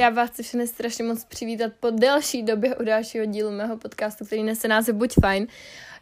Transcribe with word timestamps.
Já 0.00 0.10
vás 0.10 0.30
chci 0.30 0.42
všechny 0.42 0.66
strašně 0.66 1.04
moc 1.04 1.24
přivítat 1.24 1.72
po 1.80 1.90
delší 1.90 2.42
době 2.42 2.76
u 2.76 2.84
dalšího 2.84 3.24
dílu 3.24 3.50
mého 3.50 3.76
podcastu, 3.76 4.24
který 4.24 4.42
nese 4.42 4.68
název 4.68 4.96
Buď 4.96 5.14
fajn. 5.20 5.46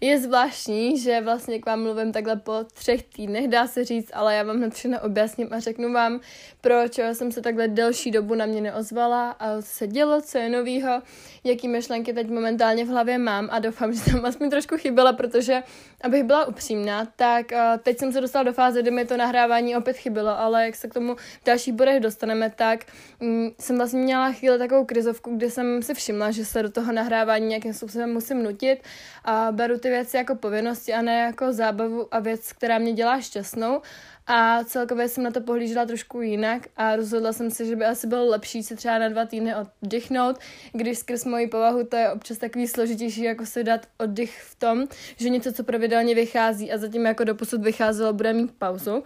Je 0.01 0.19
zvláštní, 0.19 0.99
že 0.99 1.21
vlastně 1.21 1.59
k 1.59 1.67
vám 1.67 1.83
mluvím 1.83 2.13
takhle 2.13 2.37
po 2.37 2.53
třech 2.75 3.03
týdnech, 3.03 3.49
dá 3.49 3.67
se 3.67 3.85
říct, 3.85 4.11
ale 4.13 4.35
já 4.35 4.43
vám 4.43 4.57
hned 4.57 4.75
všechno 4.75 5.01
objasním 5.01 5.49
a 5.51 5.61
řeknu 5.61 5.93
vám, 5.93 6.21
proč 6.61 6.99
jsem 7.13 7.33
se 7.33 7.41
takhle 7.41 7.69
delší 7.69 8.11
dobu 8.11 8.35
na 8.35 8.47
mě 8.47 8.61
neozvala 8.61 9.31
a 9.31 9.63
co 9.63 9.69
se 9.69 9.87
dělo, 9.87 10.21
co 10.21 10.39
je 10.39 10.49
novýho, 10.49 11.03
jaký 11.45 11.69
myšlenky 11.69 12.13
teď 12.13 12.31
momentálně 12.31 12.85
v 12.85 12.89
hlavě 12.89 13.19
mám 13.19 13.49
a 13.51 13.59
doufám, 13.59 13.93
že 13.93 14.01
tam 14.13 14.25
aspoň 14.25 14.51
trošku 14.51 14.77
chyběla, 14.77 15.13
protože 15.13 15.63
abych 16.01 16.25
byla 16.25 16.45
upřímná, 16.45 17.09
tak 17.17 17.47
uh, 17.53 17.59
teď 17.83 17.99
jsem 17.99 18.13
se 18.13 18.21
dostala 18.21 18.43
do 18.43 18.53
fáze, 18.53 18.83
kdy 18.83 18.91
mi 18.91 19.05
to 19.05 19.17
nahrávání 19.17 19.77
opět 19.77 19.97
chybělo, 19.97 20.39
ale 20.39 20.65
jak 20.65 20.77
se 20.77 20.89
k 20.89 20.95
tomu 20.95 21.15
v 21.15 21.45
dalších 21.47 21.75
bodech 21.75 22.01
dostaneme, 22.01 22.51
tak 22.51 22.85
um, 23.21 23.51
jsem 23.61 23.77
vlastně 23.77 24.01
měla 24.01 24.33
chvíli 24.33 24.59
takovou 24.59 24.85
krizovku, 24.85 25.37
kdy 25.37 25.51
jsem 25.51 25.83
si 25.83 25.95
všimla, 25.95 26.31
že 26.31 26.45
se 26.45 26.63
do 26.63 26.71
toho 26.71 26.93
nahrávání 26.93 27.47
nějakým 27.47 27.75
způsobem 27.75 28.13
musím 28.13 28.43
nutit 28.43 28.83
a 29.25 29.49
beru 29.53 29.79
ty 29.79 29.88
věci 29.89 30.17
jako 30.17 30.35
povinnosti 30.35 30.93
a 30.95 31.03
ne 31.03 31.19
jako 31.19 31.53
zábavu 31.53 32.15
a 32.15 32.19
věc, 32.19 32.53
která 32.53 32.79
mě 32.79 32.93
dělá 32.93 33.21
šťastnou 33.21 33.83
a 34.27 34.65
celkově 34.65 35.09
jsem 35.09 35.25
na 35.25 35.31
to 35.31 35.41
pohlížela 35.41 35.87
trošku 35.87 36.21
jinak 36.21 36.63
a 36.77 36.97
rozhodla 36.97 37.33
jsem 37.33 37.51
se, 37.51 37.65
že 37.65 37.77
by 37.77 37.85
asi 37.85 38.07
bylo 38.07 38.27
lepší 38.27 38.63
se 38.63 38.77
třeba 38.77 38.99
na 38.99 39.09
dva 39.09 39.25
týdny 39.25 39.55
oddychnout, 39.55 40.39
když 40.73 40.99
skrz 40.99 41.25
moji 41.25 41.47
povahu 41.47 41.85
to 41.85 41.97
je 41.97 42.13
občas 42.13 42.39
takový 42.39 42.67
složitější, 42.67 43.23
jako 43.23 43.47
si 43.47 43.65
dát 43.65 43.87
oddych 43.99 44.43
v 44.43 44.55
tom, 44.55 44.87
že 45.17 45.29
něco, 45.29 45.53
co 45.53 45.65
pravidelně 45.65 46.15
vychází 46.15 46.73
a 46.73 46.79
zatím 46.79 47.07
jako 47.07 47.25
doposud 47.25 47.63
vycházelo, 47.63 48.13
bude 48.13 48.33
mít 48.33 48.51
pauzu. 48.59 49.03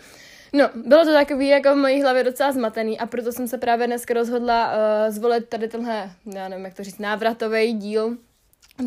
No, 0.52 0.70
bylo 0.74 1.04
to 1.04 1.12
takový 1.12 1.48
jako 1.48 1.74
v 1.74 1.78
mojí 1.78 2.02
hlavě 2.02 2.24
docela 2.24 2.52
zmatený 2.52 2.98
a 2.98 3.06
proto 3.06 3.32
jsem 3.32 3.48
se 3.48 3.58
právě 3.58 3.86
dneska 3.86 4.14
rozhodla 4.14 4.72
uh, 4.72 5.14
zvolit 5.14 5.48
tady 5.48 5.68
tenhle, 5.68 6.10
já 6.34 6.48
nevím, 6.48 6.64
jak 6.64 6.74
to 6.74 6.84
říct, 6.84 6.98
návratový 6.98 7.72
díl 7.72 8.16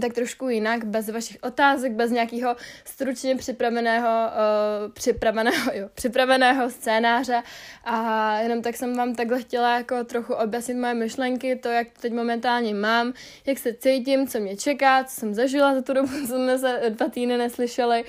tak 0.01 0.13
trošku 0.13 0.49
jinak, 0.49 0.83
bez 0.83 1.09
vašich 1.09 1.37
otázek, 1.41 1.91
bez 1.91 2.11
nějakého 2.11 2.55
stručně 2.85 3.35
připraveného, 3.35 4.07
uh, 4.07 4.91
připraveného, 4.91 5.71
jo, 5.73 5.89
připraveného 5.95 6.69
scénáře. 6.69 7.43
A 7.83 8.37
jenom 8.39 8.61
tak 8.61 8.75
jsem 8.75 8.97
vám 8.97 9.15
takhle 9.15 9.41
chtěla 9.41 9.77
jako 9.77 10.03
trochu 10.03 10.33
objasnit 10.33 10.77
moje 10.77 10.93
myšlenky, 10.93 11.55
to, 11.55 11.67
jak 11.67 11.87
teď 12.01 12.13
momentálně 12.13 12.73
mám, 12.73 13.13
jak 13.45 13.57
se 13.57 13.73
cítím, 13.73 14.27
co 14.27 14.39
mě 14.39 14.57
čeká, 14.57 15.03
co 15.03 15.19
jsem 15.19 15.33
zažila 15.33 15.75
za 15.75 15.81
tu 15.81 15.93
dobu, 15.93 16.27
co 16.27 16.27
jsme 16.27 16.59
se 16.59 16.81
dva 16.89 17.09
týdny 17.09 17.37
neslyšeli, 17.37 18.03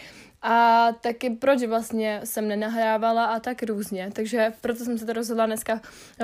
a 0.49 0.93
taky 1.01 1.31
proč 1.31 1.63
vlastně 1.63 2.21
jsem 2.25 2.49
nenahrávala 2.49 3.25
a 3.25 3.41
tak 3.41 3.63
různě. 3.63 4.11
Takže 4.13 4.53
proto 4.61 4.85
jsem 4.85 4.99
se 4.99 5.07
to 5.07 5.13
rozhodla 5.13 5.47
dneska 5.47 5.81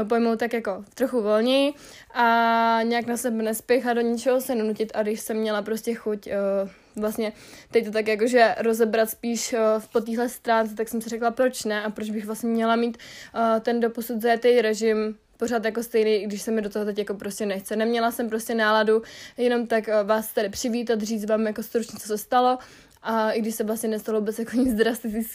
pojmout 0.09 0.39
tak 0.39 0.53
jako 0.53 0.85
trochu 0.95 1.23
volněji 1.23 1.73
a 2.15 2.81
nějak 2.83 3.07
na 3.07 3.17
sebe 3.17 3.43
nespěchat 3.43 3.97
do 3.97 4.01
ničeho 4.01 4.41
se 4.41 4.55
nutit 4.55 4.93
a 4.95 5.03
když 5.03 5.21
jsem 5.21 5.37
měla 5.37 5.63
prostě 5.63 5.95
chuť 5.95 6.27
uh, 6.27 7.03
vlastně 7.03 7.33
teď 7.71 7.85
to 7.85 7.91
tak 7.91 8.09
jakože 8.09 8.55
rozebrat 8.59 9.11
spíš 9.11 9.53
uh, 9.53 9.59
po 9.93 10.01
téhle 10.01 10.29
stránce, 10.29 10.75
tak 10.75 10.89
jsem 10.89 11.01
si 11.01 11.09
řekla, 11.09 11.31
proč 11.31 11.65
ne 11.65 11.83
a 11.83 11.91
proč 11.91 12.11
bych 12.11 12.27
vlastně 12.27 12.51
měla 12.51 12.77
mít 12.77 12.99
uh, 13.35 13.61
ten 13.61 13.81
doposud 13.81 14.21
zajetý 14.21 14.63
režim 14.63 15.17
pořád 15.37 15.65
jako 15.65 15.83
stejný, 15.83 16.27
když 16.27 16.43
se 16.43 16.51
mi 16.51 16.63
do 16.63 16.71
toho 16.71 16.85
teď 16.85 16.99
jako 16.99 17.15
prostě 17.15 17.47
nechce. 17.47 17.77
Neměla 17.77 18.11
jsem 18.11 18.29
prostě 18.29 18.55
náladu 18.55 19.03
jenom 19.37 19.67
tak 19.67 19.89
vás 20.05 20.33
tady 20.33 20.49
přivítat, 20.49 21.01
říct 21.01 21.25
vám 21.25 21.47
jako 21.47 21.63
stručně, 21.63 21.99
co 21.99 22.09
se 22.09 22.19
stalo 22.19 22.59
a 23.03 23.31
i 23.31 23.41
když 23.41 23.55
se 23.55 23.65
vlastně 23.65 23.89
nestalo 23.89 24.21
vůbec 24.21 24.39
jako 24.39 24.57
nic 24.57 24.75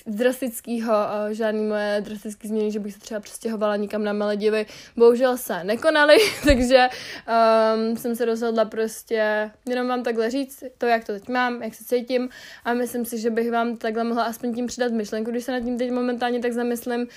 drastického, 0.05 0.93
žádný 1.31 1.63
moje 1.63 2.01
drastické 2.05 2.47
změny, 2.47 2.71
že 2.71 2.79
bych 2.79 2.93
se 2.93 2.99
třeba 2.99 3.19
přestěhovala 3.19 3.75
nikam 3.75 4.03
na 4.03 4.13
Maledivy, 4.13 4.65
bohužel 4.97 5.37
se 5.37 5.63
nekonaly, 5.63 6.17
takže 6.45 6.88
um, 6.88 7.97
jsem 7.97 8.16
se 8.16 8.25
rozhodla 8.25 8.66
prostě 8.66 9.51
jenom 9.69 9.88
vám 9.88 10.03
takhle 10.03 10.29
říct 10.29 10.63
to, 10.77 10.85
jak 10.85 11.03
to 11.03 11.13
teď 11.13 11.29
mám, 11.29 11.63
jak 11.63 11.75
se 11.75 11.83
cítím 11.83 12.29
a 12.66 12.73
myslím 12.73 13.06
si, 13.06 13.19
že 13.19 13.29
bych 13.29 13.51
vám 13.51 13.77
takhle 13.77 14.03
mohla 14.03 14.23
aspoň 14.23 14.56
tím 14.56 14.67
přidat 14.67 14.91
myšlenku, 14.91 15.31
když 15.31 15.44
se 15.44 15.51
nad 15.51 15.59
tím 15.59 15.77
teď 15.77 15.91
momentálně 15.91 16.39
tak 16.39 16.53
zamyslím, 16.53 17.00
um, 17.01 17.07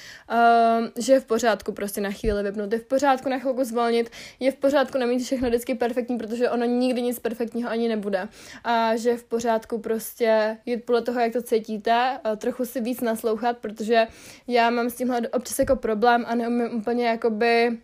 že 0.99 1.12
je 1.12 1.21
v 1.21 1.25
pořádku 1.25 1.72
prostě 1.72 2.00
na 2.00 2.10
chvíli 2.10 2.43
vypnout, 2.43 2.72
je 2.72 2.78
v 2.78 2.84
pořádku 2.84 3.28
na 3.28 3.39
chvilku 3.39 3.65
zvolnit, 3.65 4.10
je 4.41 4.53
v 4.53 4.56
pořádku 4.56 4.99
nemít 4.99 5.25
všechno 5.25 5.49
vždycky 5.49 5.75
perfektní, 5.75 6.19
protože 6.19 6.50
ono 6.50 6.65
nikdy 6.65 7.03
nic 7.03 7.19
perfektního 7.19 7.71
ani 7.71 7.89
nebude 7.89 8.28
a 8.65 8.97
že 8.97 9.10
je 9.10 9.16
v 9.16 9.25
pořádku 9.25 9.78
prostě 9.78 10.40
jít 10.67 10.84
podle 10.84 11.03
toho, 11.03 11.21
jak 11.21 11.33
to 11.33 11.43
cítíte, 11.43 12.19
trochu 12.37 12.65
si 12.65 12.81
víc 12.81 13.01
naslouchat, 13.01 13.59
protože 13.59 14.06
já 14.47 14.71
mám 14.71 14.91
s 14.91 14.95
tímhle 14.95 15.28
občas 15.28 15.59
jako 15.59 15.77
problém 15.77 16.25
a 16.28 16.34
neumím 16.34 16.75
úplně 16.75 17.06
jakoby 17.06 17.78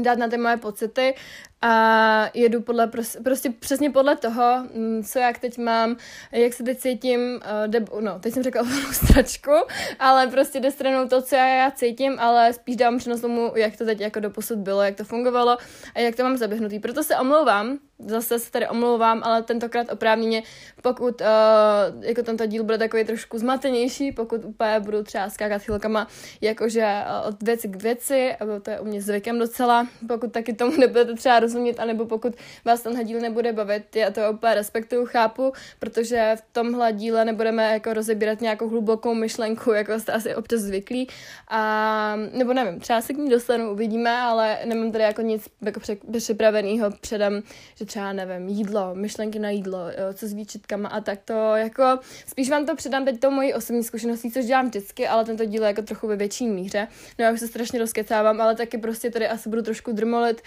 dát 0.00 0.18
na 0.18 0.28
ty 0.28 0.36
moje 0.36 0.56
pocity 0.56 1.14
a 1.62 2.30
jedu 2.34 2.62
podle, 2.62 2.90
prostě 3.22 3.50
přesně 3.50 3.90
podle 3.90 4.16
toho, 4.16 4.64
mm, 4.74 5.02
co 5.04 5.18
jak 5.18 5.38
teď 5.38 5.58
mám, 5.58 5.96
jak 6.32 6.52
se 6.52 6.62
teď 6.62 6.78
cítím, 6.78 7.20
uh, 7.20 7.40
deb, 7.66 7.90
no, 8.00 8.18
teď 8.20 8.34
jsem 8.34 8.42
řekla 8.42 8.62
stračku, 8.92 9.50
ale 9.98 10.26
prostě 10.26 10.60
jde 10.60 10.70
stranou 10.70 11.08
to, 11.08 11.22
co 11.22 11.36
já, 11.36 11.46
já 11.46 11.70
cítím, 11.70 12.16
ale 12.18 12.52
spíš 12.52 12.76
dám 12.76 12.98
přednost 12.98 13.20
tomu, 13.20 13.52
jak 13.56 13.76
to 13.76 13.84
teď 13.84 14.00
jako 14.00 14.20
doposud 14.20 14.58
bylo, 14.58 14.82
jak 14.82 14.96
to 14.96 15.04
fungovalo 15.04 15.56
a 15.94 16.00
jak 16.00 16.16
to 16.16 16.22
mám 16.22 16.36
zaběhnutý. 16.36 16.78
Proto 16.78 17.02
se 17.02 17.16
omlouvám, 17.16 17.78
zase 17.98 18.38
se 18.38 18.50
tady 18.50 18.68
omlouvám, 18.68 19.22
ale 19.24 19.42
tentokrát 19.42 19.92
oprávněně, 19.92 20.42
pokud 20.82 21.20
uh, 21.20 22.04
jako 22.04 22.22
tento 22.22 22.46
díl 22.46 22.64
bude 22.64 22.78
takový 22.78 23.04
trošku 23.04 23.38
zmatenější, 23.38 24.12
pokud 24.12 24.44
úplně 24.44 24.80
budu 24.80 25.02
třeba 25.02 25.30
skákat 25.30 25.62
chvilkama 25.62 26.08
jakože 26.40 26.82
uh, 26.82 27.28
od 27.28 27.42
věci 27.42 27.68
k 27.68 27.82
věci, 27.82 28.32
to 28.62 28.70
je 28.70 28.80
u 28.80 28.84
mě 28.84 29.02
zvykem 29.02 29.38
docela, 29.38 29.86
pokud 30.08 30.32
taky 30.32 30.52
tomu 30.52 30.76
nebudete 30.76 31.14
třeba 31.14 31.40
rozumět, 31.40 31.51
anebo 31.78 32.06
pokud 32.06 32.34
vás 32.64 32.80
ten 32.80 33.04
díl 33.04 33.20
nebude 33.20 33.52
bavit, 33.52 33.96
já 33.96 34.10
to 34.10 34.20
úplně 34.32 34.54
respektuju, 34.54 35.06
chápu, 35.06 35.52
protože 35.78 36.36
v 36.36 36.42
tomhle 36.52 36.92
díle 36.92 37.24
nebudeme 37.24 37.72
jako 37.72 37.94
rozebírat 37.94 38.40
nějakou 38.40 38.68
hlubokou 38.68 39.14
myšlenku, 39.14 39.72
jako 39.72 40.00
jste 40.00 40.12
asi 40.12 40.34
občas 40.34 40.60
zvyklí, 40.60 41.08
a, 41.48 42.16
nebo 42.32 42.52
nevím, 42.52 42.80
třeba 42.80 43.00
se 43.00 43.12
k 43.12 43.16
ní 43.16 43.30
dostanu, 43.30 43.72
uvidíme, 43.72 44.16
ale 44.16 44.58
nemám 44.64 44.92
tady 44.92 45.04
jako 45.04 45.22
nic 45.22 45.48
jako 45.60 45.80
připraveného 46.18 46.90
předem, 47.00 47.42
že 47.74 47.84
třeba, 47.84 48.12
nevím, 48.12 48.48
jídlo, 48.48 48.94
myšlenky 48.94 49.38
na 49.38 49.50
jídlo, 49.50 49.78
jo, 49.78 50.12
co 50.14 50.26
s 50.26 50.32
výčitkama 50.32 50.88
a 50.88 51.00
tak 51.00 51.18
to 51.24 51.56
jako, 51.56 51.98
spíš 52.26 52.50
vám 52.50 52.66
to 52.66 52.76
předám 52.76 53.04
teď 53.04 53.20
to 53.20 53.30
mojí 53.30 53.54
osobní 53.54 53.84
zkušeností, 53.84 54.30
což 54.30 54.44
dělám 54.44 54.66
vždycky, 54.66 55.08
ale 55.08 55.24
tento 55.24 55.44
díl 55.44 55.62
je 55.62 55.66
jako 55.66 55.82
trochu 55.82 56.06
ve 56.08 56.16
větší 56.16 56.48
míře. 56.48 56.88
No 57.18 57.24
já 57.24 57.32
už 57.32 57.40
se 57.40 57.48
strašně 57.48 57.78
rozkecávám, 57.78 58.40
ale 58.40 58.54
taky 58.54 58.78
prostě 58.78 59.10
tady 59.10 59.28
asi 59.28 59.48
budu 59.48 59.62
trošku 59.62 59.92
drmolit, 59.92 60.42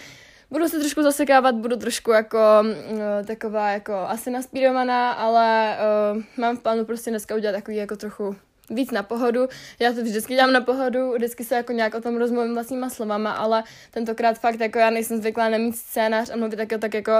budu 0.50 0.68
se 0.68 0.78
trošku 0.78 1.02
zasekávat, 1.02 1.54
budu 1.54 1.76
trošku 1.76 2.10
jako 2.10 2.38
uh, 2.62 2.98
taková 3.26 3.70
jako 3.70 3.94
asi 3.94 4.30
naspírovaná, 4.30 5.12
ale 5.12 5.78
uh, 6.14 6.22
mám 6.36 6.56
v 6.56 6.60
plánu 6.60 6.84
prostě 6.84 7.10
dneska 7.10 7.34
udělat 7.34 7.52
takový 7.52 7.76
jako 7.76 7.96
trochu 7.96 8.36
víc 8.70 8.90
na 8.90 9.02
pohodu. 9.02 9.48
Já 9.78 9.92
to 9.92 10.02
vždycky 10.02 10.34
dělám 10.34 10.52
na 10.52 10.60
pohodu, 10.60 11.12
vždycky 11.12 11.44
se 11.44 11.54
jako 11.54 11.72
nějak 11.72 11.94
o 11.94 12.00
tom 12.00 12.16
rozmluvím 12.16 12.54
vlastníma 12.54 12.90
slovama, 12.90 13.32
ale 13.32 13.64
tentokrát 13.90 14.38
fakt 14.38 14.60
jako 14.60 14.78
já 14.78 14.90
nejsem 14.90 15.20
zvyklá 15.20 15.48
nemít 15.48 15.76
scénář 15.76 16.30
a 16.30 16.36
mluvit 16.36 16.56
tak, 16.56 16.80
tak 16.80 16.94
jako 16.94 17.12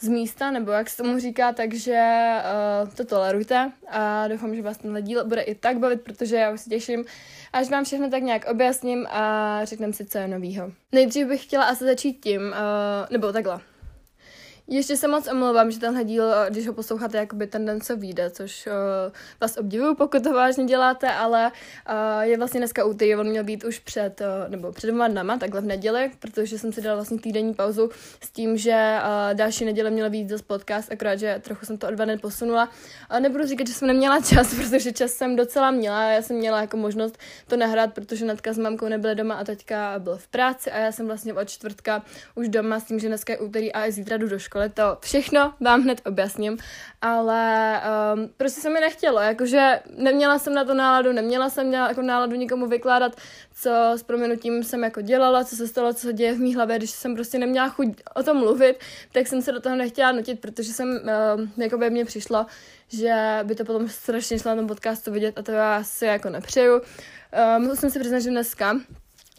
z 0.00 0.08
místa, 0.08 0.50
nebo 0.50 0.70
jak 0.70 0.90
se 0.90 0.96
tomu 0.96 1.18
říká, 1.18 1.52
takže 1.52 2.00
uh, 2.84 2.94
to 2.94 3.04
tolerujte 3.04 3.72
a 3.88 4.28
doufám, 4.28 4.54
že 4.54 4.62
vás 4.62 4.78
tenhle 4.78 5.02
díl 5.02 5.24
bude 5.24 5.40
i 5.40 5.54
tak 5.54 5.78
bavit, 5.78 6.00
protože 6.00 6.36
já 6.36 6.50
už 6.50 6.60
se 6.60 6.70
těším, 6.70 7.04
až 7.52 7.70
vám 7.70 7.84
všechno 7.84 8.10
tak 8.10 8.22
nějak 8.22 8.44
objasním 8.50 9.06
a 9.10 9.60
řekneme 9.64 9.92
si, 9.92 10.06
co 10.06 10.18
je 10.18 10.28
novýho. 10.28 10.72
Nejdřív 10.92 11.26
bych 11.26 11.42
chtěla 11.44 11.64
asi 11.64 11.84
začít 11.84 12.12
tím, 12.12 12.40
uh, 12.42 12.54
nebo 13.10 13.32
takhle. 13.32 13.60
Ještě 14.68 14.96
se 14.96 15.08
moc 15.08 15.28
omlouvám, 15.28 15.70
že 15.70 15.78
tenhle 15.78 16.04
díl, 16.04 16.24
když 16.50 16.66
ho 16.66 16.72
posloucháte 16.72 17.18
jakoby 17.18 17.46
ten 17.46 17.66
den, 17.66 17.78
vyjde, 17.96 18.30
což 18.30 18.66
uh, 18.66 18.72
vás 19.40 19.56
obdivuju, 19.56 19.94
pokud 19.94 20.22
to 20.22 20.32
vážně 20.32 20.64
děláte, 20.64 21.08
ale 21.08 21.52
uh, 21.88 22.20
je 22.20 22.38
vlastně 22.38 22.60
dneska 22.60 22.84
úterý, 22.84 23.16
on 23.16 23.26
měl 23.26 23.44
být 23.44 23.64
už 23.64 23.78
před, 23.78 24.20
uh, 24.20 24.50
nebo 24.50 24.72
před 24.72 24.86
dvěma 24.86 25.08
dnama, 25.08 25.38
takhle 25.38 25.60
v 25.60 25.64
neděli, 25.64 26.10
protože 26.18 26.58
jsem 26.58 26.72
si 26.72 26.80
dala 26.80 26.94
vlastně 26.94 27.18
týdenní 27.18 27.54
pauzu 27.54 27.90
s 28.20 28.30
tím, 28.30 28.56
že 28.56 28.98
uh, 28.98 29.34
další 29.34 29.64
neděle 29.64 29.90
měl 29.90 30.10
být 30.10 30.28
zase 30.28 30.44
podcast, 30.46 30.92
akorát, 30.92 31.16
že 31.16 31.40
trochu 31.44 31.66
jsem 31.66 31.78
to 31.78 31.88
o 31.88 31.90
dva 31.90 32.04
dny 32.04 32.18
posunula. 32.18 32.68
A 33.08 33.18
nebudu 33.18 33.46
říkat, 33.46 33.66
že 33.66 33.74
jsem 33.74 33.88
neměla 33.88 34.20
čas, 34.28 34.54
protože 34.54 34.92
čas 34.92 35.10
jsem 35.10 35.36
docela 35.36 35.70
měla, 35.70 36.10
já 36.10 36.22
jsem 36.22 36.36
měla 36.36 36.60
jako 36.60 36.76
možnost 36.76 37.18
to 37.46 37.56
nahrát, 37.56 37.94
protože 37.94 38.26
Natka 38.26 38.52
s 38.52 38.58
mamkou 38.58 38.88
nebyly 38.88 39.14
doma 39.14 39.34
a 39.34 39.44
teďka 39.44 39.98
byl 39.98 40.16
v 40.16 40.28
práci 40.28 40.70
a 40.70 40.78
já 40.78 40.92
jsem 40.92 41.06
vlastně 41.06 41.34
od 41.34 41.48
čtvrtka 41.48 42.04
už 42.34 42.48
doma 42.48 42.80
s 42.80 42.84
tím, 42.84 42.98
že 42.98 43.08
dneska 43.08 43.32
je 43.32 43.38
úterý 43.38 43.72
a 43.72 43.90
zítra 43.90 44.16
jdu 44.16 44.28
do 44.28 44.38
školy 44.38 44.51
školy, 44.52 44.68
to 44.68 44.98
všechno 45.00 45.54
vám 45.60 45.82
hned 45.82 46.00
objasním, 46.06 46.58
ale 47.00 47.80
um, 48.14 48.28
prostě 48.36 48.60
se 48.60 48.70
mi 48.70 48.80
nechtělo, 48.80 49.20
jakože 49.20 49.80
neměla 49.96 50.38
jsem 50.38 50.54
na 50.54 50.64
to 50.64 50.74
náladu, 50.74 51.12
neměla 51.12 51.50
jsem 51.50 51.72
jako 51.72 52.02
náladu 52.02 52.36
nikomu 52.36 52.66
vykládat, 52.66 53.16
co 53.54 53.70
s 53.96 54.02
proměnutím 54.02 54.64
jsem 54.64 54.84
jako 54.84 55.00
dělala, 55.00 55.44
co 55.44 55.56
se 55.56 55.68
stalo, 55.68 55.94
co 55.94 56.00
se 56.00 56.12
děje 56.12 56.34
v 56.34 56.40
mý 56.40 56.54
hlavě, 56.54 56.78
když 56.78 56.90
jsem 56.90 57.14
prostě 57.14 57.38
neměla 57.38 57.68
chuť 57.68 57.88
o 58.14 58.22
tom 58.22 58.36
mluvit, 58.36 58.76
tak 59.12 59.26
jsem 59.26 59.42
se 59.42 59.52
do 59.52 59.60
toho 59.60 59.76
nechtěla 59.76 60.12
nutit, 60.12 60.40
protože 60.40 60.72
jsem, 60.72 60.88
um, 60.88 61.52
jako 61.56 61.78
by 61.78 61.90
mě 61.90 62.04
přišlo, 62.04 62.46
že 62.88 63.40
by 63.42 63.54
to 63.54 63.64
potom 63.64 63.88
strašně 63.88 64.38
šlo 64.38 64.50
na 64.50 64.56
tom 64.56 64.66
podcastu 64.66 65.12
vidět 65.12 65.38
a 65.38 65.42
to 65.42 65.52
já 65.52 65.84
si 65.84 66.04
jako 66.04 66.30
nepřeju. 66.30 66.74
Um, 67.56 67.62
musím 67.62 67.90
si 67.90 68.00
přiznat, 68.00 68.20
že 68.20 68.30
dneska 68.30 68.76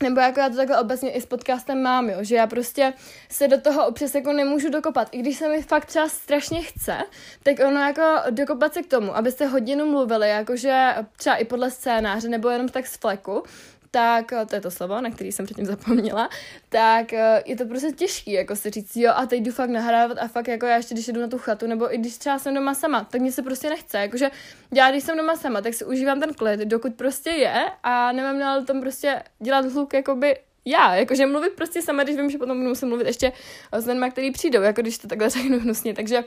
nebo 0.03 0.19
jako 0.19 0.39
já 0.39 0.49
to 0.49 0.55
takhle 0.55 0.79
obecně 0.79 1.11
i 1.11 1.21
s 1.21 1.25
podcastem 1.25 1.81
mám, 1.81 2.09
jo, 2.09 2.17
že 2.21 2.35
já 2.35 2.47
prostě 2.47 2.93
se 3.29 3.47
do 3.47 3.61
toho 3.61 3.87
občas 3.87 4.15
jako 4.15 4.33
nemůžu 4.33 4.69
dokopat. 4.69 5.07
I 5.11 5.17
když 5.17 5.37
se 5.37 5.49
mi 5.49 5.61
fakt 5.61 5.85
třeba 5.85 6.09
strašně 6.09 6.61
chce, 6.61 6.97
tak 7.43 7.55
ono 7.67 7.79
jako 7.79 8.01
dokopat 8.29 8.73
se 8.73 8.83
k 8.83 8.87
tomu, 8.87 9.17
abyste 9.17 9.45
hodinu 9.45 9.91
mluvili, 9.91 10.29
jakože 10.29 10.95
třeba 11.17 11.35
i 11.35 11.45
podle 11.45 11.71
scénáře, 11.71 12.29
nebo 12.29 12.49
jenom 12.49 12.69
tak 12.69 12.87
z 12.87 12.97
fleku, 12.97 13.43
tak 13.93 14.33
to 14.49 14.55
je 14.55 14.61
to 14.61 14.71
slovo, 14.71 15.01
na 15.01 15.11
který 15.11 15.31
jsem 15.31 15.45
předtím 15.45 15.65
zapomněla, 15.65 16.29
tak 16.69 17.13
eh, 17.13 17.43
je 17.45 17.55
to 17.55 17.65
prostě 17.65 17.91
těžký, 17.91 18.31
jako 18.31 18.55
si 18.55 18.69
říct, 18.69 18.95
jo, 18.95 19.11
a 19.15 19.25
teď 19.25 19.41
jdu 19.41 19.51
fakt 19.51 19.69
nahrávat 19.69 20.17
a 20.17 20.27
fakt 20.27 20.47
jako 20.47 20.65
já 20.65 20.75
ještě, 20.75 20.93
když 20.93 21.07
jdu 21.07 21.21
na 21.21 21.27
tu 21.27 21.37
chatu, 21.37 21.67
nebo 21.67 21.93
i 21.93 21.97
když 21.97 22.17
třeba 22.17 22.39
jsem 22.39 22.53
doma 22.55 22.73
sama, 22.73 23.03
tak 23.03 23.21
mě 23.21 23.31
se 23.31 23.41
prostě 23.41 23.69
nechce, 23.69 23.97
jakože 23.97 24.31
já, 24.73 24.91
když 24.91 25.03
jsem 25.03 25.17
doma 25.17 25.35
sama, 25.35 25.61
tak 25.61 25.73
si 25.73 25.85
užívám 25.85 26.19
ten 26.19 26.33
klid, 26.33 26.59
dokud 26.59 26.95
prostě 26.95 27.29
je 27.29 27.65
a 27.83 28.11
nemám 28.11 28.39
na 28.39 28.65
tom 28.65 28.81
prostě 28.81 29.23
dělat 29.39 29.65
hluk, 29.65 29.93
jakoby 29.93 30.37
já, 30.65 30.95
jakože 30.95 31.25
mluvit 31.25 31.53
prostě 31.53 31.81
sama, 31.81 32.03
když 32.03 32.15
vím, 32.15 32.29
že 32.29 32.37
potom 32.37 32.57
budu 32.57 32.69
muset 32.69 32.85
mluvit 32.85 33.07
ještě 33.07 33.31
s 33.71 33.85
lidmi, 33.85 34.11
který 34.11 34.31
přijdou, 34.31 34.61
jako 34.61 34.81
když 34.81 34.97
to 34.97 35.07
takhle 35.07 35.29
řeknu 35.39 35.59
hnusně, 35.59 35.93
takže 35.93 36.23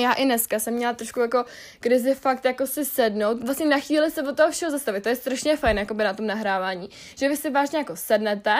já 0.00 0.12
i 0.12 0.24
dneska 0.24 0.58
jsem 0.58 0.74
měla 0.74 0.92
trošku 0.92 1.20
jako 1.20 1.44
krizi 1.80 2.14
fakt 2.14 2.44
jako 2.44 2.66
si 2.66 2.84
sednout, 2.84 3.44
vlastně 3.44 3.66
na 3.66 3.78
chvíli 3.78 4.10
se 4.10 4.22
od 4.22 4.36
toho 4.36 4.50
všeho 4.50 4.70
zastavit, 4.70 5.02
to 5.02 5.08
je 5.08 5.16
strašně 5.16 5.56
fajn 5.56 5.78
jako 5.78 5.94
by 5.94 6.04
na 6.04 6.14
tom 6.14 6.26
nahrávání, 6.26 6.88
že 7.18 7.28
vy 7.28 7.36
si 7.36 7.50
vážně 7.50 7.78
jako 7.78 7.96
sednete, 7.96 8.56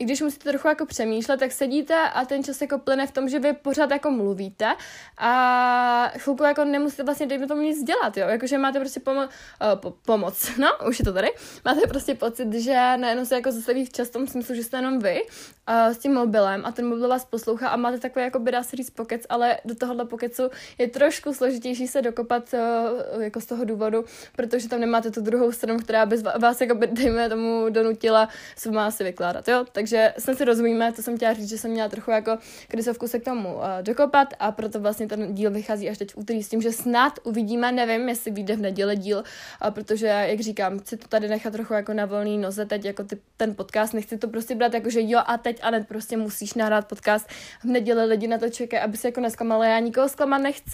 i 0.00 0.04
když 0.04 0.20
musíte 0.20 0.50
trochu 0.50 0.68
jako 0.68 0.86
přemýšlet, 0.86 1.40
tak 1.40 1.52
sedíte 1.52 1.94
a 1.94 2.24
ten 2.24 2.44
čas 2.44 2.60
jako 2.60 2.78
plyne 2.78 3.06
v 3.06 3.10
tom, 3.10 3.28
že 3.28 3.38
vy 3.38 3.52
pořád 3.52 3.90
jako 3.90 4.10
mluvíte 4.10 4.74
a 5.18 6.12
chvilku 6.16 6.44
jako 6.44 6.64
nemusíte 6.64 7.02
vlastně 7.02 7.26
dejme 7.26 7.46
tomu 7.46 7.62
nic 7.62 7.82
dělat, 7.82 8.16
jo, 8.16 8.28
jakože 8.28 8.58
máte 8.58 8.80
prostě 8.80 9.00
pomo- 9.00 9.28
uh, 9.72 9.80
po- 9.80 9.94
pomoc, 10.06 10.50
no, 10.58 10.68
už 10.88 10.98
je 10.98 11.04
to 11.04 11.12
tady, 11.12 11.28
máte 11.64 11.86
prostě 11.86 12.14
pocit, 12.14 12.54
že 12.54 12.96
najednou 12.96 13.24
se 13.24 13.34
jako 13.34 13.52
zastaví 13.52 13.84
v 13.84 13.92
čas 13.92 14.10
tom 14.10 14.26
smyslu, 14.26 14.54
že 14.54 14.64
jste 14.64 14.76
jenom 14.76 14.98
vy 14.98 15.22
uh, 15.22 15.92
s 15.92 15.98
tím 15.98 16.14
mobilem 16.14 16.66
a 16.66 16.72
ten 16.72 16.88
mobil 16.88 17.08
vás 17.08 17.24
poslouchá 17.24 17.68
a 17.68 17.76
máte 17.76 17.98
takový 17.98 18.24
jako 18.24 18.38
by 18.38 18.52
dá 18.52 18.62
se 18.62 18.76
říct 18.76 18.90
pokec, 18.90 19.22
ale 19.28 19.58
do 19.64 19.74
tohohle 19.74 20.04
pokecu 20.04 20.50
je 20.78 20.88
trošku 20.88 21.34
složitější 21.34 21.88
se 21.88 22.02
dokopat 22.02 22.54
uh, 22.54 23.22
jako 23.22 23.40
z 23.40 23.46
toho 23.46 23.64
důvodu, 23.64 24.04
protože 24.36 24.68
tam 24.68 24.80
nemáte 24.80 25.10
tu 25.10 25.20
druhou 25.20 25.52
stranu, 25.52 25.78
která 25.78 26.06
by 26.06 26.16
vás 26.16 26.60
jako 26.60 26.74
by, 26.74 26.86
dejme 26.92 27.28
tomu 27.28 27.66
donutila 27.70 28.28
se 28.56 28.70
má 28.70 28.90
si 28.90 29.04
vykládat, 29.04 29.48
jo? 29.48 29.64
Takže 29.72 30.14
jsme 30.18 30.34
si 30.34 30.44
rozumíme, 30.44 30.92
to 30.92 31.02
jsem 31.02 31.16
chtěla 31.16 31.32
říct, 31.32 31.48
že 31.48 31.58
jsem 31.58 31.70
měla 31.70 31.88
trochu 31.88 32.10
jako 32.10 32.38
krizovku 32.68 33.08
se 33.08 33.18
k 33.18 33.24
tomu 33.24 33.54
uh, 33.54 33.62
dokopat 33.82 34.28
a 34.38 34.52
proto 34.52 34.80
vlastně 34.80 35.06
ten 35.06 35.34
díl 35.34 35.50
vychází 35.50 35.90
až 35.90 35.98
teď 35.98 36.12
v 36.12 36.16
úterý 36.16 36.42
s 36.42 36.48
tím, 36.48 36.62
že 36.62 36.72
snad 36.72 37.18
uvidíme, 37.24 37.72
nevím, 37.72 38.08
jestli 38.08 38.30
vyjde 38.30 38.56
v 38.56 38.60
neděli 38.60 38.96
díl, 38.96 39.18
uh, 39.18 39.70
protože, 39.70 40.06
jak 40.06 40.40
říkám, 40.40 40.78
chci 40.78 40.96
to 40.96 41.08
tady 41.08 41.28
nechat 41.28 41.52
trochu 41.52 41.74
jako 41.74 41.92
na 41.92 42.06
volný 42.06 42.38
noze 42.38 42.66
teď, 42.66 42.84
jako 42.84 43.04
ty, 43.04 43.18
ten 43.36 43.54
podcast, 43.54 43.94
nechci 43.94 44.18
to 44.18 44.28
prostě 44.28 44.54
brát 44.54 44.74
jako, 44.74 44.90
že 44.90 45.00
jo 45.02 45.20
a 45.26 45.38
teď 45.38 45.60
a 45.62 45.70
ne, 45.70 45.84
prostě 45.84 46.16
musíš 46.16 46.54
nahrát 46.54 46.88
podcast 46.88 47.28
v 47.60 47.64
neděli, 47.64 48.04
lidi 48.04 48.28
na 48.28 48.38
to 48.38 48.48
čekají, 48.48 48.82
aby 48.82 48.96
se 48.96 49.08
jako 49.08 49.20
nesklamala, 49.20 49.66
já 49.66 49.78
nikoho 49.78 50.08
zklamat 50.08 50.42
nechci, 50.42 50.65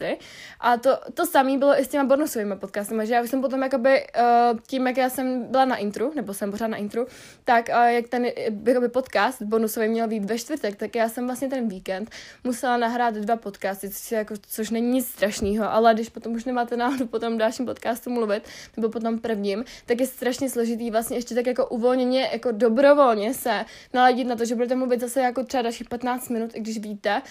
a 0.61 0.77
to, 0.77 0.99
to 1.15 1.27
samé 1.27 1.59
bylo 1.59 1.81
i 1.81 1.85
s 1.85 1.89
těma 1.89 2.05
bonusovými 2.05 2.57
podcasty, 2.57 2.95
že 3.03 3.15
já 3.15 3.23
už 3.23 3.31
jsem 3.31 3.41
potom 3.41 3.63
jakoby, 3.63 4.07
uh, 4.53 4.59
tím, 4.67 4.87
jak 4.87 4.97
já 4.97 5.11
jsem 5.11 5.45
byla 5.45 5.65
na 5.65 5.77
intru, 5.77 6.13
nebo 6.15 6.35
jsem 6.35 6.51
pořád 6.51 6.67
na 6.67 6.77
intru, 6.77 7.07
tak 7.45 7.69
uh, 7.69 7.85
jak 7.85 8.09
ten 8.09 8.27
jakoby 8.67 8.89
podcast 8.89 9.43
bonusový 9.43 9.89
měl 9.89 10.09
být 10.09 10.25
ve 10.25 10.39
čtvrtek, 10.39 10.77
tak 10.77 10.95
já 10.95 11.09
jsem 11.09 11.27
vlastně 11.27 11.49
ten 11.49 11.69
víkend 11.69 12.11
musela 12.45 12.77
nahrát 12.77 13.15
dva 13.15 13.37
podcasty, 13.37 13.91
což, 13.91 14.13
jako, 14.13 14.35
což 14.49 14.71
není 14.71 14.91
nic 14.91 15.09
strašného, 15.09 15.73
ale 15.73 15.95
když 15.95 16.09
potom 16.09 16.33
už 16.33 16.45
nemáte 16.45 16.77
náhodu 16.77 17.07
po 17.07 17.19
tom 17.19 17.39
dalším 17.39 17.67
podcastu 17.67 18.11
mluvit, 18.11 18.43
nebo 18.77 18.89
po 18.89 19.01
tom 19.01 19.19
prvním, 19.19 19.65
tak 19.87 20.01
je 20.01 20.07
strašně 20.07 20.51
složitý 20.51 20.91
vlastně 20.91 21.17
ještě 21.17 21.35
tak 21.35 21.47
jako 21.47 21.67
uvolněně, 21.67 22.29
jako 22.33 22.53
dobrovolně 22.53 23.35
se 23.35 23.65
naladit 23.95 24.27
na 24.27 24.37
to, 24.37 24.45
že 24.45 24.55
budete 24.55 24.75
mluvit 24.75 25.01
zase 25.01 25.21
jako 25.21 25.45
třeba 25.45 25.63
dalších 25.63 25.89
15 25.89 26.29
minut, 26.29 26.51
i 26.55 26.61
když 26.61 26.79
víte, 26.79 27.23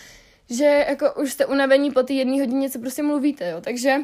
že 0.52 0.86
jako 0.90 1.14
už 1.14 1.32
jste 1.32 1.46
unavení 1.46 1.92
po 1.92 2.04
té 2.04 2.14
jedné 2.14 2.40
hodině, 2.40 2.70
co 2.70 2.80
prostě 2.80 3.04
mluvíte, 3.04 3.50
jo, 3.50 3.62
takže 3.62 3.96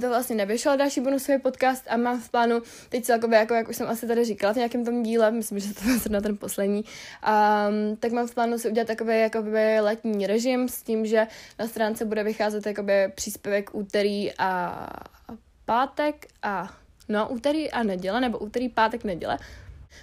to 0.00 0.08
vlastně 0.08 0.36
nevyšel 0.36 0.76
další 0.76 1.00
bonusový 1.00 1.38
podcast 1.38 1.84
a 1.88 1.96
mám 1.96 2.20
v 2.20 2.30
plánu 2.30 2.62
teď 2.88 3.04
celkově, 3.04 3.38
jako 3.38 3.54
jak 3.54 3.68
už 3.68 3.76
jsem 3.76 3.88
asi 3.88 4.06
tady 4.06 4.24
říkala 4.24 4.52
v 4.52 4.56
nějakém 4.56 4.84
tom 4.84 5.02
díle, 5.02 5.30
myslím, 5.30 5.58
že 5.58 5.74
to 5.74 5.80
byl 5.84 5.98
na 6.10 6.20
ten 6.20 6.36
poslední, 6.36 6.84
um, 6.84 7.96
tak 7.96 8.12
mám 8.12 8.26
v 8.26 8.34
plánu 8.34 8.58
si 8.58 8.70
udělat 8.70 8.86
takový 8.86 9.20
jakoby 9.20 9.80
letní 9.80 10.26
režim 10.26 10.68
s 10.68 10.82
tím, 10.82 11.06
že 11.06 11.26
na 11.58 11.66
stránce 11.66 12.04
bude 12.04 12.22
vycházet 12.22 12.66
jakoby 12.66 12.92
příspěvek 13.14 13.74
úterý 13.74 14.32
a 14.38 14.86
pátek 15.64 16.26
a 16.42 16.74
no 17.08 17.28
úterý 17.28 17.70
a 17.70 17.82
neděle, 17.82 18.20
nebo 18.20 18.38
úterý, 18.38 18.68
pátek, 18.68 19.04
neděle, 19.04 19.38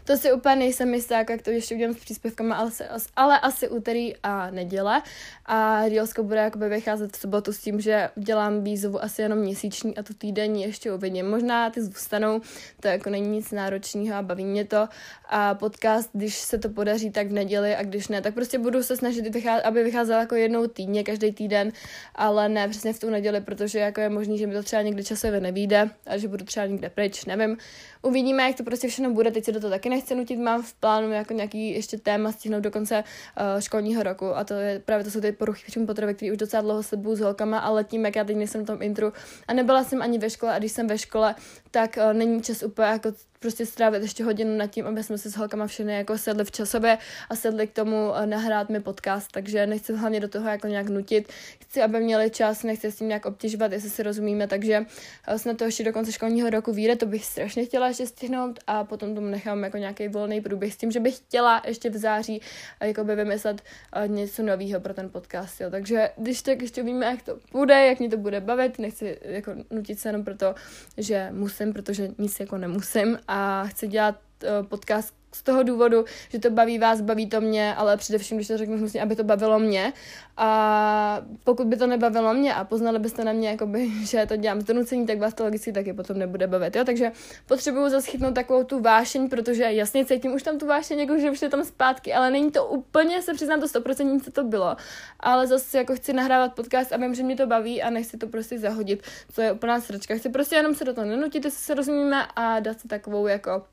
to 0.03 0.17
si 0.17 0.33
úplně 0.33 0.55
nejsem 0.55 0.93
jistá, 0.93 1.17
jak 1.17 1.41
to 1.41 1.49
ještě 1.49 1.75
udělám 1.75 1.95
s 1.95 1.99
příspěvkama, 1.99 2.55
ale, 2.55 2.71
ale 3.15 3.39
asi 3.39 3.69
úterý 3.69 4.13
a 4.23 4.51
neděle. 4.51 5.01
A 5.45 5.81
Reelsko 5.89 6.23
bude 6.23 6.39
jakoby 6.39 6.69
vycházet 6.69 7.17
v 7.17 7.19
sobotu 7.19 7.53
s 7.53 7.57
tím, 7.57 7.81
že 7.81 8.09
dělám 8.15 8.63
výzvu 8.63 9.03
asi 9.03 9.21
jenom 9.21 9.39
měsíční 9.39 9.97
a 9.97 10.03
tu 10.03 10.13
týdenní 10.13 10.63
ještě 10.63 10.93
uvidím. 10.93 11.29
Možná 11.29 11.69
ty 11.69 11.81
zůstanou, 11.81 12.41
to 12.79 12.87
jako 12.87 13.09
není 13.09 13.27
nic 13.27 13.51
náročného 13.51 14.15
a 14.15 14.21
baví 14.21 14.45
mě 14.45 14.65
to. 14.65 14.87
A 15.29 15.55
podcast, 15.55 16.09
když 16.13 16.35
se 16.37 16.57
to 16.57 16.69
podaří, 16.69 17.11
tak 17.11 17.27
v 17.27 17.33
neděli 17.33 17.75
a 17.75 17.83
když 17.83 18.07
ne, 18.07 18.21
tak 18.21 18.33
prostě 18.33 18.59
budu 18.59 18.83
se 18.83 18.97
snažit, 18.97 19.47
aby 19.63 19.83
vycházel 19.83 20.19
jako 20.19 20.35
jednou 20.35 20.67
týdně, 20.67 21.03
každý 21.03 21.31
týden, 21.31 21.71
ale 22.15 22.49
ne 22.49 22.67
přesně 22.67 22.93
v 22.93 22.99
tu 22.99 23.09
neděli, 23.09 23.41
protože 23.41 23.79
jako 23.79 24.01
je 24.01 24.09
možný, 24.09 24.37
že 24.37 24.47
mi 24.47 24.53
to 24.53 24.63
třeba 24.63 24.81
někdy 24.81 25.03
časově 25.03 25.39
nevíde 25.39 25.89
a 26.05 26.17
že 26.17 26.27
budu 26.27 26.45
třeba 26.45 26.65
někde 26.65 26.89
pryč, 26.89 27.25
nevím. 27.25 27.57
Uvidíme, 28.01 28.43
jak 28.43 28.57
to 28.57 28.63
prostě 28.63 28.87
všechno 28.87 29.13
bude, 29.13 29.31
teď 29.31 29.45
se 29.45 29.51
do 29.51 29.59
toho 29.59 29.71
taky 29.77 29.89
nechci 29.89 30.15
nutit, 30.15 30.39
mám 30.39 30.63
v 30.63 30.74
plánu 30.74 31.12
jako 31.12 31.33
nějaký 31.33 31.69
ještě 31.71 31.97
téma 31.97 32.31
stihnout 32.31 32.63
do 32.63 32.71
konce 32.71 33.03
uh, 33.03 33.62
školního 33.62 34.03
roku 34.03 34.25
a 34.35 34.44
to 34.44 34.53
je 34.53 34.79
právě 34.85 35.03
to 35.03 35.12
jsou 35.12 35.21
ty 35.21 35.31
poruchy 35.31 35.63
příjmu 35.68 35.88
potravy, 35.88 36.13
které 36.13 36.31
už 36.31 36.38
docela 36.38 36.62
dlouho 36.62 36.83
sleduju 36.83 37.15
s 37.15 37.19
holkama, 37.19 37.59
ale 37.59 37.83
tím, 37.83 38.06
jak 38.06 38.15
já 38.15 38.24
teď 38.24 38.38
nejsem 38.38 38.63
v 38.63 38.65
tom 38.65 38.81
intru. 38.81 39.13
A 39.47 39.53
nebyla 39.53 39.83
jsem 39.83 40.01
ani 40.01 40.18
ve 40.18 40.29
škole 40.29 40.53
a 40.53 40.59
když 40.59 40.71
jsem 40.71 40.88
ve 40.88 40.97
škole, 40.97 41.35
tak 41.71 41.97
uh, 41.97 42.13
není 42.13 42.41
čas 42.41 42.63
úplně 42.63 42.88
jako 42.88 43.12
prostě 43.39 43.65
strávit 43.65 44.01
ještě 44.01 44.23
hodinu 44.23 44.57
nad 44.57 44.67
tím, 44.67 44.87
aby 44.87 45.03
jsme 45.03 45.17
si 45.17 45.31
s 45.31 45.35
holkama 45.35 45.67
všechny 45.67 45.93
jako 45.93 46.17
sedli 46.17 46.45
v 46.45 46.51
časově 46.51 46.97
a 47.29 47.35
sedli 47.35 47.67
k 47.67 47.73
tomu 47.73 48.09
uh, 48.09 48.25
nahrát 48.25 48.69
mi 48.69 48.79
podcast, 48.79 49.31
takže 49.31 49.67
nechci 49.67 49.93
hlavně 49.93 50.19
do 50.19 50.27
toho 50.27 50.49
jako 50.49 50.67
nějak 50.67 50.89
nutit. 50.89 51.29
Chci, 51.59 51.81
aby 51.81 51.99
měli 51.99 52.29
čas, 52.29 52.63
nechci 52.63 52.91
s 52.91 52.95
tím 52.95 53.07
nějak 53.07 53.25
obtěžovat, 53.25 53.71
jestli 53.71 53.89
si 53.89 54.03
rozumíme, 54.03 54.47
takže 54.47 54.79
uh, 54.79 55.35
snad 55.37 55.57
to 55.57 55.63
ještě 55.63 55.83
do 55.83 55.93
konce 55.93 56.11
školního 56.11 56.49
roku 56.49 56.73
vyjde, 56.73 56.95
to 56.95 57.05
bych 57.05 57.25
strašně 57.25 57.65
chtěla 57.65 57.87
ještě 57.87 58.07
stihnout 58.07 58.59
a 58.67 58.83
potom 58.83 59.15
tomu 59.15 59.27
nechám 59.27 59.63
jako 59.63 59.77
nějaký 59.77 60.07
volný 60.07 60.41
průběh 60.41 60.73
s 60.73 60.77
tím, 60.77 60.91
že 60.91 60.99
bych 60.99 61.15
chtěla 61.15 61.61
ještě 61.67 61.89
v 61.89 61.97
září 61.97 62.39
uh, 62.81 62.87
jako 62.87 63.03
by 63.03 63.15
vymyslet 63.15 63.61
něco 64.07 64.44
nového 64.44 64.79
pro 64.79 64.94
ten 64.94 65.09
podcast, 65.09 65.61
jo. 65.61 65.69
takže 65.69 66.09
když 66.17 66.41
tak 66.41 66.61
ještě 66.61 66.83
víme, 66.83 67.06
jak 67.06 67.21
to 67.21 67.39
bude, 67.51 67.85
jak 67.85 67.99
mě 67.99 68.09
to 68.09 68.17
bude 68.17 68.41
bavit, 68.41 68.79
nechci 68.79 69.17
jako 69.21 69.51
nutit 69.71 69.99
se 69.99 70.09
jenom 70.09 70.23
proto, 70.23 70.56
že 70.97 71.27
musím, 71.31 71.73
protože 71.73 72.09
nic 72.17 72.39
jako 72.39 72.57
nemusím 72.57 73.17
a 73.27 73.63
chci 73.67 73.87
dělat 73.87 74.15
uh, 74.43 74.67
podcast 74.67 75.17
z 75.31 75.43
toho 75.43 75.63
důvodu, 75.63 76.05
že 76.29 76.39
to 76.39 76.49
baví 76.49 76.79
vás, 76.79 77.01
baví 77.01 77.27
to 77.27 77.41
mě, 77.41 77.75
ale 77.75 77.97
především, 77.97 78.37
když 78.37 78.47
to 78.47 78.57
řeknu 78.57 78.77
hnusně, 78.77 79.01
aby 79.01 79.15
to 79.15 79.23
bavilo 79.23 79.59
mě. 79.59 79.93
A 80.37 81.21
pokud 81.43 81.67
by 81.67 81.77
to 81.77 81.87
nebavilo 81.87 82.33
mě 82.33 82.53
a 82.53 82.63
poznali 82.63 82.99
byste 82.99 83.23
na 83.23 83.33
mě, 83.33 83.49
jakoby, 83.49 83.89
že 84.05 84.25
to 84.25 84.35
dělám 84.35 84.61
z 84.61 84.63
donucení, 84.63 85.05
tak 85.05 85.19
vás 85.19 85.33
to 85.33 85.43
logicky 85.43 85.71
taky 85.71 85.93
potom 85.93 86.17
nebude 86.17 86.47
bavit. 86.47 86.75
Jo? 86.75 86.83
Takže 86.83 87.11
potřebuju 87.45 87.89
zaschytnout 87.89 88.35
takovou 88.35 88.63
tu 88.63 88.79
vášeň, 88.79 89.29
protože 89.29 89.63
jasně 89.63 90.05
cítím 90.05 90.33
už 90.33 90.43
tam 90.43 90.57
tu 90.57 90.67
vášeň, 90.67 90.99
jako 90.99 91.19
že 91.19 91.31
už 91.31 91.41
je 91.41 91.49
tam 91.49 91.63
zpátky, 91.63 92.13
ale 92.13 92.31
není 92.31 92.51
to 92.51 92.65
úplně, 92.65 93.21
se 93.21 93.33
přiznám 93.33 93.59
to 93.59 93.65
100% 93.65 94.21
co 94.21 94.31
to 94.31 94.43
bylo. 94.43 94.75
Ale 95.19 95.47
zase 95.47 95.77
jako 95.77 95.95
chci 95.95 96.13
nahrávat 96.13 96.53
podcast 96.53 96.93
a 96.93 96.97
vím, 96.97 97.15
že 97.15 97.23
mě 97.23 97.35
to 97.35 97.47
baví 97.47 97.81
a 97.81 97.89
nechci 97.89 98.17
to 98.17 98.27
prostě 98.27 98.59
zahodit, 98.59 99.03
co 99.33 99.41
je 99.41 99.51
úplná 99.51 99.81
sračka. 99.81 100.15
Chci 100.15 100.29
prostě 100.29 100.55
jenom 100.55 100.75
se 100.75 100.85
do 100.85 100.93
toho 100.93 101.07
nenutit, 101.07 101.45
jestli 101.45 101.59
se 101.59 101.73
rozumíme 101.73 102.25
a 102.35 102.59
dát 102.59 102.79
si 102.79 102.87
takovou 102.87 103.27
jako 103.27 103.63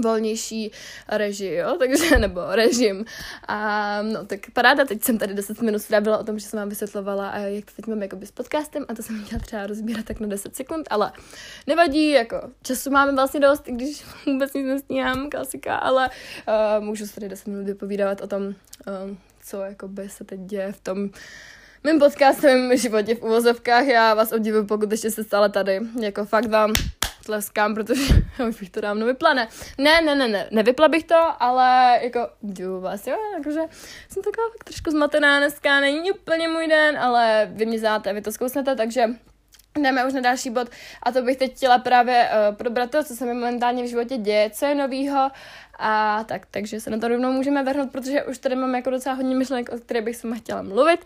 volnější 0.00 0.70
reži, 1.08 1.54
jo, 1.54 1.76
takže, 1.78 2.18
nebo 2.18 2.40
režim. 2.50 3.04
A 3.48 3.98
no, 4.02 4.26
tak 4.26 4.40
paráda, 4.52 4.84
teď 4.84 5.02
jsem 5.02 5.18
tady 5.18 5.34
10 5.34 5.62
minut 5.62 5.78
strávila 5.78 6.18
o 6.18 6.24
tom, 6.24 6.38
že 6.38 6.46
jsem 6.46 6.58
vám 6.58 6.68
vysvětlovala, 6.68 7.28
a 7.28 7.38
jak 7.38 7.64
to 7.64 7.72
teď 7.76 7.86
mám 7.86 8.02
jakoby 8.02 8.26
s 8.26 8.30
podcastem 8.30 8.84
a 8.88 8.94
to 8.94 9.02
jsem 9.02 9.24
chtěla 9.24 9.40
třeba 9.40 9.66
rozbírat 9.66 10.04
tak 10.04 10.20
na 10.20 10.26
10 10.26 10.56
sekund, 10.56 10.86
ale 10.90 11.12
nevadí, 11.66 12.10
jako 12.10 12.42
času 12.62 12.90
máme 12.90 13.12
vlastně 13.12 13.40
dost, 13.40 13.68
i 13.68 13.72
když 13.72 14.04
vůbec 14.26 14.54
nic 14.54 14.66
nestíhám, 14.66 15.30
klasika, 15.30 15.76
ale 15.76 16.10
uh, 16.78 16.84
můžu 16.84 17.06
se 17.06 17.14
tady 17.14 17.28
10 17.28 17.46
minut 17.46 17.66
vypovídat 17.66 18.20
o 18.20 18.26
tom, 18.26 18.46
uh, 18.46 18.54
co 19.44 19.60
jakoby 19.60 20.08
se 20.08 20.24
teď 20.24 20.40
děje 20.40 20.72
v 20.72 20.80
tom 20.80 21.10
mým 21.84 21.98
podcastovém 21.98 22.76
životě 22.76 23.14
v 23.14 23.22
uvozovkách. 23.22 23.86
Já 23.86 24.14
vás 24.14 24.32
obdivuju, 24.32 24.66
pokud 24.66 24.90
ještě 24.90 25.10
jste 25.10 25.24
stále 25.24 25.48
tady. 25.48 25.80
Jako 26.00 26.24
fakt 26.24 26.46
vám 26.46 26.72
tleskám, 27.24 27.74
protože 27.74 28.02
už 28.48 28.60
bych 28.60 28.70
to 28.70 28.80
dávno 28.80 29.06
vypla, 29.06 29.34
ne. 29.34 29.48
Ne, 29.78 30.00
ne, 30.00 30.14
ne, 30.14 30.28
ne, 30.28 30.48
nevypla 30.50 30.88
bych 30.88 31.04
to, 31.04 31.42
ale 31.42 31.98
jako 32.02 32.28
děkuju 32.40 32.80
vás, 32.80 33.06
jo, 33.06 33.16
jakože 33.38 33.60
jsem 34.08 34.22
taková 34.22 34.46
fakt 34.52 34.64
trošku 34.64 34.90
zmatená 34.90 35.38
dneska, 35.38 35.80
není 35.80 36.12
úplně 36.12 36.48
můj 36.48 36.68
den, 36.68 36.98
ale 36.98 37.48
vy 37.52 37.66
mě 37.66 37.78
znáte, 37.78 38.12
vy 38.12 38.22
to 38.22 38.32
zkousnete, 38.32 38.76
takže 38.76 39.08
jdeme 39.78 40.06
už 40.06 40.12
na 40.12 40.20
další 40.20 40.50
bod. 40.50 40.68
A 41.02 41.12
to 41.12 41.22
bych 41.22 41.36
teď 41.36 41.56
chtěla 41.56 41.78
právě 41.78 42.28
uh, 42.28 42.56
probrat 42.56 42.90
to, 42.90 43.04
co 43.04 43.16
se 43.16 43.26
mi 43.26 43.34
momentálně 43.34 43.84
v 43.84 43.88
životě 43.88 44.16
děje, 44.16 44.50
co 44.50 44.66
je 44.66 44.74
novýho. 44.74 45.30
A 45.78 46.24
tak, 46.24 46.46
takže 46.50 46.80
se 46.80 46.90
na 46.90 46.98
to 46.98 47.08
rovnou 47.08 47.32
můžeme 47.32 47.64
vrhnout, 47.64 47.92
protože 47.92 48.24
už 48.24 48.38
tady 48.38 48.56
mám 48.56 48.74
jako 48.74 48.90
docela 48.90 49.14
hodně 49.14 49.36
myšlenek, 49.36 49.68
o 49.72 49.78
které 49.78 50.00
bych 50.00 50.16
sama 50.16 50.36
chtěla 50.36 50.62
mluvit. 50.62 51.04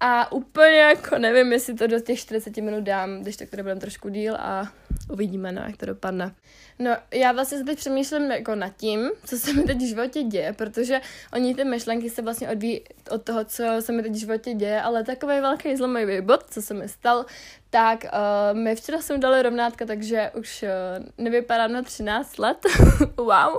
A 0.00 0.32
úplně 0.32 0.78
jako 0.78 1.18
nevím, 1.18 1.52
jestli 1.52 1.74
to 1.74 1.86
do 1.86 2.00
těch 2.00 2.18
40 2.18 2.56
minut 2.56 2.84
dám, 2.84 3.22
když 3.22 3.36
tak 3.36 3.50
to 3.50 3.56
budeme 3.56 3.80
trošku 3.80 4.08
díl 4.08 4.36
a 4.38 4.68
uvidíme, 5.12 5.52
no, 5.52 5.62
jak 5.66 5.76
to 5.76 5.86
dopadne. 5.86 6.34
No, 6.78 6.90
já 7.14 7.32
vlastně 7.32 7.64
teď 7.64 7.78
přemýšlím 7.78 8.30
jako 8.30 8.54
nad 8.54 8.76
tím, 8.76 9.10
co 9.24 9.38
se 9.38 9.52
mi 9.52 9.62
teď 9.62 9.78
v 9.78 9.88
životě 9.88 10.22
děje, 10.22 10.52
protože 10.52 11.00
oni 11.32 11.54
ty 11.54 11.64
myšlenky 11.64 12.10
se 12.10 12.22
vlastně 12.22 12.48
odvíjí 12.48 12.80
od 13.10 13.22
toho, 13.22 13.44
co 13.44 13.64
se 13.80 13.92
mi 13.92 14.02
teď 14.02 14.12
v 14.12 14.20
životě 14.20 14.54
děje, 14.54 14.82
ale 14.82 15.04
takový 15.04 15.40
velký 15.40 15.76
zlomový 15.76 16.20
bod, 16.20 16.44
co 16.50 16.62
se 16.62 16.74
mi 16.74 16.88
stal, 16.88 17.26
tak 17.70 18.04
uh, 18.04 18.58
my 18.58 18.76
včera 18.76 19.00
jsme 19.00 19.18
dali 19.18 19.42
rovnátka, 19.42 19.86
takže 19.86 20.30
už 20.34 20.62
uh, 20.62 21.24
nevypadám 21.24 21.72
na 21.72 21.82
13 21.82 22.38
let, 22.38 22.58
wow, 23.16 23.56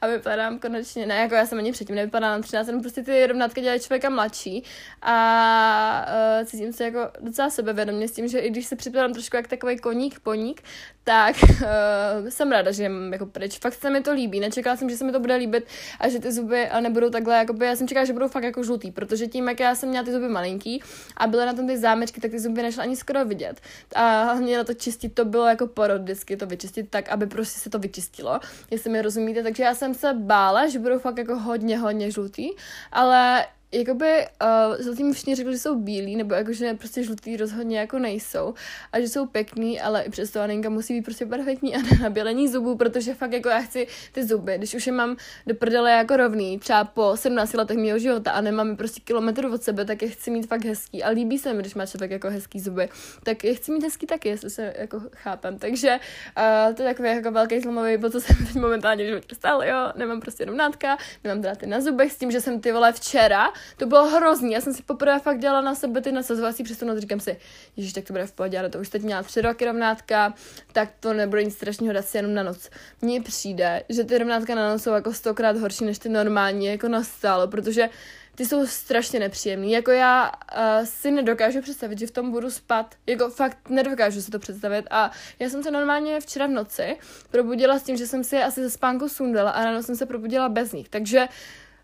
a 0.00 0.06
vypadám 0.06 0.58
konečně, 0.58 1.06
ne, 1.06 1.14
jako 1.14 1.34
já 1.34 1.46
jsem 1.46 1.58
ani 1.58 1.72
předtím 1.72 1.96
nevypadala 1.96 2.36
na 2.36 2.42
13, 2.42 2.66
jenom 2.66 2.82
prostě 2.82 3.02
ty 3.02 3.26
rovnátka 3.26 3.60
dělají 3.60 3.80
člověka 3.80 4.10
mladší 4.10 4.64
a 5.02 6.06
uh, 6.40 6.46
cítím 6.46 6.72
se 6.72 6.84
jako 6.84 7.10
docela 7.20 7.50
sebevědomě 7.50 8.08
s 8.08 8.12
tím, 8.12 8.28
že 8.28 8.38
i 8.38 8.50
když 8.50 8.66
se 8.66 8.76
připadám 8.76 9.12
trošku 9.12 9.36
jak 9.36 9.48
takový 9.48 9.78
koník, 9.78 10.20
poník, 10.20 10.62
tak 11.04 11.36
uh, 11.42 12.28
jsem 12.28 12.52
ráda, 12.52 12.72
že 12.72 12.88
mám 12.88 13.12
jako 13.12 13.26
pryč. 13.26 13.58
Fakt 13.58 13.74
se 13.74 13.90
mi 13.90 14.00
to 14.00 14.12
líbí. 14.12 14.40
Nečekala 14.40 14.76
jsem, 14.76 14.90
že 14.90 14.96
se 14.96 15.04
mi 15.04 15.12
to 15.12 15.20
bude 15.20 15.34
líbit 15.34 15.66
a 16.00 16.08
že 16.08 16.18
ty 16.18 16.32
zuby 16.32 16.68
nebudou 16.80 17.10
takhle, 17.10 17.36
jakoby, 17.36 17.66
já 17.66 17.76
jsem 17.76 17.88
čekala, 17.88 18.04
že 18.04 18.12
budou 18.12 18.28
fakt 18.28 18.44
jako 18.44 18.62
žlutý, 18.62 18.90
protože 18.90 19.26
tím, 19.26 19.48
jak 19.48 19.60
já 19.60 19.74
jsem 19.74 19.88
měla 19.88 20.04
ty 20.04 20.12
zuby 20.12 20.28
malinký 20.28 20.82
a 21.16 21.26
byly 21.26 21.46
na 21.46 21.52
tom 21.52 21.66
ty 21.66 21.78
zámečky, 21.78 22.20
tak 22.20 22.30
ty 22.30 22.38
zuby 22.38 22.62
nešly 22.62 22.82
ani 22.82 22.96
skoro 22.96 23.24
vidět. 23.24 23.59
A 23.94 24.22
hlavně 24.22 24.58
na 24.58 24.64
to 24.64 24.74
čistit, 24.74 25.14
to 25.14 25.24
bylo 25.24 25.46
jako 25.46 25.66
porod 25.66 26.02
vždycky 26.02 26.36
to 26.36 26.46
vyčistit 26.46 26.90
tak, 26.90 27.08
aby 27.08 27.26
prostě 27.26 27.60
se 27.60 27.70
to 27.70 27.78
vyčistilo, 27.78 28.40
jestli 28.70 28.90
mi 28.90 29.02
rozumíte. 29.02 29.42
Takže 29.42 29.62
já 29.62 29.74
jsem 29.74 29.94
se 29.94 30.14
bála, 30.14 30.68
že 30.68 30.78
budou 30.78 30.98
fakt 30.98 31.18
jako 31.18 31.38
hodně, 31.38 31.78
hodně 31.78 32.10
žlutý, 32.10 32.48
ale 32.92 33.46
jakoby 33.72 34.26
uh, 34.42 34.76
zatím 34.78 35.12
všichni 35.12 35.34
řekli, 35.34 35.52
že 35.52 35.58
jsou 35.58 35.74
bílí, 35.74 36.16
nebo 36.16 36.34
jakože 36.34 36.74
prostě 36.74 37.02
žlutý 37.02 37.36
rozhodně 37.36 37.78
jako 37.78 37.98
nejsou 37.98 38.54
a 38.92 39.00
že 39.00 39.08
jsou 39.08 39.26
pěkný, 39.26 39.80
ale 39.80 40.02
i 40.02 40.10
přesto 40.10 40.40
Aninka 40.40 40.68
musí 40.68 40.94
být 40.94 41.02
prostě 41.02 41.26
perfektní 41.26 41.76
a 41.76 41.78
na 42.02 42.10
bělení 42.10 42.48
zubů, 42.48 42.76
protože 42.76 43.14
fakt 43.14 43.32
jako 43.32 43.48
já 43.48 43.60
chci 43.60 43.86
ty 44.12 44.24
zuby, 44.24 44.58
když 44.58 44.74
už 44.74 44.86
je 44.86 44.92
mám 44.92 45.16
do 45.46 45.54
prdele 45.54 45.90
jako 45.90 46.16
rovný, 46.16 46.58
třeba 46.58 46.84
po 46.84 47.12
17 47.14 47.52
letech 47.52 47.76
mého 47.76 47.98
života 47.98 48.30
a 48.30 48.40
nemám 48.40 48.76
prostě 48.76 49.00
kilometr 49.00 49.46
od 49.46 49.62
sebe, 49.62 49.84
tak 49.84 50.02
je 50.02 50.08
chci 50.08 50.30
mít 50.30 50.46
fakt 50.46 50.64
hezký. 50.64 51.02
A 51.02 51.08
líbí 51.08 51.38
se 51.38 51.54
mi, 51.54 51.62
když 51.62 51.74
má 51.74 51.86
člověk 51.86 52.10
jako 52.10 52.30
hezký 52.30 52.60
zuby, 52.60 52.88
tak 53.22 53.44
je 53.44 53.54
chci 53.54 53.72
mít 53.72 53.82
hezký 53.82 54.06
taky, 54.06 54.28
jestli 54.28 54.50
se 54.50 54.74
jako 54.78 55.00
chápem, 55.14 55.58
takže 55.58 55.98
uh, 56.38 56.74
to 56.74 56.82
je 56.82 56.88
takový 56.88 57.08
jako 57.08 57.30
velký 57.30 57.60
zlomový 57.60 57.96
bod, 57.96 58.12
co 58.12 58.20
jsem 58.20 58.36
teď 58.46 58.54
momentálně 58.54 59.20
v 59.20 59.34
stal, 59.34 59.64
jo, 59.64 59.92
nemám 59.96 60.20
prostě 60.20 60.46
nátka, 60.46 60.98
nemám 61.24 61.40
dráty 61.40 61.66
na 61.66 61.80
zubech 61.80 62.12
s 62.12 62.16
tím, 62.16 62.30
že 62.30 62.40
jsem 62.40 62.60
ty 62.60 62.72
vole 62.72 62.92
včera 62.92 63.48
to 63.76 63.86
bylo 63.86 64.06
hrozný. 64.06 64.52
Já 64.52 64.60
jsem 64.60 64.74
si 64.74 64.82
poprvé 64.82 65.18
fakt 65.18 65.38
dělala 65.38 65.60
na 65.60 65.74
sebe 65.74 66.00
ty 66.00 66.12
nasazovací 66.12 66.62
přesunout. 66.62 66.98
Říkám 66.98 67.20
si, 67.20 67.36
ježiš, 67.76 67.92
tak 67.92 68.04
to 68.04 68.12
bude 68.12 68.26
v 68.26 68.32
pohodě, 68.32 68.58
ale 68.58 68.68
to 68.68 68.78
už 68.78 68.88
teď 68.88 69.02
měla 69.02 69.22
tři 69.22 69.40
roky 69.40 69.64
rovnátka, 69.64 70.34
tak 70.72 70.88
to 71.00 71.12
nebude 71.12 71.44
nic 71.44 71.54
strašného 71.54 71.92
dát 71.94 72.06
si 72.06 72.18
jenom 72.18 72.34
na 72.34 72.42
noc. 72.42 72.70
Mně 73.02 73.22
přijde, 73.22 73.82
že 73.88 74.04
ty 74.04 74.18
rovnátka 74.18 74.54
na 74.54 74.72
noc 74.72 74.82
jsou 74.82 74.90
jako 74.90 75.12
stokrát 75.12 75.56
horší 75.56 75.84
než 75.84 75.98
ty 75.98 76.08
normální, 76.08 76.66
jako 76.66 76.88
na 76.88 77.04
stálo, 77.04 77.48
protože 77.48 77.88
ty 78.34 78.46
jsou 78.46 78.66
strašně 78.66 79.20
nepříjemný. 79.20 79.72
Jako 79.72 79.90
já 79.90 80.30
uh, 80.30 80.84
si 80.84 81.10
nedokážu 81.10 81.60
představit, 81.60 81.98
že 81.98 82.06
v 82.06 82.10
tom 82.10 82.30
budu 82.30 82.50
spát. 82.50 82.94
Jako 83.06 83.30
fakt 83.30 83.68
nedokážu 83.68 84.22
si 84.22 84.30
to 84.30 84.38
představit. 84.38 84.86
A 84.90 85.10
já 85.38 85.48
jsem 85.50 85.62
se 85.62 85.70
normálně 85.70 86.20
včera 86.20 86.46
v 86.46 86.50
noci 86.50 86.96
probudila 87.30 87.78
s 87.78 87.82
tím, 87.82 87.96
že 87.96 88.06
jsem 88.06 88.24
si 88.24 88.38
asi 88.42 88.62
ze 88.62 88.70
spánku 88.70 89.08
sundala 89.08 89.50
a 89.50 89.64
ráno 89.64 89.82
jsem 89.82 89.96
se 89.96 90.06
probudila 90.06 90.48
bez 90.48 90.72
nich. 90.72 90.88
Takže 90.88 91.26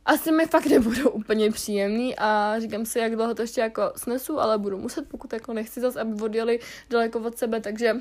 asi 0.06 0.32
mi 0.32 0.46
fakt 0.46 0.66
nebudou 0.66 1.10
úplně 1.10 1.50
příjemný 1.50 2.16
a 2.18 2.60
říkám 2.60 2.86
si, 2.86 2.98
jak 2.98 3.16
dlouho 3.16 3.34
to 3.34 3.42
ještě 3.42 3.60
jako 3.60 3.92
snesu, 3.96 4.40
ale 4.40 4.58
budu 4.58 4.78
muset, 4.78 5.08
pokud 5.08 5.32
jako 5.32 5.52
nechci 5.52 5.80
zase, 5.80 6.00
aby 6.00 6.22
odjeli 6.22 6.60
daleko 6.90 7.18
od 7.20 7.38
sebe, 7.38 7.60
takže 7.60 7.94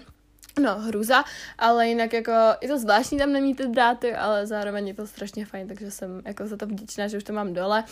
No, 0.59 0.79
hruza, 0.79 1.23
ale 1.57 1.87
jinak 1.87 2.13
jako 2.13 2.31
je 2.61 2.67
to 2.67 2.79
zvláštní 2.79 3.17
tam 3.17 3.31
nemít 3.31 3.57
ty 3.57 3.67
dráty, 3.67 4.15
ale 4.15 4.47
zároveň 4.47 4.87
je 4.87 4.93
to 4.93 5.07
strašně 5.07 5.45
fajn, 5.45 5.67
takže 5.67 5.91
jsem 5.91 6.21
jako 6.25 6.47
za 6.47 6.57
to 6.57 6.65
vděčná, 6.65 7.07
že 7.07 7.17
už 7.17 7.23
to 7.23 7.33
mám 7.33 7.53
dole. 7.53 7.83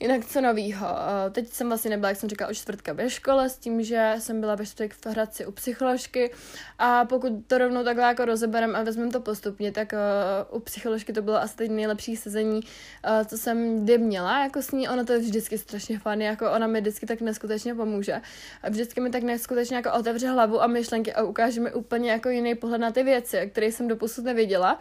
Jinak 0.00 0.24
co 0.24 0.40
novýho? 0.40 0.86
Eh, 1.26 1.30
teď 1.30 1.52
jsem 1.52 1.68
vlastně 1.68 1.90
nebyla, 1.90 2.08
jak 2.08 2.18
jsem 2.18 2.28
říkala, 2.28 2.50
od 2.50 2.54
čtvrtka 2.54 2.92
ve 2.92 3.10
škole 3.10 3.48
s 3.48 3.56
tím, 3.56 3.82
že 3.82 4.14
jsem 4.18 4.40
byla 4.40 4.54
ve 4.54 4.66
čtvrtek 4.66 4.94
v 4.94 5.06
Hradci 5.06 5.46
u 5.46 5.52
psycholožky 5.52 6.32
a 6.78 7.04
pokud 7.04 7.32
to 7.46 7.58
rovnou 7.58 7.84
takhle 7.84 8.04
jako 8.04 8.24
rozeberem 8.24 8.76
a 8.76 8.82
vezmeme 8.82 9.10
to 9.10 9.20
postupně, 9.20 9.72
tak 9.72 9.92
uh, 9.92 10.56
u 10.56 10.60
psycholožky 10.60 11.12
to 11.12 11.22
bylo 11.22 11.36
asi 11.36 11.56
teď 11.56 11.70
nejlepší 11.70 12.16
sezení, 12.16 12.60
uh, 12.60 13.24
co 13.26 13.38
jsem 13.38 13.84
kdy 13.84 13.98
měla, 13.98 14.42
jako 14.42 14.62
s 14.62 14.70
ní, 14.70 14.88
ono 14.88 15.04
to 15.04 15.12
je 15.12 15.18
vždycky 15.18 15.58
strašně 15.58 15.98
fajn, 15.98 16.22
jako 16.22 16.50
ona 16.50 16.66
mi 16.66 16.80
vždycky 16.80 17.06
tak 17.06 17.20
neskutečně 17.20 17.74
pomůže. 17.74 18.20
Vždycky 18.68 19.00
mi 19.00 19.10
tak 19.10 19.22
neskutečně 19.22 19.76
jako 19.76 19.92
otevře 19.92 20.28
hlavu 20.28 20.62
a 20.62 20.66
myšlenky 20.66 21.12
a 21.12 21.22
ukáže 21.22 21.60
mi 21.60 21.72
úplně 21.72 22.09
jako 22.10 22.28
jiný 22.28 22.54
pohled 22.54 22.80
na 22.80 22.90
ty 22.90 23.02
věci, 23.02 23.50
které 23.52 23.72
jsem 23.72 23.88
doposud 23.88 24.24
nevěděla. 24.24 24.78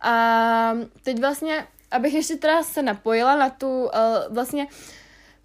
A 0.00 0.74
teď 1.02 1.20
vlastně, 1.20 1.66
abych 1.90 2.14
ještě 2.14 2.36
teda 2.36 2.62
se 2.62 2.82
napojila 2.82 3.36
na 3.36 3.50
tu 3.50 3.84
uh, 3.84 3.90
vlastně 4.30 4.66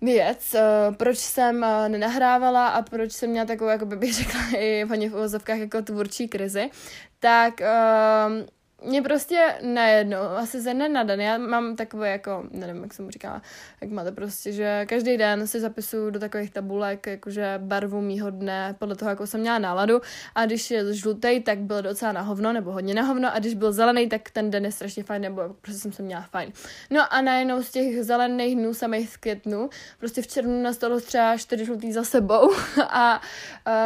věc, 0.01 0.55
uh, 0.55 0.95
proč 0.95 1.17
jsem 1.17 1.55
uh, 1.55 1.89
nenahrávala 1.89 2.67
a 2.67 2.81
proč 2.81 3.11
jsem 3.11 3.29
měla 3.29 3.45
takovou, 3.45 3.69
jako 3.69 3.85
bych 3.85 4.13
řekla, 4.13 4.41
i 4.57 4.85
v 4.85 5.15
uvozovkách 5.15 5.59
jako 5.59 5.81
tvůrčí 5.81 6.27
krizi, 6.27 6.69
tak 7.19 7.53
uh, 7.61 8.56
mě 8.85 9.01
prostě 9.01 9.55
najednou, 9.61 10.19
asi 10.19 10.61
ze 10.61 10.73
dne 10.73 10.89
na 10.89 11.03
den, 11.03 11.21
já 11.21 11.37
mám 11.37 11.75
takové 11.75 12.11
jako, 12.11 12.43
nevím, 12.51 12.83
jak 12.83 12.93
jsem 12.93 13.05
mu 13.05 13.11
říkala, 13.11 13.41
jak 13.81 13.91
máte 13.91 14.11
prostě, 14.11 14.51
že 14.51 14.85
každý 14.85 15.17
den 15.17 15.47
si 15.47 15.59
zapisuju 15.59 16.09
do 16.09 16.19
takových 16.19 16.51
tabulek, 16.51 17.07
jakože 17.07 17.53
barvu 17.57 18.01
mýho 18.01 18.29
dne, 18.29 18.75
podle 18.79 18.95
toho, 18.95 19.09
jako 19.09 19.27
jsem 19.27 19.39
měla 19.39 19.59
náladu 19.59 20.01
a 20.35 20.45
když 20.45 20.71
je 20.71 20.93
žlutý, 20.93 21.39
tak 21.39 21.59
byl 21.59 21.81
docela 21.81 22.11
na 22.11 22.21
hovno, 22.21 22.53
nebo 22.53 22.71
hodně 22.71 22.93
na 22.93 23.01
hovno 23.01 23.35
a 23.35 23.39
když 23.39 23.53
byl 23.53 23.71
zelený, 23.71 24.09
tak 24.09 24.29
ten 24.29 24.51
den 24.51 24.65
je 24.65 24.71
strašně 24.71 25.03
fajn, 25.03 25.21
nebo 25.21 25.41
prostě 25.61 25.79
jsem 25.79 25.91
se 25.91 26.03
měla 26.03 26.21
fajn. 26.21 26.51
No 26.89 27.13
a 27.13 27.21
najednou 27.21 27.63
z 27.63 27.71
těch 27.71 28.03
zelených 28.03 28.55
dnů, 28.55 28.73
samých 28.73 29.09
z 29.09 29.17
květnu, 29.17 29.69
prostě 29.99 30.21
v 30.21 30.27
červnu 30.27 30.63
nastalo 30.63 30.99
třeba 30.99 31.37
čtyři 31.37 31.65
žlutý 31.65 31.91
za 31.91 32.03
sebou 32.03 32.51
a 32.89 33.21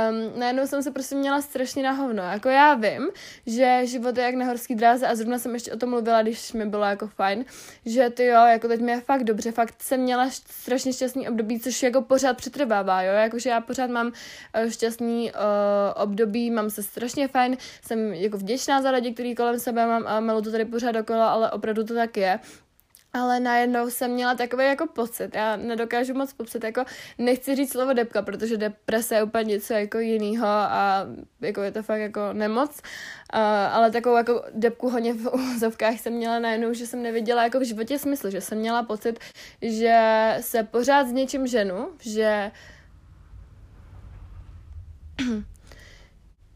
um, 0.10 0.40
najednou 0.40 0.68
jsem 0.68 0.84
se 0.84 0.92
prostě 0.92 1.16
měla 1.16 1.42
strašně 1.42 1.84
na 1.84 1.92
hovno. 1.92 2.24
Jako 2.24 2.50
já 2.50 2.74
vím, 2.74 3.10
že 3.46 3.82
život 3.84 4.18
je 4.18 4.24
jak 4.24 4.36
na 4.36 4.46
horský 4.46 4.76
dráze 4.82 5.08
a 5.08 5.16
zrovna 5.16 5.40
jsem 5.40 5.54
ještě 5.54 5.74
o 5.74 5.78
tom 5.78 5.90
mluvila, 5.90 6.22
když 6.22 6.54
mi 6.54 6.66
bylo 6.66 6.84
jako 6.84 7.08
fajn, 7.08 7.46
že 7.86 8.10
ty 8.10 8.26
jo, 8.26 8.46
jako 8.46 8.68
teď 8.68 8.82
mi 8.82 8.92
je 8.92 9.02
fakt 9.02 9.24
dobře, 9.24 9.52
fakt 9.52 9.82
jsem 9.82 10.02
měla 10.02 10.30
strašně 10.32 10.94
šťastný 10.94 11.30
období, 11.30 11.60
což 11.60 11.84
jako 11.84 12.02
pořád 12.02 12.38
přetrvává, 12.38 13.02
jo, 13.02 13.14
jakože 13.14 13.50
já 13.50 13.62
pořád 13.62 13.90
mám 13.90 14.12
eh, 14.54 14.72
šťastný 14.72 15.32
uh, 15.32 16.04
období, 16.04 16.52
mám 16.52 16.70
se 16.70 16.84
strašně 16.84 17.28
fajn, 17.28 17.58
jsem 17.82 18.14
jako 18.14 18.38
vděčná 18.38 18.82
za 18.82 18.92
lidi, 18.92 19.14
který 19.14 19.36
kolem 19.36 19.60
sebe 19.60 19.88
mám 19.88 20.08
a 20.08 20.20
milu 20.20 20.42
to 20.42 20.52
tady 20.52 20.66
pořád 20.66 20.92
dokola, 20.92 21.30
ale 21.30 21.52
opravdu 21.52 21.84
to 21.84 21.94
tak 21.94 22.18
je. 22.18 22.40
Ale 23.14 23.40
najednou 23.40 23.90
jsem 23.90 24.12
měla 24.12 24.36
takový 24.36 24.66
jako 24.66 24.88
pocit, 24.88 25.36
já 25.36 25.56
nedokážu 25.56 26.14
moc 26.14 26.34
popsat, 26.34 26.64
jako 26.64 26.86
nechci 27.18 27.56
říct 27.56 27.72
slovo 27.72 27.94
depka, 27.94 28.22
protože 28.22 28.58
deprese 28.58 29.16
je 29.16 29.24
úplně 29.24 29.44
něco 29.44 29.74
jako 29.74 30.00
jinýho 30.00 30.48
a 30.48 31.06
jako 31.42 31.62
je 31.62 31.72
to 31.72 31.84
fakt 31.84 32.00
jako 32.00 32.34
nemoc, 32.34 32.82
uh, 33.34 33.40
ale 33.72 33.92
takovou 33.92 34.18
jako 34.18 34.44
depku 34.54 34.90
hodně 34.90 35.14
v 35.14 35.34
úzovkách 35.56 36.00
jsem 36.00 36.14
měla 36.14 36.40
najednou, 36.40 36.74
že 36.74 36.88
jsem 36.88 37.04
neviděla 37.04 37.44
jako 37.44 37.60
v 37.60 37.64
životě 37.64 38.00
smysl, 38.00 38.30
že 38.30 38.42
jsem 38.42 38.58
měla 38.58 38.84
pocit, 38.84 39.20
že 39.62 39.98
se 40.42 40.64
pořád 40.64 41.08
s 41.08 41.12
něčím 41.12 41.48
ženu, 41.48 41.90
že 42.00 42.52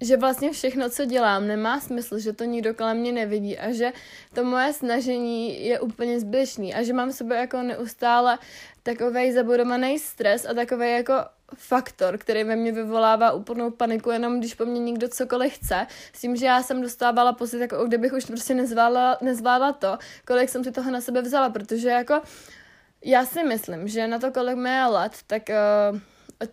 že 0.01 0.17
vlastně 0.17 0.51
všechno, 0.51 0.89
co 0.89 1.05
dělám, 1.05 1.47
nemá 1.47 1.79
smysl, 1.79 2.19
že 2.19 2.33
to 2.33 2.43
nikdo 2.43 2.73
kolem 2.73 2.97
mě 2.97 3.11
nevidí 3.11 3.57
a 3.57 3.71
že 3.71 3.93
to 4.33 4.43
moje 4.43 4.73
snažení 4.73 5.65
je 5.65 5.79
úplně 5.79 6.19
zbytečný 6.19 6.75
a 6.75 6.83
že 6.83 6.93
mám 6.93 7.11
sobě 7.11 7.37
jako 7.37 7.61
neustále 7.61 8.37
takový 8.83 9.31
zabudovaný 9.31 9.99
stres 9.99 10.45
a 10.45 10.53
takový 10.53 10.91
jako 10.91 11.13
faktor, 11.55 12.17
který 12.17 12.43
ve 12.43 12.55
mně 12.55 12.71
vyvolává 12.71 13.31
úplnou 13.31 13.71
paniku, 13.71 14.11
jenom 14.11 14.39
když 14.39 14.53
po 14.53 14.65
mně 14.65 14.79
někdo 14.79 15.07
cokoliv 15.07 15.53
chce, 15.53 15.87
s 16.13 16.21
tím, 16.21 16.35
že 16.35 16.45
já 16.45 16.63
jsem 16.63 16.81
dostávala 16.81 17.33
pocit, 17.33 17.59
jako 17.59 17.85
kdybych 17.85 18.13
už 18.13 18.25
prostě 18.25 18.53
nezvládla, 18.53 19.17
nezvládla 19.21 19.73
to, 19.73 19.97
kolik 20.27 20.49
jsem 20.49 20.63
si 20.63 20.71
toho 20.71 20.91
na 20.91 21.01
sebe 21.01 21.21
vzala, 21.21 21.49
protože 21.49 21.89
jako 21.89 22.21
já 23.03 23.25
si 23.25 23.43
myslím, 23.43 23.87
že 23.87 24.07
na 24.07 24.19
to, 24.19 24.31
kolik 24.31 24.55
mi 24.55 24.69
je 24.69 24.85
let, 24.85 25.11
tak 25.27 25.43
uh, 25.91 25.99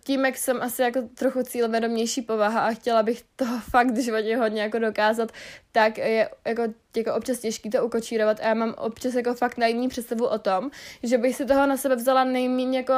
tím, 0.03 0.25
jak 0.25 0.37
jsem 0.37 0.61
asi 0.61 0.81
jako 0.81 1.01
trochu 1.01 1.43
cílevědomější 1.43 2.21
povaha 2.21 2.59
a 2.59 2.73
chtěla 2.73 3.03
bych 3.03 3.23
toho 3.35 3.59
fakt 3.69 3.97
životě 3.97 4.37
hodně 4.37 4.61
jako 4.61 4.79
dokázat, 4.79 5.31
tak 5.71 5.97
je 5.97 6.29
jako, 6.45 6.63
jako 6.95 7.13
občas 7.13 7.39
těžký 7.39 7.69
to 7.69 7.85
ukočírovat. 7.85 8.39
A 8.39 8.47
já 8.47 8.53
mám 8.53 8.75
občas 8.77 9.13
jako 9.13 9.33
fakt 9.33 9.57
naivní 9.57 9.89
představu 9.89 10.25
o 10.25 10.39
tom, 10.39 10.71
že 11.03 11.17
bych 11.17 11.35
si 11.35 11.45
toho 11.45 11.67
na 11.67 11.77
sebe 11.77 11.95
vzala 11.95 12.23
nejméně 12.23 12.77
jako 12.77 12.93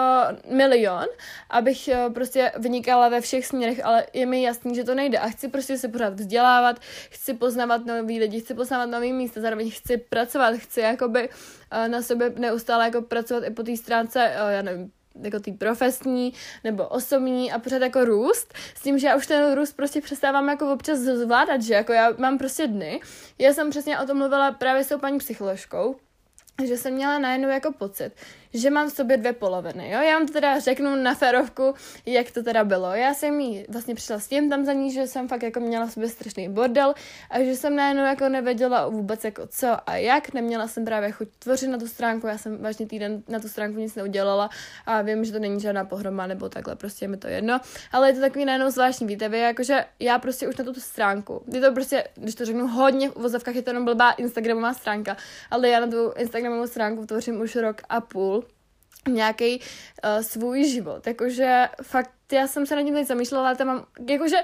milion, 0.51 1.05
abych 1.49 1.87
eh, 1.87 2.09
prostě 2.09 2.51
vynikala 2.57 3.09
ve 3.09 3.21
všech 3.21 3.45
směrech, 3.45 3.85
ale 3.85 4.05
je 4.13 4.25
mi 4.25 4.41
jasný, 4.41 4.75
že 4.75 4.83
to 4.83 4.95
nejde. 4.95 5.17
A 5.17 5.27
chci 5.27 5.47
prostě 5.47 5.77
se 5.77 5.87
pořád 5.87 6.13
vzdělávat, 6.13 6.79
chci 7.09 7.33
poznávat 7.33 7.85
nový 7.85 8.19
lidi, 8.19 8.39
chci 8.39 8.53
poznávat 8.53 8.89
nový 8.89 9.13
místa, 9.13 9.41
zároveň 9.41 9.71
chci 9.71 9.97
pracovat, 9.97 10.55
chci 10.55 10.79
jakoby 10.79 11.29
eh, 11.71 11.87
na 11.87 12.01
sebe 12.01 12.33
neustále 12.37 12.85
jako 12.85 13.01
pracovat 13.01 13.43
i 13.47 13.51
po 13.51 13.63
té 13.63 13.77
stránce, 13.77 14.27
eh, 14.27 14.53
já 14.53 14.61
nevím, 14.61 14.91
jako 15.21 15.39
tý 15.39 15.51
profesní 15.51 16.33
nebo 16.63 16.87
osobní 16.87 17.51
a 17.51 17.59
pořád 17.59 17.81
jako 17.81 18.05
růst, 18.05 18.53
s 18.75 18.81
tím, 18.81 18.99
že 18.99 19.07
já 19.07 19.15
už 19.15 19.27
ten 19.27 19.53
růst 19.53 19.73
prostě 19.73 20.01
přestávám 20.01 20.49
jako 20.49 20.73
občas 20.73 20.99
zvládat, 20.99 21.61
že 21.61 21.73
jako 21.73 21.93
já 21.93 22.11
mám 22.17 22.37
prostě 22.37 22.67
dny. 22.67 23.01
Já 23.39 23.53
jsem 23.53 23.69
přesně 23.69 23.99
o 23.99 24.05
tom 24.05 24.17
mluvila 24.17 24.51
právě 24.51 24.83
s 24.83 24.87
tou 24.87 24.99
paní 24.99 25.17
psycholožkou, 25.17 25.95
že 26.63 26.77
jsem 26.77 26.93
měla 26.93 27.19
najednou 27.19 27.49
jako 27.49 27.71
pocit, 27.73 28.11
že 28.55 28.69
mám 28.69 28.89
v 28.89 28.93
sobě 28.93 29.17
dvě 29.17 29.33
poloviny, 29.33 29.91
jo. 29.91 30.01
Já 30.01 30.17
vám 30.17 30.27
to 30.27 30.33
teda 30.33 30.59
řeknu 30.59 30.95
na 30.95 31.15
férovku, 31.15 31.73
jak 32.05 32.31
to 32.31 32.43
teda 32.43 32.63
bylo. 32.63 32.93
Já 32.93 33.13
jsem 33.13 33.39
jí 33.39 33.65
vlastně 33.69 33.95
přišla 33.95 34.19
s 34.19 34.27
tím 34.27 34.49
tam 34.49 34.65
za 34.65 34.73
ní, 34.73 34.91
že 34.91 35.07
jsem 35.07 35.27
fakt 35.27 35.43
jako 35.43 35.59
měla 35.59 35.85
v 35.85 35.91
sobě 35.91 36.09
strašný 36.09 36.49
bordel 36.49 36.93
a 37.29 37.43
že 37.43 37.55
jsem 37.55 37.75
najednou 37.75 38.03
jako 38.03 38.29
nevěděla 38.29 38.87
vůbec 38.87 39.23
jako 39.23 39.47
co 39.47 39.77
a 39.85 39.95
jak. 39.95 40.33
Neměla 40.33 40.67
jsem 40.67 40.85
právě 40.85 41.11
chuť 41.11 41.27
tvořit 41.39 41.67
na 41.67 41.77
tu 41.77 41.87
stránku, 41.87 42.27
já 42.27 42.37
jsem 42.37 42.57
vážně 42.57 42.85
týden 42.85 43.23
na 43.27 43.39
tu 43.39 43.47
stránku 43.47 43.79
nic 43.79 43.95
neudělala 43.95 44.49
a 44.85 45.01
vím, 45.01 45.25
že 45.25 45.31
to 45.31 45.39
není 45.39 45.59
žádná 45.59 45.85
pohroma 45.85 46.27
nebo 46.27 46.49
takhle, 46.49 46.75
prostě 46.75 47.05
je 47.05 47.09
mi 47.09 47.17
to 47.17 47.27
jedno. 47.27 47.59
Ale 47.91 48.09
je 48.09 48.13
to 48.13 48.19
takový 48.19 48.45
najednou 48.45 48.69
zvláštní, 48.69 49.07
víte, 49.07 49.29
vy, 49.29 49.39
jakože 49.39 49.85
já 49.99 50.19
prostě 50.19 50.47
už 50.47 50.57
na 50.57 50.65
tuto 50.65 50.79
stránku, 50.79 51.43
je 51.53 51.61
to 51.61 51.71
prostě, 51.71 52.03
když 52.15 52.35
to 52.35 52.45
řeknu 52.45 52.67
hodně 52.67 53.09
v 53.09 53.15
uvozovkách, 53.15 53.55
je 53.55 53.61
to 53.61 53.69
jenom 53.69 53.85
blbá 53.85 54.11
Instagramová 54.11 54.73
stránka, 54.73 55.17
ale 55.51 55.69
já 55.69 55.79
na 55.79 55.87
tu 55.87 56.13
Instagramovou 56.17 56.67
stránku 56.67 57.05
tvořím 57.05 57.41
už 57.41 57.55
rok 57.55 57.81
a 57.89 58.01
půl 58.01 58.44
nějaký 59.07 59.59
uh, 59.59 60.21
svůj 60.21 60.63
život. 60.63 61.07
Jakože 61.07 61.65
fakt, 61.83 62.11
já 62.31 62.47
jsem 62.47 62.65
se 62.65 62.75
na 62.75 62.83
tím 62.83 62.93
teď 62.93 63.07
zamýšlela, 63.07 63.47
ale 63.47 63.55
tam 63.55 63.67
mám, 63.67 63.85
jakože 64.09 64.37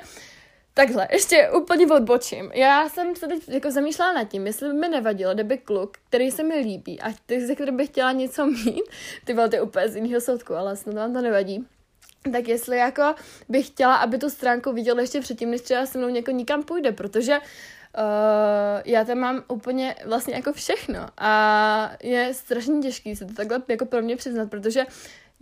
Takhle, 0.73 1.07
ještě 1.11 1.49
úplně 1.49 1.87
odbočím. 1.87 2.51
Já 2.53 2.89
jsem 2.89 3.15
se 3.15 3.27
teď 3.27 3.49
jako 3.49 3.71
zamýšlela 3.71 4.13
nad 4.13 4.23
tím, 4.23 4.47
jestli 4.47 4.67
by 4.67 4.73
mi 4.73 4.89
nevadilo, 4.89 5.33
kdyby 5.33 5.57
kluk, 5.57 5.97
který 6.07 6.31
se 6.31 6.43
mi 6.43 6.55
líbí 6.55 7.01
a 7.01 7.13
ze 7.45 7.55
který 7.55 7.71
bych 7.71 7.89
chtěla 7.89 8.11
něco 8.11 8.45
mít, 8.45 8.83
ty 9.25 9.33
byl 9.33 9.49
ty 9.49 9.61
úplně 9.61 9.89
z 9.89 9.95
jiného 9.95 10.21
soudku, 10.21 10.55
ale 10.55 10.75
snad 10.75 10.95
vám 10.95 11.13
to 11.13 11.21
nevadí, 11.21 11.65
tak 12.31 12.47
jestli 12.47 12.77
jako 12.77 13.15
bych 13.49 13.67
chtěla, 13.67 13.95
aby 13.95 14.17
tu 14.17 14.29
stránku 14.29 14.71
viděla 14.71 15.01
ještě 15.01 15.21
předtím, 15.21 15.51
než 15.51 15.61
třeba 15.61 15.85
se 15.85 15.97
mnou 15.97 16.09
něko 16.09 16.31
nikam 16.31 16.63
půjde, 16.63 16.91
protože 16.91 17.39
uh, 17.97 18.81
já 18.85 19.05
tam 19.05 19.17
mám 19.17 19.43
úplně 19.47 19.95
vlastně 20.05 20.35
jako 20.35 20.53
všechno 20.53 20.99
a 21.17 21.91
je 22.03 22.33
strašně 22.33 22.81
těžký 22.81 23.15
se 23.15 23.25
to 23.25 23.33
takhle 23.33 23.61
jako 23.67 23.85
pro 23.85 24.01
mě 24.01 24.15
přiznat, 24.15 24.49
protože 24.49 24.85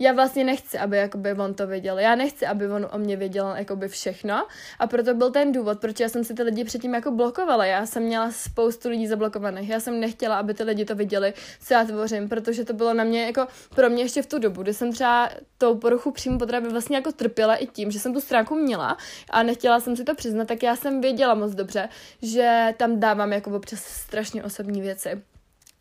já 0.02 0.12
vlastně 0.12 0.44
nechci, 0.44 0.78
aby 0.78 0.96
jakoby 0.96 1.32
on 1.32 1.54
to 1.54 1.66
věděl. 1.66 1.98
Já 1.98 2.14
nechci, 2.14 2.46
aby 2.46 2.68
on 2.68 2.88
o 2.92 2.98
mě 2.98 3.16
věděl 3.16 3.54
jakoby 3.56 3.88
všechno 3.88 4.46
a 4.78 4.86
proto 4.86 5.14
byl 5.14 5.30
ten 5.30 5.52
důvod, 5.52 5.80
proč 5.80 6.00
já 6.00 6.08
jsem 6.08 6.24
si 6.24 6.34
ty 6.34 6.42
lidi 6.42 6.64
předtím 6.64 6.94
jako 6.94 7.10
blokovala. 7.10 7.64
Já 7.64 7.86
jsem 7.86 8.02
měla 8.02 8.30
spoustu 8.32 8.88
lidí 8.88 9.06
zablokovaných. 9.06 9.68
Já 9.68 9.80
jsem 9.80 10.00
nechtěla, 10.00 10.38
aby 10.38 10.54
ty 10.54 10.62
lidi 10.62 10.84
to 10.84 10.94
viděli, 10.94 11.34
co 11.60 11.74
já 11.74 11.84
tvořím, 11.84 12.28
protože 12.28 12.64
to 12.64 12.72
bylo 12.72 12.94
na 12.94 13.04
mě 13.04 13.26
jako 13.26 13.46
pro 13.74 13.90
mě 13.90 14.02
ještě 14.02 14.22
v 14.22 14.26
tu 14.26 14.38
dobu, 14.38 14.62
kdy 14.62 14.74
jsem 14.74 14.92
třeba 14.92 15.30
tou 15.58 15.74
poruchu 15.74 16.10
přímo 16.10 16.38
potravy 16.38 16.68
vlastně 16.68 16.96
jako 16.96 17.12
trpěla 17.12 17.56
i 17.56 17.66
tím, 17.66 17.90
že 17.90 18.00
jsem 18.00 18.14
tu 18.14 18.20
stránku 18.20 18.54
měla 18.54 18.96
a 19.30 19.42
nechtěla 19.42 19.80
jsem 19.80 19.96
si 19.96 20.04
to 20.04 20.14
přiznat, 20.14 20.48
tak 20.48 20.62
já 20.62 20.76
jsem 20.76 21.00
věděla 21.00 21.34
moc 21.34 21.54
dobře, 21.54 21.88
že 22.22 22.74
tam 22.76 23.00
dávám 23.00 23.32
jako 23.32 23.50
občas 23.50 23.80
strašně 23.80 24.44
osobní 24.44 24.80
věci. 24.80 25.22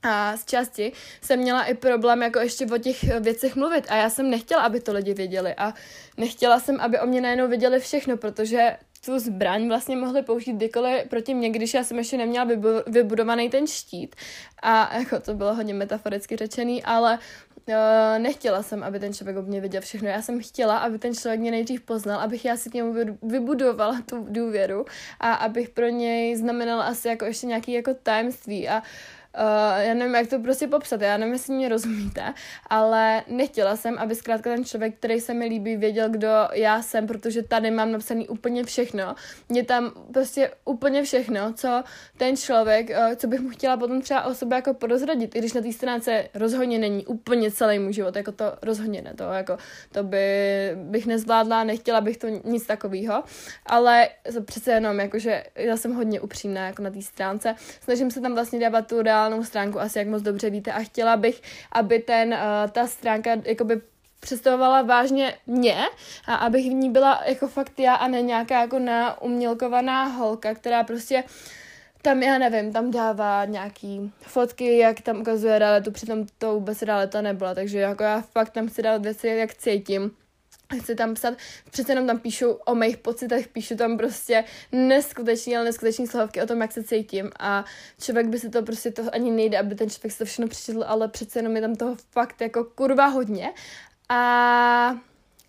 A 0.03 0.37
z 0.37 0.45
části 0.45 0.91
jsem 1.21 1.39
měla 1.39 1.63
i 1.63 1.73
problém 1.73 2.21
jako 2.21 2.39
ještě 2.39 2.65
o 2.65 2.77
těch 2.77 3.03
věcech 3.19 3.55
mluvit 3.55 3.85
a 3.89 3.95
já 3.95 4.09
jsem 4.09 4.29
nechtěla, 4.29 4.61
aby 4.61 4.79
to 4.79 4.93
lidi 4.93 5.13
věděli 5.13 5.55
a 5.57 5.73
nechtěla 6.17 6.59
jsem, 6.59 6.79
aby 6.79 6.99
o 6.99 7.05
mě 7.05 7.21
najednou 7.21 7.47
věděli 7.47 7.79
všechno, 7.79 8.17
protože 8.17 8.77
tu 9.05 9.19
zbraň 9.19 9.67
vlastně 9.67 9.95
mohli 9.95 10.21
použít 10.21 10.53
kdykoliv 10.53 11.07
proti 11.09 11.33
mě, 11.33 11.49
když 11.49 11.73
já 11.73 11.83
jsem 11.83 11.97
ještě 11.97 12.17
neměla 12.17 12.47
vybudovaný 12.87 13.49
ten 13.49 13.67
štít. 13.67 14.15
A 14.61 14.97
jako 14.97 15.19
to 15.19 15.33
bylo 15.33 15.55
hodně 15.55 15.73
metaforicky 15.73 16.35
řečený, 16.35 16.83
ale 16.83 17.19
uh, 17.67 17.75
nechtěla 18.17 18.63
jsem, 18.63 18.83
aby 18.83 18.99
ten 18.99 19.13
člověk 19.13 19.37
o 19.37 19.41
mě 19.41 19.59
věděl 19.59 19.81
všechno. 19.81 20.07
Já 20.07 20.21
jsem 20.21 20.41
chtěla, 20.41 20.77
aby 20.77 20.99
ten 20.99 21.13
člověk 21.15 21.39
mě 21.39 21.51
nejdřív 21.51 21.81
poznal, 21.81 22.19
abych 22.19 22.45
já 22.45 22.57
si 22.57 22.69
k 22.69 22.73
němu 22.73 22.95
vybudovala 23.23 24.01
tu 24.05 24.27
důvěru 24.29 24.85
a 25.19 25.33
abych 25.33 25.69
pro 25.69 25.87
něj 25.87 26.35
znamenala 26.35 26.83
asi 26.83 27.07
jako 27.07 27.25
ještě 27.25 27.47
nějaký 27.47 27.71
jako 27.71 27.93
tajemství 27.93 28.69
a 28.69 28.77
uh, 28.77 28.83
Uh, 29.37 29.81
já 29.81 29.93
nevím, 29.93 30.15
jak 30.15 30.27
to 30.27 30.39
prostě 30.39 30.67
popsat, 30.67 31.01
já 31.01 31.17
nevím, 31.17 31.33
jestli 31.33 31.53
mě 31.53 31.69
rozumíte, 31.69 32.33
ale 32.69 33.23
nechtěla 33.27 33.75
jsem, 33.75 33.97
aby 33.99 34.15
zkrátka 34.15 34.49
ten 34.49 34.65
člověk, 34.65 34.95
který 34.95 35.19
se 35.19 35.33
mi 35.33 35.45
líbí, 35.45 35.77
věděl, 35.77 36.09
kdo 36.09 36.27
já 36.53 36.81
jsem, 36.81 37.07
protože 37.07 37.43
tady 37.43 37.71
mám 37.71 37.91
napsaný 37.91 38.27
úplně 38.27 38.63
všechno. 38.63 39.15
Je 39.53 39.63
tam 39.63 39.91
prostě 40.13 40.51
úplně 40.65 41.03
všechno, 41.03 41.53
co 41.53 41.83
ten 42.17 42.37
člověk, 42.37 42.89
uh, 42.89 43.15
co 43.15 43.27
bych 43.27 43.39
mu 43.39 43.49
chtěla 43.49 43.77
potom 43.77 44.01
třeba 44.01 44.23
o 44.23 44.33
sobě 44.33 44.55
jako 44.55 44.73
podozradit, 44.73 45.35
i 45.35 45.39
když 45.39 45.53
na 45.53 45.61
té 45.61 45.73
stránce 45.73 46.29
rozhodně 46.33 46.79
není 46.79 47.05
úplně 47.05 47.51
celý 47.51 47.79
můj 47.79 47.93
život, 47.93 48.15
jako 48.15 48.31
to 48.31 48.45
rozhodně 48.61 49.01
ne, 49.01 49.13
to 49.13 49.23
jako, 49.23 49.57
to 49.91 50.03
by, 50.03 50.25
bych 50.75 51.05
nezvládla, 51.05 51.63
nechtěla 51.63 52.01
bych 52.01 52.17
to 52.17 52.27
nic 52.27 52.67
takového, 52.67 53.23
ale 53.65 54.09
přece 54.45 54.71
jenom, 54.71 54.99
jakože 54.99 55.43
já 55.55 55.77
jsem 55.77 55.93
hodně 55.93 56.21
upřímná 56.21 56.67
jako 56.67 56.81
na 56.81 56.89
té 56.89 57.01
stránce, 57.01 57.55
snažím 57.83 58.11
se 58.11 58.21
tam 58.21 58.33
vlastně 58.33 58.59
dávat 58.59 58.87
tu 58.87 59.01
reálnou 59.19 59.43
stránku, 59.43 59.79
asi 59.79 59.99
jak 59.99 60.07
moc 60.07 60.21
dobře 60.21 60.49
víte, 60.49 60.71
a 60.71 60.79
chtěla 60.79 61.17
bych, 61.17 61.41
aby 61.71 61.99
ten, 61.99 62.33
uh, 62.33 62.71
ta 62.71 62.87
stránka 62.87 63.31
jakoby 63.45 63.81
představovala 64.19 64.81
vážně 64.81 65.37
mě 65.47 65.77
a 66.27 66.35
abych 66.35 66.65
v 66.65 66.73
ní 66.73 66.89
byla 66.89 67.21
jako 67.25 67.47
fakt 67.47 67.79
já 67.79 67.95
a 67.95 68.07
ne 68.07 68.21
nějaká 68.21 68.61
jako 68.61 68.79
naumělkovaná 68.79 70.03
holka, 70.03 70.53
která 70.53 70.83
prostě 70.83 71.23
tam, 72.01 72.23
já 72.23 72.37
nevím, 72.37 72.73
tam 72.73 72.91
dává 72.91 73.45
nějaký 73.45 74.11
fotky, 74.21 74.77
jak 74.77 75.01
tam 75.01 75.21
ukazuje 75.21 75.59
realitu, 75.59 75.91
přitom 75.91 76.25
to 76.37 76.53
vůbec 76.53 76.81
realita 76.81 77.21
nebyla, 77.21 77.55
takže 77.55 77.79
jako 77.79 78.03
já 78.03 78.21
fakt 78.21 78.49
tam 78.49 78.67
chci 78.67 78.81
dát 78.81 79.01
věci, 79.01 79.27
jak 79.27 79.53
cítím 79.53 80.11
chci 80.77 80.95
tam 80.95 81.13
psat, 81.13 81.33
přece 81.71 81.91
jenom 81.91 82.07
tam 82.07 82.19
píšu 82.19 82.51
o 82.51 82.75
mých 82.75 82.97
pocitech, 82.97 83.47
píšu 83.47 83.75
tam 83.75 83.97
prostě 83.97 84.43
neskutečný, 84.71 85.55
ale 85.55 85.65
neskutečný 85.65 86.07
slohovky 86.07 86.41
o 86.41 86.47
tom, 86.47 86.61
jak 86.61 86.71
se 86.71 86.83
cítím. 86.83 87.29
A 87.39 87.65
člověk 88.01 88.27
by 88.27 88.39
si 88.39 88.49
to 88.49 88.63
prostě 88.63 88.91
to 88.91 89.01
ani 89.13 89.31
nejde, 89.31 89.59
aby 89.59 89.75
ten 89.75 89.89
člověk 89.89 90.11
si 90.11 90.17
to 90.17 90.25
všechno 90.25 90.47
přečetl, 90.47 90.83
ale 90.87 91.07
přece 91.07 91.39
jenom 91.39 91.55
je 91.55 91.61
tam 91.61 91.75
toho 91.75 91.95
fakt 92.11 92.41
jako 92.41 92.63
kurva 92.63 93.05
hodně. 93.05 93.53
A 94.09 94.99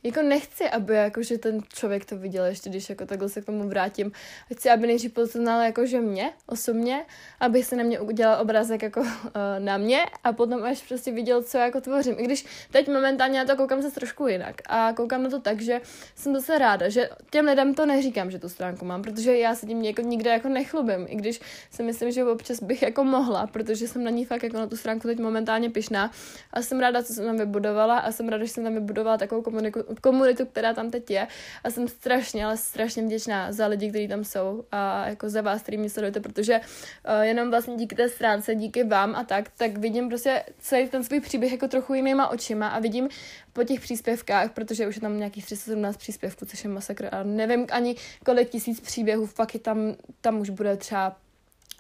jako 0.03 0.23
nechci, 0.23 0.71
aby 0.71 0.95
jakože 0.95 1.39
ten 1.39 1.61
člověk 1.75 2.05
to 2.05 2.17
viděl, 2.17 2.45
ještě 2.45 2.71
když 2.71 2.91
jako 2.91 3.07
takhle 3.07 3.29
se 3.29 3.41
k 3.41 3.45
tomu 3.45 3.69
vrátím. 3.69 4.13
Chci, 4.55 4.71
aby 4.71 4.87
nejdřív 4.87 5.13
poznal 5.13 5.61
jakože 5.61 6.01
mě 6.01 6.33
osobně, 6.47 7.05
aby 7.41 7.63
se 7.63 7.77
na 7.77 7.85
mě 7.85 8.01
udělal 8.01 8.43
obrázek 8.43 8.83
jako 8.83 9.01
uh, 9.01 9.07
na 9.59 9.77
mě 9.77 10.01
a 10.25 10.33
potom 10.33 10.63
až 10.63 10.83
prostě 10.89 11.13
viděl, 11.13 11.43
co 11.43 11.59
jako 11.59 11.81
tvořím. 11.81 12.15
I 12.19 12.25
když 12.25 12.47
teď 12.71 12.89
momentálně 12.89 13.39
na 13.39 13.45
to 13.45 13.57
koukám 13.57 13.83
se 13.83 13.91
trošku 13.91 14.27
jinak 14.27 14.55
a 14.67 14.93
koukám 14.93 15.23
na 15.23 15.31
to 15.31 15.41
tak, 15.41 15.61
že 15.61 15.81
jsem 16.15 16.35
zase 16.35 16.59
ráda, 16.59 16.89
že 16.89 17.11
těm 17.31 17.47
lidem 17.47 17.75
to 17.75 17.87
neříkám, 17.87 18.31
že 18.31 18.39
tu 18.39 18.49
stránku 18.49 18.85
mám, 18.85 19.03
protože 19.03 19.39
já 19.39 19.55
se 19.55 19.67
tím 19.67 19.83
jako 19.83 20.03
nikde 20.03 20.31
jako 20.31 20.49
nechlubím, 20.49 21.07
i 21.09 21.17
když 21.17 21.41
si 21.71 21.83
myslím, 21.83 22.11
že 22.11 22.25
občas 22.25 22.63
bych 22.63 22.83
jako 22.83 23.05
mohla, 23.05 23.47
protože 23.47 23.89
jsem 23.89 24.05
na 24.05 24.11
ní 24.11 24.25
fakt 24.25 24.43
jako 24.43 24.57
na 24.57 24.67
tu 24.67 24.77
stránku 24.77 25.09
teď 25.09 25.19
momentálně 25.19 25.71
pišná 25.71 26.11
a 26.53 26.63
jsem 26.63 26.81
ráda, 26.81 27.03
co 27.03 27.13
jsem 27.13 27.25
tam 27.25 27.37
vybudovala 27.37 27.99
a 27.99 28.13
jsem 28.13 28.29
ráda, 28.29 28.45
že 28.45 28.51
jsem 28.51 28.65
tam 28.65 28.75
vybudovala 28.75 29.19
takovou 29.19 29.43
komuniku- 29.43 29.90
komunitu, 30.01 30.47
která 30.47 30.75
tam 30.75 30.91
teď 30.91 31.11
je. 31.11 31.27
A 31.65 31.71
jsem 31.71 31.89
strašně, 31.89 32.45
ale 32.45 32.57
strašně 32.57 33.03
vděčná 33.03 33.53
za 33.53 33.67
lidi, 33.67 33.91
kteří 33.91 34.09
tam 34.09 34.25
jsou 34.25 34.65
a 34.73 35.09
jako 35.09 35.31
za 35.31 35.41
vás, 35.41 35.63
který 35.63 35.79
mě 35.79 35.91
sledujete, 35.91 36.21
protože 36.21 36.61
uh, 36.61 37.21
jenom 37.21 37.51
vlastně 37.51 37.77
díky 37.77 37.95
té 37.95 38.09
stránce, 38.09 38.55
díky 38.55 38.85
vám 38.85 39.15
a 39.15 39.25
tak, 39.25 39.51
tak 39.57 39.79
vidím 39.79 40.09
prostě 40.09 40.45
celý 40.59 40.89
ten 40.89 41.05
svůj 41.05 41.21
příběh 41.21 41.53
jako 41.53 41.69
trochu 41.69 41.95
jinýma 41.95 42.29
očima 42.29 42.69
a 42.69 42.79
vidím 42.79 43.09
po 43.53 43.65
těch 43.65 43.81
příspěvkách, 43.81 44.51
protože 44.51 44.89
už 44.89 44.95
je 44.95 45.01
tam 45.01 45.19
nějakých 45.19 45.45
317 45.45 45.97
příspěvků, 45.97 46.47
což 46.47 46.65
je 46.65 46.71
masakr 46.71 47.09
a 47.13 47.23
nevím 47.23 47.67
ani 47.71 47.97
kolik 48.25 48.51
tisíc 48.51 48.81
příběhů, 48.81 49.27
fakt 49.27 49.55
je 49.55 49.61
tam, 49.61 49.95
tam 50.21 50.41
už 50.41 50.51
bude 50.51 50.77
třeba 50.77 51.17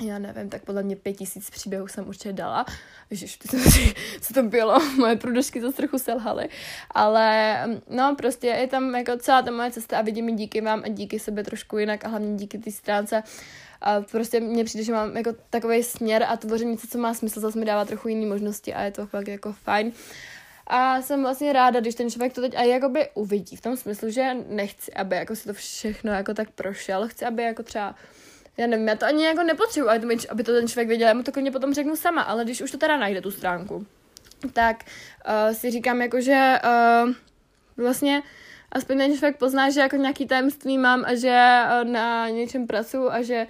já 0.02 0.18
nevím, 0.18 0.48
tak 0.48 0.64
podle 0.64 0.82
mě 0.82 0.96
pět 0.96 1.12
tisíc 1.12 1.50
příběhů 1.50 1.88
jsem 1.88 2.08
určitě 2.08 2.32
dala. 2.32 2.66
Ježiš, 3.10 3.38
co 4.20 4.34
to 4.34 4.42
bylo, 4.42 4.78
moje 4.96 5.16
průdušky 5.16 5.60
to 5.60 5.72
trochu 5.72 5.98
selhaly. 5.98 6.48
Ale 6.90 7.58
no, 7.90 8.14
prostě 8.18 8.46
je 8.46 8.66
tam 8.66 8.94
jako 8.94 9.16
celá 9.16 9.42
ta 9.42 9.50
moje 9.50 9.70
cesta 9.70 9.98
a 9.98 10.02
vidím 10.02 10.36
díky 10.36 10.60
vám 10.60 10.82
a 10.84 10.88
díky 10.88 11.18
sebe 11.18 11.44
trošku 11.44 11.78
jinak 11.78 12.04
a 12.04 12.08
hlavně 12.08 12.36
díky 12.36 12.58
té 12.58 12.70
stránce. 12.70 13.22
A 13.80 14.00
prostě 14.00 14.40
mně 14.40 14.64
přijde, 14.64 14.84
že 14.84 14.92
mám 14.92 15.16
jako 15.16 15.30
takový 15.50 15.82
směr 15.82 16.24
a 16.28 16.36
tvořím 16.36 16.70
něco, 16.70 16.86
co 16.86 16.98
má 16.98 17.14
smysl, 17.14 17.40
zase 17.40 17.58
mi 17.58 17.64
dává 17.64 17.84
trochu 17.84 18.08
jiné 18.08 18.26
možnosti 18.26 18.74
a 18.74 18.82
je 18.82 18.90
to 18.90 19.06
fakt 19.06 19.28
jako 19.28 19.52
fajn. 19.52 19.92
A 20.66 21.02
jsem 21.02 21.22
vlastně 21.22 21.52
ráda, 21.52 21.80
když 21.80 21.94
ten 21.94 22.10
člověk 22.10 22.32
to 22.32 22.40
teď 22.40 22.56
a 22.56 22.62
jakoby 22.62 23.08
uvidí, 23.14 23.56
v 23.56 23.60
tom 23.60 23.76
smyslu, 23.76 24.10
že 24.10 24.34
nechci, 24.48 24.92
aby 24.92 25.16
jako 25.16 25.36
si 25.36 25.44
to 25.44 25.54
všechno 25.54 26.12
jako 26.12 26.34
tak 26.34 26.50
prošel, 26.50 27.08
chci, 27.08 27.24
aby 27.24 27.42
jako 27.42 27.62
třeba 27.62 27.94
já 28.60 28.66
nevím, 28.66 28.88
já 28.88 28.96
to 28.96 29.06
ani 29.06 29.24
jako 29.24 29.42
nepotřebuji, 29.42 29.88
aby 30.30 30.44
to, 30.44 30.52
ten 30.52 30.68
člověk 30.68 30.88
věděl, 30.88 31.08
já 31.08 31.14
mu 31.14 31.22
to 31.22 31.32
klidně 31.32 31.50
potom 31.50 31.74
řeknu 31.74 31.96
sama, 31.96 32.22
ale 32.22 32.44
když 32.44 32.62
už 32.62 32.70
to 32.70 32.78
teda 32.78 32.96
najde 32.96 33.20
tu 33.20 33.30
stránku, 33.30 33.86
tak 34.52 34.84
uh, 34.84 35.54
si 35.54 35.70
říkám 35.70 36.02
jako, 36.02 36.20
že 36.20 36.58
uh, 36.64 37.12
vlastně 37.76 38.22
aspoň 38.72 38.98
ten 38.98 39.16
člověk 39.16 39.38
pozná, 39.38 39.70
že 39.70 39.80
jako 39.80 39.96
nějaký 39.96 40.26
tajemství 40.26 40.78
mám 40.78 41.04
a 41.04 41.14
že 41.14 41.62
uh, 41.82 41.90
na 41.90 42.28
něčem 42.28 42.66
pracuji 42.66 43.10
a 43.10 43.22
že 43.22 43.46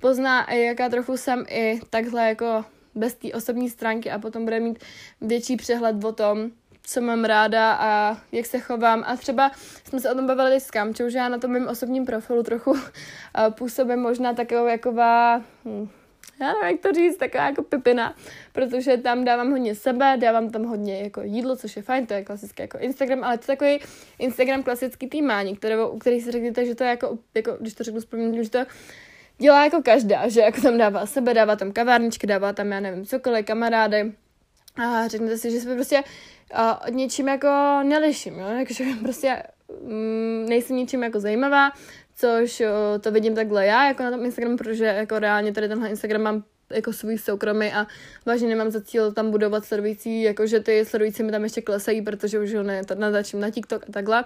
pozná, 0.00 0.52
jaká 0.52 0.88
trochu 0.88 1.16
jsem 1.16 1.44
i 1.48 1.80
takhle 1.90 2.28
jako 2.28 2.64
bez 2.94 3.14
té 3.14 3.32
osobní 3.32 3.70
stránky 3.70 4.10
a 4.10 4.18
potom 4.18 4.44
bude 4.44 4.60
mít 4.60 4.78
větší 5.20 5.56
přehled 5.56 6.04
o 6.04 6.12
tom, 6.12 6.50
co 6.86 7.00
mám 7.00 7.24
ráda 7.24 7.72
a 7.72 8.18
jak 8.32 8.46
se 8.46 8.58
chovám. 8.58 9.04
A 9.06 9.16
třeba 9.16 9.50
jsme 9.88 10.00
se 10.00 10.10
o 10.10 10.14
tom 10.14 10.26
bavili 10.26 10.60
s 10.60 10.70
Kamčou, 10.70 11.08
že 11.08 11.18
já 11.18 11.28
na 11.28 11.38
tom 11.38 11.50
mém 11.50 11.68
osobním 11.68 12.06
profilu 12.06 12.42
trochu 12.42 12.76
působím 13.50 13.98
možná 13.98 14.32
takovou 14.32 14.66
jaková, 14.66 15.42
hm, 15.64 15.88
já 16.40 16.46
nevím, 16.46 16.68
jak 16.70 16.80
to 16.80 16.92
říct, 16.92 17.16
taková 17.16 17.46
jako 17.46 17.62
pipina, 17.62 18.14
protože 18.52 18.96
tam 18.96 19.24
dávám 19.24 19.50
hodně 19.50 19.74
sebe, 19.74 20.16
dávám 20.20 20.50
tam 20.50 20.64
hodně 20.64 21.02
jako 21.02 21.22
jídlo, 21.22 21.56
což 21.56 21.76
je 21.76 21.82
fajn, 21.82 22.06
to 22.06 22.14
je 22.14 22.24
klasický 22.24 22.62
jako 22.62 22.78
Instagram, 22.78 23.24
ale 23.24 23.38
to 23.38 23.52
je 23.52 23.56
takový 23.56 23.78
Instagram 24.18 24.62
klasický 24.62 25.08
týmání, 25.08 25.56
který, 25.56 25.74
u 25.76 25.98
který 25.98 26.20
si 26.20 26.30
řeknete, 26.30 26.66
že 26.66 26.74
to 26.74 26.84
je 26.84 26.90
jako, 26.90 27.18
jako 27.34 27.56
když 27.60 27.74
to 27.74 27.84
řeknu 27.84 28.00
správně, 28.00 28.44
že 28.44 28.50
to 28.50 28.58
dělá 29.38 29.64
jako 29.64 29.82
každá, 29.82 30.28
že 30.28 30.40
jako 30.40 30.60
tam 30.60 30.78
dává 30.78 31.06
sebe, 31.06 31.34
dává 31.34 31.56
tam 31.56 31.72
kavárničky, 31.72 32.26
dává 32.26 32.52
tam, 32.52 32.72
já 32.72 32.80
nevím, 32.80 33.06
cokoliv, 33.06 33.46
kamarády, 33.46 34.12
a 34.76 35.08
řeknete 35.08 35.38
si, 35.38 35.50
že 35.50 35.60
se 35.60 35.74
prostě 35.74 36.02
uh, 36.52 36.94
něčím 36.94 37.28
jako 37.28 37.80
neliším, 37.82 38.38
jo? 38.38 38.46
Takže 38.56 38.84
prostě 39.02 39.42
mm, 39.82 40.46
nejsem 40.48 40.76
ničím 40.76 41.02
jako 41.02 41.20
zajímavá, 41.20 41.70
což 42.16 42.60
uh, 42.60 42.66
to 43.00 43.10
vidím 43.10 43.34
takhle 43.34 43.66
já 43.66 43.88
jako 43.88 44.02
na 44.02 44.10
tom 44.10 44.24
Instagramu, 44.24 44.56
protože 44.56 44.84
jako 44.84 45.18
reálně 45.18 45.52
tady 45.52 45.68
tenhle 45.68 45.88
Instagram 45.88 46.22
mám 46.22 46.44
jako 46.70 46.92
svůj 46.92 47.18
soukromý 47.18 47.72
a 47.72 47.86
vážně 48.26 48.48
nemám 48.48 48.70
za 48.70 48.80
cíl 48.80 49.12
tam 49.12 49.30
budovat 49.30 49.64
sledující, 49.64 50.22
jakože 50.22 50.60
ty 50.60 50.84
sledující 50.84 51.22
mi 51.22 51.32
tam 51.32 51.44
ještě 51.44 51.60
klesají, 51.62 52.02
protože 52.02 52.38
už 52.38 52.54
ho 52.54 52.62
ne, 52.62 52.82
na 53.34 53.50
TikTok 53.50 53.84
a 53.88 53.92
takhle. 53.92 54.24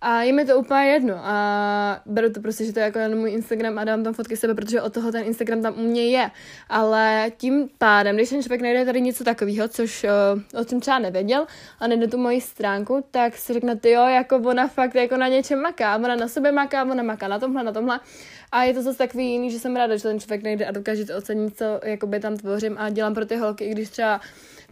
A 0.00 0.22
je 0.22 0.32
mi 0.32 0.44
to 0.44 0.58
úplně 0.58 0.86
jedno 0.86 1.14
a 1.22 2.02
beru 2.06 2.32
to 2.32 2.40
prostě, 2.40 2.64
že 2.64 2.72
to 2.72 2.78
je 2.78 2.84
jako 2.84 2.98
na 2.98 3.08
můj 3.08 3.30
Instagram 3.30 3.78
a 3.78 3.84
dám 3.84 4.04
tam 4.04 4.14
fotky 4.14 4.36
sebe, 4.36 4.54
protože 4.54 4.82
od 4.82 4.92
toho 4.92 5.12
ten 5.12 5.24
Instagram 5.24 5.62
tam 5.62 5.74
u 5.78 5.82
mě 5.82 6.06
je. 6.06 6.30
Ale 6.68 7.32
tím 7.36 7.68
pádem, 7.78 8.16
když 8.16 8.28
ten 8.28 8.42
člověk 8.42 8.60
najde 8.60 8.84
tady 8.84 9.00
něco 9.00 9.24
takového, 9.24 9.68
což 9.68 10.04
uh, 10.04 10.60
o 10.60 10.64
tom 10.64 10.80
třeba 10.80 10.98
nevěděl 10.98 11.46
a 11.80 11.86
nejde 11.86 12.08
tu 12.08 12.18
moji 12.18 12.40
stránku, 12.40 13.04
tak 13.10 13.36
si 13.36 13.52
řekne, 13.52 13.76
ty 13.76 13.90
jo, 13.90 14.06
jako 14.06 14.36
ona 14.36 14.68
fakt 14.68 14.94
jako 14.94 15.16
na 15.16 15.28
něčem 15.28 15.60
maká, 15.60 15.96
ona 15.96 16.16
na 16.16 16.28
sebe 16.28 16.52
maká, 16.52 16.84
ona 16.84 17.02
maká 17.02 17.28
na 17.28 17.38
tomhle, 17.38 17.64
na 17.64 17.72
tomhle. 17.72 18.00
A 18.52 18.62
je 18.62 18.74
to 18.74 18.82
zase 18.82 18.98
takový 18.98 19.30
jiný, 19.30 19.50
že 19.50 19.58
jsem 19.58 19.76
ráda, 19.76 19.96
že 19.96 20.02
ten 20.02 20.20
člověk 20.20 20.42
nejde 20.42 20.66
a 20.66 20.70
dokáže 20.70 21.04
to 21.04 21.16
ocenit, 21.16 21.58
co 21.58 21.80
jakoby 21.84 22.20
tam 22.20 22.36
tvořím 22.36 22.76
a 22.78 22.90
dělám 22.90 23.14
pro 23.14 23.26
ty 23.26 23.36
holky, 23.36 23.64
i 23.64 23.70
když 23.70 23.88
třeba 23.88 24.20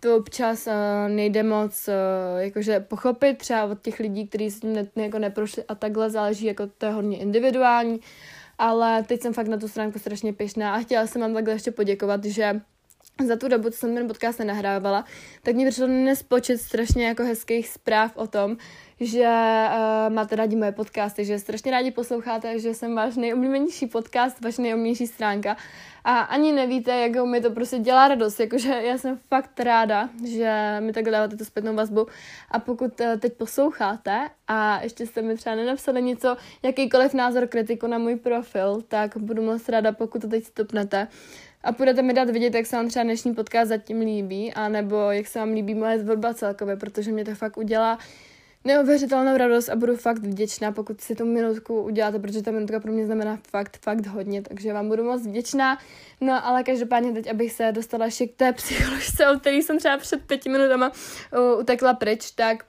to 0.04 0.16
občas 0.16 0.66
uh, 0.66 0.72
nejde 1.08 1.42
moc 1.42 1.88
uh, 1.88 1.94
jakože 2.40 2.80
pochopit 2.80 3.38
třeba 3.38 3.64
od 3.64 3.82
těch 3.82 4.00
lidí, 4.00 4.26
kteří 4.26 4.50
s 4.50 4.60
tím 4.60 4.72
ne, 4.72 4.86
jako 4.96 5.18
neprošli 5.18 5.64
a 5.68 5.74
takhle 5.74 6.10
záleží, 6.10 6.46
jako 6.46 6.66
to 6.78 6.86
je 6.86 6.92
hodně 6.92 7.18
individuální, 7.18 8.00
ale 8.58 9.02
teď 9.02 9.22
jsem 9.22 9.32
fakt 9.32 9.48
na 9.48 9.56
tu 9.56 9.68
stránku 9.68 9.98
strašně 9.98 10.32
pyšná 10.32 10.74
a 10.74 10.78
chtěla 10.78 11.06
jsem 11.06 11.20
vám 11.20 11.34
takhle 11.34 11.54
ještě 11.54 11.70
poděkovat, 11.70 12.24
že 12.24 12.60
za 13.26 13.36
tu 13.36 13.48
dobu, 13.48 13.70
co 13.70 13.76
jsem 13.76 13.94
ten 13.94 14.06
podcast 14.06 14.38
nenahrávala, 14.38 15.04
tak 15.42 15.54
mi 15.56 15.66
přišlo 15.66 15.86
nespočet 15.86 16.58
strašně 16.58 17.06
jako 17.06 17.22
hezkých 17.22 17.68
zpráv 17.68 18.16
o 18.16 18.26
tom, 18.26 18.56
že 19.00 19.24
uh, 19.26 20.14
máte 20.14 20.36
rádi 20.36 20.56
moje 20.56 20.72
podcasty, 20.72 21.24
že 21.24 21.38
strašně 21.38 21.70
rádi 21.70 21.90
posloucháte, 21.90 22.58
že 22.58 22.74
jsem 22.74 22.94
váš 22.94 23.16
nejoblíbenější 23.16 23.86
podcast, 23.86 24.40
vaše 24.40 24.62
nejoblíbenější 24.62 25.06
stránka. 25.06 25.56
A 26.04 26.18
ani 26.18 26.52
nevíte, 26.52 26.96
jak 26.96 27.26
mi 27.26 27.40
to 27.40 27.50
prostě 27.50 27.78
dělá 27.78 28.08
radost, 28.08 28.40
jakože 28.40 28.68
já 28.68 28.98
jsem 28.98 29.18
fakt 29.28 29.60
ráda, 29.60 30.08
že 30.26 30.76
mi 30.80 30.92
tak 30.92 31.04
dáváte 31.04 31.36
tu 31.36 31.44
zpětnou 31.44 31.74
vazbu. 31.74 32.06
A 32.50 32.58
pokud 32.58 33.00
uh, 33.00 33.06
teď 33.18 33.32
posloucháte 33.32 34.30
a 34.48 34.82
ještě 34.82 35.06
jste 35.06 35.22
mi 35.22 35.36
třeba 35.36 35.56
nenapsali 35.56 36.02
něco, 36.02 36.36
jakýkoliv 36.62 37.14
názor, 37.14 37.46
kritiku 37.46 37.86
na 37.86 37.98
můj 37.98 38.16
profil, 38.16 38.82
tak 38.88 39.16
budu 39.16 39.42
moc 39.42 39.68
ráda, 39.68 39.92
pokud 39.92 40.22
to 40.22 40.28
teď 40.28 40.44
stopnete. 40.44 41.08
A 41.64 41.72
budete 41.72 42.02
mi 42.02 42.12
dát 42.12 42.30
vidět, 42.30 42.54
jak 42.54 42.66
se 42.66 42.76
vám 42.76 42.88
třeba 42.88 43.02
dnešní 43.02 43.34
podcast 43.34 43.68
zatím 43.68 44.00
líbí, 44.00 44.52
anebo 44.52 44.96
jak 44.96 45.26
se 45.26 45.38
vám 45.38 45.52
líbí 45.52 45.74
moje 45.74 45.98
zvodba 45.98 46.34
celkově, 46.34 46.76
protože 46.76 47.12
mě 47.12 47.24
to 47.24 47.34
fakt 47.34 47.56
udělá 47.56 47.98
neuvěřitelnou 48.64 49.36
radost 49.36 49.68
a 49.68 49.76
budu 49.76 49.96
fakt 49.96 50.18
vděčná, 50.18 50.72
pokud 50.72 51.00
si 51.00 51.14
tu 51.14 51.24
minutku 51.24 51.82
uděláte, 51.82 52.18
protože 52.18 52.42
ta 52.42 52.50
minutka 52.50 52.80
pro 52.80 52.92
mě 52.92 53.06
znamená 53.06 53.38
fakt, 53.50 53.78
fakt 53.82 54.06
hodně, 54.06 54.42
takže 54.42 54.72
vám 54.72 54.88
budu 54.88 55.04
moc 55.04 55.26
vděčná. 55.26 55.78
No 56.20 56.46
ale 56.46 56.62
každopádně 56.62 57.12
teď, 57.12 57.30
abych 57.30 57.52
se 57.52 57.72
dostala 57.72 58.04
ještě 58.04 58.26
k 58.26 58.36
té 58.36 58.52
psycholožce, 58.52 59.28
o 59.28 59.38
který 59.38 59.62
jsem 59.62 59.78
třeba 59.78 59.98
před 59.98 60.26
pěti 60.26 60.48
minutama 60.48 60.92
uh, 60.92 61.60
utekla 61.60 61.94
pryč, 61.94 62.30
tak 62.30 62.64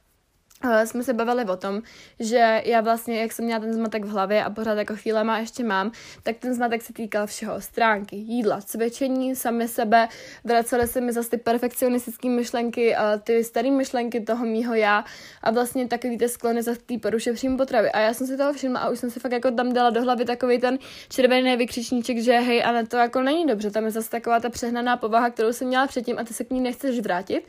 jsme 0.86 1.04
se 1.04 1.14
bavili 1.14 1.46
o 1.46 1.58
tom, 1.58 1.82
že 2.20 2.62
já 2.66 2.82
vlastně, 2.82 3.22
jak 3.22 3.32
jsem 3.32 3.46
měla 3.46 3.60
ten 3.60 3.74
zmatek 3.74 4.06
v 4.06 4.10
hlavě 4.10 4.44
a 4.44 4.50
pořád 4.50 4.74
jako 4.74 4.96
chvíle 4.96 5.24
má 5.24 5.40
ještě 5.40 5.64
mám, 5.64 5.92
tak 6.24 6.38
ten 6.38 6.54
zmatek 6.54 6.82
se 6.82 6.94
týkal 6.94 7.28
všeho. 7.28 7.62
Stránky, 7.62 8.16
jídla, 8.16 8.62
cvičení, 8.62 9.36
sami 9.36 9.68
sebe, 9.68 10.08
vracely 10.44 10.88
se 10.88 11.02
mi 11.02 11.14
zase 11.14 11.30
ty 11.30 11.38
perfekcionistické 11.38 12.30
myšlenky 12.30 12.96
a 12.96 13.18
ty 13.18 13.44
staré 13.44 13.72
myšlenky 13.72 14.20
toho 14.20 14.46
mýho 14.46 14.74
já 14.74 15.06
a 15.44 15.52
vlastně 15.52 15.88
takový 15.88 16.18
ty 16.18 16.30
sklony 16.30 16.64
za 16.64 16.72
ty 16.86 16.98
poruše 16.98 17.34
přímo 17.34 17.58
potravy. 17.58 17.92
A 17.92 18.00
já 18.00 18.14
jsem 18.14 18.28
si 18.28 18.38
toho 18.38 18.54
všimla 18.54 18.80
a 18.80 18.90
už 18.90 19.00
jsem 19.00 19.12
si 19.12 19.20
fakt 19.20 19.32
jako 19.32 19.52
tam 19.52 19.74
dala 19.74 19.90
do 19.90 20.02
hlavy 20.02 20.26
takový 20.26 20.60
ten 20.60 20.78
červený 21.10 21.58
vykřičníček, 21.58 22.18
že 22.18 22.40
hej, 22.40 22.64
ale 22.66 22.88
to 22.88 22.98
jako 22.98 23.22
není 23.22 23.46
dobře, 23.46 23.72
tam 23.72 23.86
je 23.86 23.92
zase 23.92 24.10
taková 24.10 24.40
ta 24.40 24.50
přehnaná 24.50 24.98
povaha, 24.98 25.30
kterou 25.30 25.54
jsem 25.54 25.68
měla 25.68 25.88
předtím 25.88 26.20
a 26.20 26.24
ty 26.24 26.34
se 26.34 26.44
k 26.44 26.50
ní 26.50 26.62
nechceš 26.62 27.00
vrátit. 27.00 27.48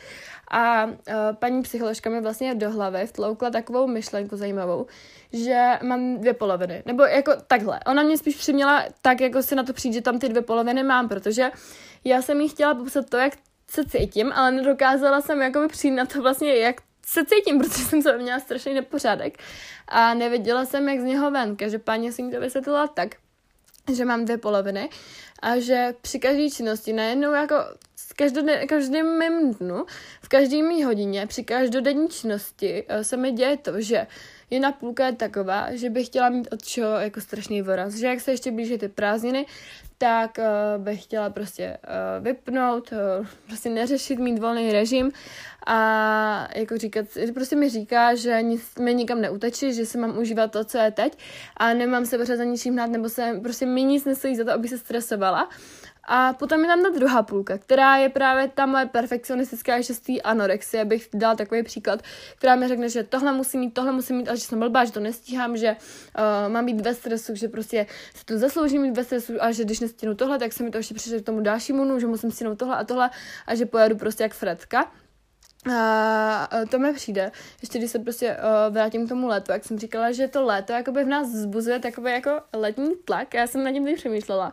A 0.50 0.84
uh, 0.84 0.92
paní 1.32 1.62
psycholožka 1.62 2.10
mi 2.10 2.20
vlastně 2.20 2.54
do 2.54 2.70
hlavy 2.70 3.06
vtloukla 3.06 3.50
takovou 3.50 3.86
myšlenku 3.86 4.36
zajímavou, 4.36 4.86
že 5.32 5.78
mám 5.82 6.18
dvě 6.18 6.34
poloviny. 6.34 6.82
Nebo 6.86 7.02
jako 7.02 7.32
takhle. 7.46 7.80
Ona 7.86 8.02
mě 8.02 8.18
spíš 8.18 8.36
přiměla 8.36 8.84
tak, 9.02 9.20
jako 9.20 9.42
si 9.42 9.54
na 9.54 9.62
to 9.62 9.72
přijít, 9.72 9.92
že 9.92 10.00
tam 10.00 10.18
ty 10.18 10.28
dvě 10.28 10.42
poloviny 10.42 10.82
mám, 10.82 11.08
protože 11.08 11.50
já 12.04 12.22
jsem 12.22 12.40
jí 12.40 12.48
chtěla 12.48 12.74
popsat 12.74 13.10
to, 13.10 13.16
jak 13.16 13.32
se 13.70 13.84
cítím, 13.84 14.32
ale 14.32 14.52
nedokázala 14.52 15.20
jsem 15.20 15.42
jakoby 15.42 15.68
přijít 15.68 15.94
na 15.94 16.06
to 16.06 16.22
vlastně, 16.22 16.54
jak 16.54 16.76
se 17.06 17.24
cítím, 17.24 17.58
protože 17.62 17.84
jsem 17.84 18.02
se 18.02 18.18
měla 18.18 18.40
strašný 18.40 18.74
nepořádek 18.74 19.38
a 19.88 20.14
nevěděla 20.14 20.64
jsem, 20.64 20.88
jak 20.88 21.00
z 21.00 21.04
něho 21.04 21.30
ven. 21.30 21.56
Každopádně 21.56 22.12
jsem 22.12 22.30
to 22.30 22.40
vysvětlila 22.40 22.86
tak, 22.86 23.08
že 23.92 24.04
mám 24.04 24.24
dvě 24.24 24.38
poloviny 24.38 24.88
a 25.42 25.58
že 25.58 25.94
při 26.00 26.18
každé 26.18 26.50
činnosti 26.50 26.92
najednou 26.92 27.32
jako 27.32 27.54
každode, 28.16 28.66
každém 28.66 29.18
mém 29.18 29.54
dnu, 29.54 29.86
v 30.22 30.28
každé 30.28 30.62
mý 30.62 30.84
hodině, 30.84 31.26
při 31.26 31.44
každodenní 31.44 32.08
činnosti 32.08 32.84
eh, 32.88 33.04
se 33.04 33.16
mi 33.16 33.32
děje 33.32 33.56
to, 33.56 33.80
že 33.80 34.06
jedna 34.50 34.72
půlka 34.72 35.06
je 35.06 35.12
taková, 35.12 35.76
že 35.76 35.90
bych 35.90 36.06
chtěla 36.06 36.28
mít 36.28 36.48
od 36.52 36.62
čeho 36.62 36.90
jako 36.90 37.20
strašný 37.20 37.62
voraz, 37.62 37.94
že 37.94 38.06
jak 38.06 38.20
se 38.20 38.30
ještě 38.30 38.52
blíží 38.52 38.78
ty 38.78 38.88
prázdniny, 38.88 39.46
tak 39.98 40.38
uh, 40.38 40.84
bych 40.84 41.02
chtěla 41.02 41.30
prostě 41.30 41.78
uh, 42.18 42.24
vypnout, 42.24 42.92
uh, 42.92 43.26
prostě 43.46 43.70
neřešit, 43.70 44.18
mít 44.18 44.38
volný 44.38 44.72
režim 44.72 45.12
a 45.66 46.48
jako 46.54 46.78
říkat, 46.78 47.06
prostě 47.34 47.56
mi 47.56 47.68
říká, 47.68 48.14
že 48.14 48.42
nic, 48.42 48.74
mi 48.78 48.94
nikam 48.94 49.20
neutečí, 49.20 49.72
že 49.72 49.86
si 49.86 49.98
mám 49.98 50.18
užívat 50.18 50.52
to, 50.52 50.64
co 50.64 50.78
je 50.78 50.90
teď 50.90 51.18
a 51.56 51.74
nemám 51.74 52.06
se 52.06 52.18
pořád 52.18 52.36
za 52.36 52.44
ničím 52.44 52.74
hnát, 52.74 52.90
nebo 52.90 53.08
se 53.08 53.40
prostě 53.42 53.66
mi 53.66 53.82
nic 53.82 54.04
nestojí 54.04 54.36
za 54.36 54.44
to, 54.44 54.52
aby 54.52 54.68
se 54.68 54.78
stresovala 54.78 55.48
a 56.06 56.32
potom 56.32 56.60
je 56.60 56.66
tam 56.66 56.82
ta 56.82 56.88
druhá 56.88 57.22
půlka, 57.22 57.58
která 57.58 57.96
je 57.96 58.08
právě 58.08 58.48
ta 58.48 58.66
moje 58.66 58.86
perfekcionistická 58.86 59.82
šestý 59.82 60.22
anorexie, 60.22 60.84
bych 60.84 61.08
dal 61.14 61.36
takový 61.36 61.62
příklad, 61.62 62.02
která 62.36 62.56
mi 62.56 62.68
řekne, 62.68 62.88
že 62.88 63.02
tohle 63.02 63.32
musím 63.32 63.60
mít, 63.60 63.74
tohle 63.74 63.92
musím 63.92 64.16
mít, 64.16 64.28
a 64.28 64.34
že 64.34 64.40
jsem 64.40 64.58
blbá, 64.58 64.84
že 64.84 64.92
to 64.92 65.00
nestíhám, 65.00 65.56
že 65.56 65.76
uh, 65.76 66.52
mám 66.52 66.66
být 66.66 66.80
ve 66.80 66.94
stresu, 66.94 67.34
že 67.34 67.48
prostě 67.48 67.86
se 68.14 68.24
to 68.24 68.38
zaslouží 68.38 68.78
mít 68.78 68.96
ve 68.96 69.04
stresu 69.04 69.32
a 69.40 69.52
že 69.52 69.64
když 69.64 69.80
nestínu 69.80 70.14
tohle, 70.14 70.38
tak 70.38 70.52
se 70.52 70.62
mi 70.62 70.70
to 70.70 70.78
ještě 70.78 70.94
přišlo 70.94 71.20
k 71.20 71.24
tomu 71.24 71.40
dalšímu 71.40 71.84
nu, 71.84 72.00
že 72.00 72.06
musím 72.06 72.30
stihnout 72.30 72.58
tohle 72.58 72.76
a 72.76 72.84
tohle 72.84 73.10
a 73.46 73.54
že 73.54 73.66
pojedu 73.66 73.96
prostě 73.96 74.22
jak 74.22 74.34
Fredka. 74.34 74.90
A 75.74 76.48
to 76.70 76.78
mi 76.78 76.92
přijde, 76.92 77.32
ještě 77.62 77.78
když 77.78 77.90
se 77.90 77.98
prostě 77.98 78.36
uh, 78.36 78.74
vrátím 78.74 79.06
k 79.06 79.08
tomu 79.08 79.26
létu, 79.26 79.52
jak 79.52 79.64
jsem 79.64 79.78
říkala, 79.78 80.12
že 80.12 80.28
to 80.28 80.44
léto 80.44 80.72
jakoby 80.72 81.04
v 81.04 81.08
nás 81.08 81.28
zbuzuje 81.28 81.78
takový 81.78 82.12
jako 82.12 82.30
letní 82.52 82.90
tlak, 83.04 83.34
já 83.34 83.46
jsem 83.46 83.64
na 83.64 83.72
tím 83.72 83.94
přemýšlela. 83.94 84.52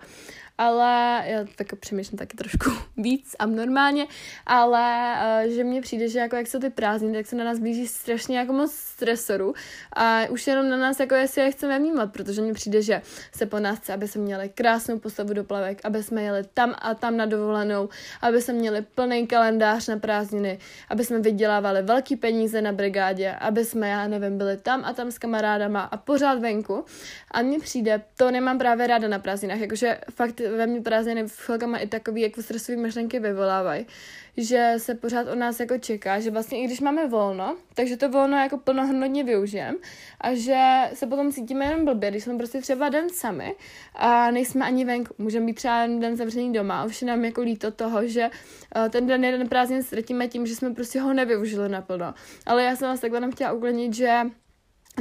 Ale 0.57 1.23
já 1.25 1.45
tak 1.55 1.75
přemýšlím 1.79 2.17
taky 2.17 2.37
trošku 2.37 2.69
víc 2.97 3.35
a 3.39 3.45
normálně, 3.45 4.07
ale 4.45 5.15
uh, 5.45 5.51
že 5.51 5.63
mně 5.63 5.81
přijde, 5.81 6.09
že 6.09 6.19
jako 6.19 6.35
jak 6.35 6.47
jsou 6.47 6.59
ty 6.59 6.69
prázdniny, 6.69 7.17
tak 7.17 7.25
se 7.25 7.35
na 7.35 7.43
nás 7.43 7.59
blíží 7.59 7.87
strašně 7.87 8.37
jako 8.37 8.53
moc 8.53 8.71
stresoru 8.71 9.53
a 9.95 10.29
už 10.29 10.47
jenom 10.47 10.69
na 10.69 10.77
nás 10.77 10.99
jako 10.99 11.15
jestli 11.15 11.41
je 11.41 11.51
chceme 11.51 11.79
vnímat, 11.79 12.13
protože 12.13 12.41
mně 12.41 12.53
přijde, 12.53 12.81
že 12.81 13.01
se 13.35 13.45
po 13.45 13.59
nás 13.59 13.79
chce, 13.79 13.93
aby 13.93 14.07
jsme 14.07 14.21
měli 14.21 14.49
krásnou 14.49 14.99
postavu 14.99 15.33
do 15.33 15.43
plavek, 15.43 15.81
aby 15.83 16.03
jsme 16.03 16.23
jeli 16.23 16.43
tam 16.53 16.75
a 16.81 16.93
tam 16.93 17.17
na 17.17 17.25
dovolenou, 17.25 17.89
aby 18.21 18.41
jsme 18.41 18.53
měli 18.53 18.81
plný 18.81 19.27
kalendář 19.27 19.87
na 19.87 19.99
prázdniny, 19.99 20.59
aby 20.89 21.05
jsme 21.05 21.19
vydělávali 21.19 21.81
velký 21.81 22.15
peníze 22.15 22.61
na 22.61 22.71
brigádě, 22.71 23.31
aby 23.31 23.65
jsme, 23.65 23.89
já 23.89 24.07
nevím, 24.07 24.37
byli 24.37 24.57
tam 24.57 24.85
a 24.85 24.93
tam 24.93 25.11
s 25.11 25.17
kamarádama 25.17 25.81
a 25.81 25.97
pořád 25.97 26.39
venku. 26.39 26.85
A 27.31 27.41
mně 27.41 27.59
přijde, 27.59 28.01
to 28.17 28.31
nemám 28.31 28.57
právě 28.57 28.87
ráda 28.87 29.07
na 29.07 29.19
prázdninách, 29.19 29.59
jakože 29.59 29.97
fakt 30.11 30.42
ve 30.58 30.67
mně 30.67 30.82
prázdniny 30.82 31.23
chvilkama 31.27 31.77
i 31.77 31.88
takový 31.88 32.21
jako 32.21 32.41
stresový 32.41 32.77
myšlenky 32.77 33.19
vyvolávají, 33.19 33.86
že 34.38 34.73
se 34.77 34.95
pořád 34.95 35.27
o 35.27 35.36
nás 35.36 35.60
jako 35.60 35.77
čeká, 35.77 36.19
že 36.19 36.32
vlastně 36.32 36.63
i 36.63 36.65
když 36.65 36.82
máme 36.82 37.08
volno, 37.08 37.58
takže 37.73 37.97
to 37.97 38.10
volno 38.10 38.38
jako 38.38 38.58
plnohodnotně 38.58 39.23
využijem 39.23 39.75
a 40.21 40.34
že 40.34 40.82
se 40.93 41.08
potom 41.08 41.32
cítíme 41.32 41.65
jenom 41.65 41.86
blbě, 41.86 42.12
když 42.12 42.23
jsme 42.23 42.38
prostě 42.38 42.62
třeba 42.62 42.89
den 42.89 43.10
sami 43.10 43.56
a 43.95 44.32
nejsme 44.32 44.65
ani 44.65 44.86
venku. 44.86 45.13
Můžeme 45.17 45.45
být 45.45 45.53
třeba 45.53 45.88
den 45.88 46.15
zavřený 46.15 46.53
doma 46.53 46.84
už 46.86 47.01
je 47.01 47.08
nám 47.08 47.25
jako 47.25 47.41
líto 47.41 47.71
toho, 47.71 48.08
že 48.08 48.29
eh, 48.75 48.89
ten 48.89 49.08
den 49.08 49.23
jeden 49.23 49.49
prázdnin 49.49 49.84
ztratíme 49.84 50.27
tím, 50.27 50.45
že 50.45 50.56
jsme 50.56 50.73
prostě 50.73 50.99
ho 50.99 51.13
nevyužili 51.13 51.69
naplno. 51.69 52.13
Ale 52.45 52.63
já 52.63 52.75
jsem 52.75 52.88
vás 52.88 52.99
takhle 52.99 53.32
chtěla 53.32 53.51
uklidnit, 53.51 53.93
že 53.93 54.21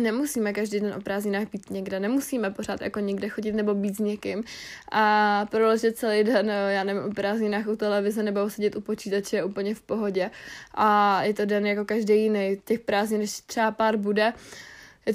Nemusíme 0.00 0.52
každý 0.52 0.80
den 0.80 0.94
o 0.98 1.00
prázdninách 1.00 1.50
být 1.52 1.70
někde, 1.70 2.00
nemusíme 2.00 2.50
pořád 2.50 2.80
jako 2.80 3.00
někde 3.00 3.28
chodit 3.28 3.52
nebo 3.52 3.74
být 3.74 3.96
s 3.96 3.98
někým 3.98 4.44
a 4.92 5.46
proležet 5.50 5.98
celý 5.98 6.24
den, 6.24 6.52
já 6.68 6.84
nevím, 6.84 7.02
o 7.02 7.10
prázdninách 7.10 7.66
u 7.66 7.76
televize 7.76 8.22
nebo 8.22 8.50
sedět 8.50 8.76
u 8.76 8.80
počítače 8.80 9.36
je 9.36 9.44
úplně 9.44 9.74
v 9.74 9.80
pohodě 9.80 10.30
a 10.74 11.22
je 11.22 11.34
to 11.34 11.44
den 11.44 11.66
jako 11.66 11.84
každý 11.84 12.22
jiný. 12.22 12.60
Těch 12.64 12.80
prázdnin, 12.80 13.20
když 13.20 13.40
třeba 13.40 13.70
pár 13.70 13.96
bude, 13.96 14.32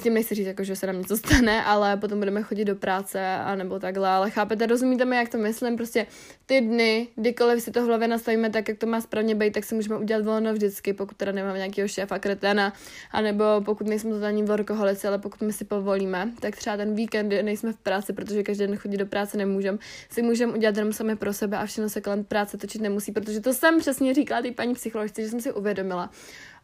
tím 0.04 0.14
nechci 0.14 0.36
říct, 0.36 0.48
jako, 0.48 0.64
že 0.64 0.76
se 0.76 0.88
nám 0.88 1.00
něco 1.00 1.18
stane, 1.18 1.64
ale 1.64 1.98
potom 1.98 2.20
budeme 2.20 2.44
chodit 2.44 2.66
do 2.66 2.76
práce 2.76 3.26
a 3.26 3.56
nebo 3.56 3.80
takhle, 3.80 4.10
ale 4.10 4.30
chápete, 4.30 4.66
rozumíte 4.66 5.06
mi, 5.06 5.16
jak 5.16 5.30
to 5.30 5.38
myslím, 5.38 5.76
prostě 5.76 6.08
ty 6.46 6.62
dny, 6.62 7.08
kdykoliv 7.16 7.64
si 7.64 7.72
to 7.72 7.82
v 7.82 7.86
hlavě 7.86 8.08
nastavíme 8.08 8.50
tak, 8.50 8.68
jak 8.68 8.78
to 8.78 8.88
má 8.88 9.02
správně 9.02 9.36
být, 9.36 9.54
tak 9.54 9.64
si 9.64 9.76
můžeme 9.76 9.98
udělat 9.98 10.26
volno 10.26 10.54
vždycky, 10.54 10.94
pokud 10.94 11.18
teda 11.18 11.32
nemáme 11.32 11.58
nějakého 11.58 11.88
šéfa 11.88 12.20
kreténa, 12.20 12.74
anebo 13.12 13.44
pokud 13.66 13.88
nejsme 13.88 14.12
totální 14.12 14.44
workoholici, 14.44 15.08
ale 15.08 15.20
pokud 15.20 15.42
my 15.42 15.54
si 15.54 15.66
povolíme, 15.66 16.32
tak 16.40 16.56
třeba 16.56 16.78
ten 16.78 16.96
víkend, 16.96 17.28
kdy 17.28 17.44
nejsme 17.44 17.74
v 17.74 17.78
práci, 17.78 18.14
protože 18.14 18.44
každý 18.44 18.68
den 18.68 18.76
chodit 18.76 18.98
do 18.98 19.06
práce 19.06 19.38
nemůžeme, 19.38 19.78
si 20.10 20.22
můžeme 20.22 20.54
udělat 20.54 20.78
jenom 20.78 20.94
sami 20.94 21.16
pro 21.16 21.34
sebe 21.34 21.58
a 21.58 21.66
všechno 21.66 21.90
se 21.90 22.02
kolem 22.02 22.24
práce 22.24 22.58
točit 22.58 22.82
nemusí, 22.82 23.12
protože 23.12 23.40
to 23.40 23.54
jsem 23.54 23.80
přesně 23.80 24.14
říkala 24.14 24.42
ty 24.42 24.52
paní 24.52 24.74
psycholožce, 24.74 25.22
že 25.22 25.30
jsem 25.30 25.42
si 25.42 25.54
uvědomila, 25.54 26.10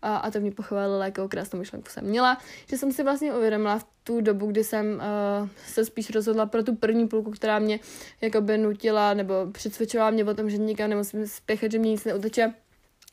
a, 0.04 0.18
a 0.18 0.32
to 0.32 0.40
mě 0.40 0.52
pochválila, 0.52 1.06
jakou 1.06 1.28
krásnou 1.28 1.60
myšlenku 1.60 1.90
jsem 1.90 2.06
měla, 2.06 2.38
že 2.70 2.78
jsem 2.78 2.92
si 2.92 3.04
vlastně 3.04 3.34
uvědomila 3.34 3.80
v 3.80 3.86
tu 4.04 4.22
dobu, 4.22 4.48
kdy 4.48 4.64
jsem 4.64 5.02
uh, 5.42 5.50
se 5.68 5.86
spíš 5.86 6.10
rozhodla 6.10 6.46
pro 6.46 6.64
tu 6.64 6.76
první 6.76 7.08
půlku, 7.08 7.32
která 7.32 7.60
mě 7.60 7.80
jakoby 8.22 8.58
nutila 8.58 9.14
nebo 9.14 9.34
přesvědčovala 9.52 10.12
mě 10.12 10.26
o 10.26 10.34
tom, 10.34 10.50
že 10.50 10.58
nikam 10.58 10.90
nemusím 10.90 11.28
spěchat, 11.28 11.72
že 11.72 11.80
mě 11.80 11.92
nic 11.92 12.06
neuteče, 12.06 12.54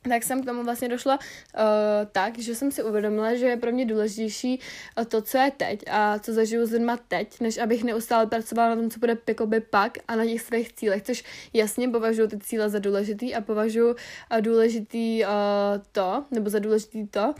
tak 0.08 0.22
jsem 0.22 0.42
k 0.42 0.46
tomu 0.46 0.64
vlastně 0.64 0.88
došla 0.88 1.18
uh, 1.18 1.62
tak, 2.12 2.38
že 2.38 2.54
jsem 2.54 2.72
si 2.72 2.82
uvědomila, 2.82 3.34
že 3.34 3.46
je 3.46 3.56
pro 3.56 3.72
mě 3.72 3.86
důležitější 3.86 4.60
uh, 4.98 5.04
to, 5.04 5.22
co 5.22 5.38
je 5.38 5.50
teď 5.56 5.82
a 5.90 6.18
co 6.18 6.32
zažiju 6.32 6.66
s 6.66 6.70
lidma 6.70 6.96
teď, 7.08 7.40
než 7.40 7.58
abych 7.58 7.84
neustále 7.84 8.26
pracovala 8.26 8.68
na 8.68 8.76
tom, 8.76 8.90
co 8.90 9.00
bude 9.00 9.18
jakoby 9.28 9.60
pak 9.60 9.98
a 10.08 10.16
na 10.16 10.24
těch 10.24 10.40
svých 10.40 10.72
cílech, 10.72 11.02
což 11.02 11.24
jasně 11.52 11.88
považuji 11.88 12.28
ty 12.28 12.38
cíle 12.38 12.70
za 12.70 12.78
důležitý 12.78 13.34
a 13.34 13.40
považuji 13.40 13.90
uh, 13.90 14.40
důležitý 14.40 15.24
uh, 15.24 15.30
to, 15.92 16.24
nebo 16.30 16.50
za 16.50 16.58
důležitý 16.58 17.06
to, 17.06 17.34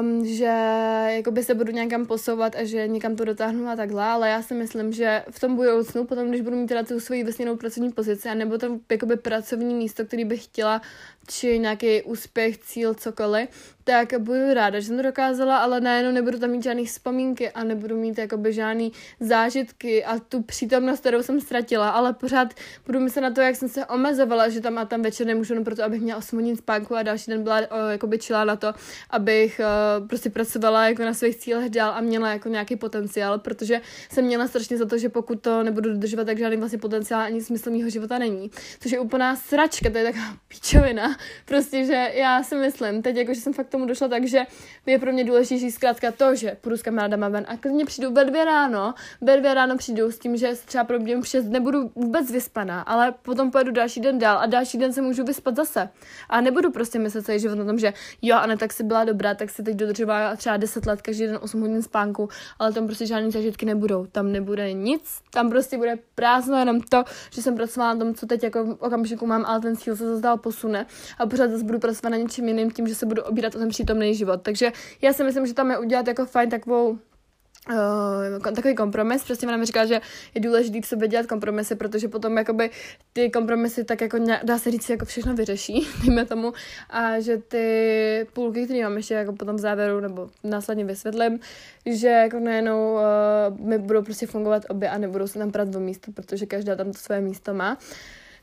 um, 0.00 0.26
že 0.26 0.52
jakoby 1.08 1.42
se 1.42 1.54
budu 1.54 1.72
někam 1.72 2.06
posouvat 2.06 2.56
a 2.56 2.64
že 2.64 2.88
někam 2.88 3.16
to 3.16 3.24
dotáhnu 3.24 3.68
a 3.68 3.76
takhle, 3.76 4.04
ale 4.04 4.28
já 4.28 4.42
si 4.42 4.54
myslím, 4.54 4.92
že 4.92 5.24
v 5.30 5.40
tom 5.40 5.56
budoucnu, 5.56 6.04
potom 6.04 6.28
když 6.28 6.40
budu 6.40 6.56
mít 6.56 6.66
teda 6.66 6.82
tu 6.82 7.00
svoji 7.00 7.24
vesněnou 7.24 7.56
pracovní 7.56 7.92
pozici, 7.92 8.34
nebo 8.34 8.58
to 8.58 8.78
jakoby 8.90 9.16
pracovní 9.16 9.74
místo, 9.74 10.04
který 10.04 10.24
bych 10.24 10.44
chtěla, 10.44 10.82
či 11.28 11.58
nějaký 11.58 12.02
úspěch, 12.02 12.58
cíl, 12.58 12.94
cokoliv, 12.94 13.75
tak 13.86 14.20
budu 14.20 14.54
ráda, 14.54 14.80
že 14.80 14.86
jsem 14.86 14.96
to 14.96 15.02
dokázala, 15.02 15.58
ale 15.58 15.80
najednou 15.80 16.12
nebudu 16.12 16.38
tam 16.38 16.50
mít 16.50 16.62
žádné 16.62 16.84
vzpomínky 16.84 17.50
a 17.50 17.64
nebudu 17.64 17.96
mít 17.96 18.18
jakoby 18.18 18.52
žádný 18.52 18.92
zážitky 19.20 20.04
a 20.04 20.18
tu 20.18 20.42
přítomnost, 20.42 21.00
kterou 21.00 21.22
jsem 21.22 21.40
ztratila, 21.40 21.90
ale 21.90 22.12
pořád 22.12 22.54
budu 22.86 23.00
myslet 23.00 23.22
na 23.22 23.30
to, 23.30 23.40
jak 23.40 23.56
jsem 23.56 23.68
se 23.68 23.86
omezovala, 23.86 24.48
že 24.48 24.60
tam 24.60 24.78
a 24.78 24.84
tam 24.84 25.02
večer 25.02 25.26
nemůžu, 25.26 25.54
no 25.54 25.64
proto 25.64 25.84
abych 25.84 26.00
měla 26.00 26.18
8 26.18 26.36
hodin 26.38 26.56
spánku 26.56 26.96
a 26.96 27.02
další 27.02 27.30
den 27.30 27.42
byla 27.42 27.58
o, 27.70 27.76
jakoby 27.90 28.18
čila 28.18 28.44
na 28.44 28.56
to, 28.56 28.72
abych 29.10 29.60
o, 29.60 30.06
prostě 30.06 30.30
pracovala 30.30 30.88
jako 30.88 31.02
na 31.02 31.14
svých 31.14 31.36
cílech 31.36 31.70
dál 31.70 31.92
a 31.96 32.00
měla 32.00 32.32
jako 32.32 32.48
nějaký 32.48 32.76
potenciál, 32.76 33.38
protože 33.38 33.80
jsem 34.10 34.24
měla 34.24 34.48
strašně 34.48 34.76
za 34.76 34.86
to, 34.86 34.98
že 34.98 35.08
pokud 35.08 35.40
to 35.40 35.62
nebudu 35.62 35.90
dodržovat, 35.92 36.24
tak 36.24 36.38
žádný 36.38 36.56
vlastně 36.56 36.78
potenciál 36.78 37.20
ani 37.20 37.42
smysl 37.42 37.70
mého 37.70 37.90
života 37.90 38.18
není. 38.18 38.50
Což 38.80 38.92
je 38.92 39.00
úplná 39.00 39.36
sračka, 39.36 39.90
to 39.90 39.98
je 39.98 40.04
taková 40.04 40.36
píčovina. 40.48 41.16
Prostě, 41.44 41.84
že 41.84 42.10
já 42.14 42.42
si 42.42 42.54
myslím, 42.54 43.02
teď 43.02 43.16
jako, 43.16 43.34
že 43.34 43.40
jsem 43.40 43.52
fakt 43.52 43.75
tomu 43.76 43.86
došla 43.86 44.08
tak, 44.08 44.26
že 44.26 44.42
je 44.86 44.98
pro 44.98 45.12
mě 45.12 45.24
důležitější 45.24 45.70
zkrátka 45.70 46.12
to, 46.12 46.34
že 46.34 46.56
půjdu 46.60 46.76
s 46.76 46.82
kamarádama 46.82 47.28
ven 47.28 47.44
a 47.48 47.56
klidně 47.56 47.84
přijdu 47.84 48.12
ve 48.12 48.24
dvě 48.24 48.44
ráno, 48.44 48.94
ve 49.20 49.36
dvě 49.36 49.54
ráno 49.54 49.76
přijdu 49.76 50.12
s 50.12 50.18
tím, 50.18 50.36
že 50.36 50.54
třeba 50.64 50.84
pro 50.84 50.98
mě 50.98 51.16
šest 51.24 51.44
nebudu 51.44 51.90
vůbec 51.94 52.30
vyspaná, 52.30 52.82
ale 52.82 53.14
potom 53.22 53.50
pojedu 53.50 53.70
další 53.70 54.00
den 54.00 54.18
dál 54.18 54.38
a 54.38 54.46
další 54.46 54.78
den 54.78 54.92
se 54.92 55.02
můžu 55.02 55.24
vyspat 55.24 55.56
zase. 55.56 55.88
A 56.28 56.40
nebudu 56.40 56.70
prostě 56.70 56.98
myslet 56.98 57.26
celý 57.26 57.40
život 57.40 57.54
na 57.54 57.64
tom, 57.64 57.78
že 57.78 57.92
jo, 58.22 58.36
a 58.36 58.46
ne, 58.46 58.56
tak 58.56 58.72
si 58.72 58.84
byla 58.84 59.04
dobrá, 59.04 59.34
tak 59.34 59.50
si 59.50 59.62
teď 59.62 59.76
dodržová 59.76 60.36
třeba 60.36 60.56
10 60.56 60.86
let, 60.86 61.02
každý 61.02 61.26
den 61.26 61.38
8 61.40 61.60
hodin 61.60 61.82
spánku, 61.82 62.28
ale 62.58 62.72
tam 62.72 62.86
prostě 62.86 63.06
žádný 63.06 63.30
zažitky 63.30 63.66
nebudou. 63.66 64.06
Tam 64.06 64.32
nebude 64.32 64.72
nic, 64.72 65.20
tam 65.30 65.50
prostě 65.50 65.76
bude 65.76 65.98
prázdno 66.14 66.58
jenom 66.58 66.80
to, 66.80 67.04
že 67.30 67.42
jsem 67.42 67.54
pracovala 67.54 67.94
na 67.94 68.00
tom, 68.00 68.14
co 68.14 68.26
teď 68.26 68.42
jako 68.42 68.64
v 68.64 68.76
okamžiku 68.80 69.26
mám, 69.26 69.44
ale 69.46 69.60
ten 69.60 69.76
cíl 69.76 69.96
se 69.96 70.16
zase 70.16 70.38
posune 70.40 70.86
a 71.18 71.26
pořád 71.26 71.50
zase 71.50 71.64
budu 71.64 71.78
pracovat 71.78 72.10
na 72.10 72.16
něčem 72.16 72.48
jiným 72.48 72.70
tím, 72.70 72.88
že 72.88 72.94
se 72.94 73.06
budu 73.06 73.22
obírat 73.22 73.54
o 73.54 73.58
přítomný 73.68 74.14
život. 74.14 74.42
Takže 74.42 74.72
já 75.02 75.12
si 75.12 75.24
myslím, 75.24 75.46
že 75.46 75.54
tam 75.54 75.70
je 75.70 75.78
udělat 75.78 76.08
jako 76.08 76.26
fajn 76.26 76.50
takovou 76.50 76.98
Uh, 77.70 78.54
takový 78.54 78.74
kompromis, 78.74 79.24
prostě 79.24 79.46
ona 79.46 79.56
mi 79.56 79.66
říká, 79.66 79.86
že 79.86 80.00
je 80.34 80.40
důležité 80.40 80.80
v 80.80 80.86
sobě 80.86 81.08
dělat 81.08 81.26
kompromisy, 81.26 81.74
protože 81.74 82.08
potom 82.08 82.38
jakoby 82.38 82.70
ty 83.12 83.30
kompromisy 83.30 83.84
tak 83.84 84.00
jako 84.00 84.18
dá 84.42 84.58
se 84.58 84.70
říct 84.70 84.90
jako 84.90 85.04
všechno 85.04 85.34
vyřeší, 85.34 85.88
dejme 86.06 86.24
tomu, 86.24 86.52
a 86.90 87.20
že 87.20 87.36
ty 87.36 88.26
půlky, 88.32 88.64
které 88.64 88.82
mám 88.82 88.96
ještě 88.96 89.14
jako 89.14 89.32
potom 89.32 89.56
v 89.56 89.58
závěru 89.58 90.00
nebo 90.00 90.30
následně 90.44 90.84
vysvětlím, 90.84 91.40
že 91.86 92.08
jako 92.08 92.38
najednou 92.38 92.94
uh, 92.94 93.66
mi 93.66 93.78
budou 93.78 94.02
prostě 94.02 94.26
fungovat 94.26 94.62
obě 94.68 94.90
a 94.90 94.98
nebudou 94.98 95.26
se 95.26 95.38
tam 95.38 95.52
prát 95.52 95.68
do 95.68 95.80
místo, 95.80 96.12
protože 96.12 96.46
každá 96.46 96.76
tam 96.76 96.86
to 96.86 96.98
své 96.98 97.20
místo 97.20 97.54
má. 97.54 97.72
Uh, 97.72 97.80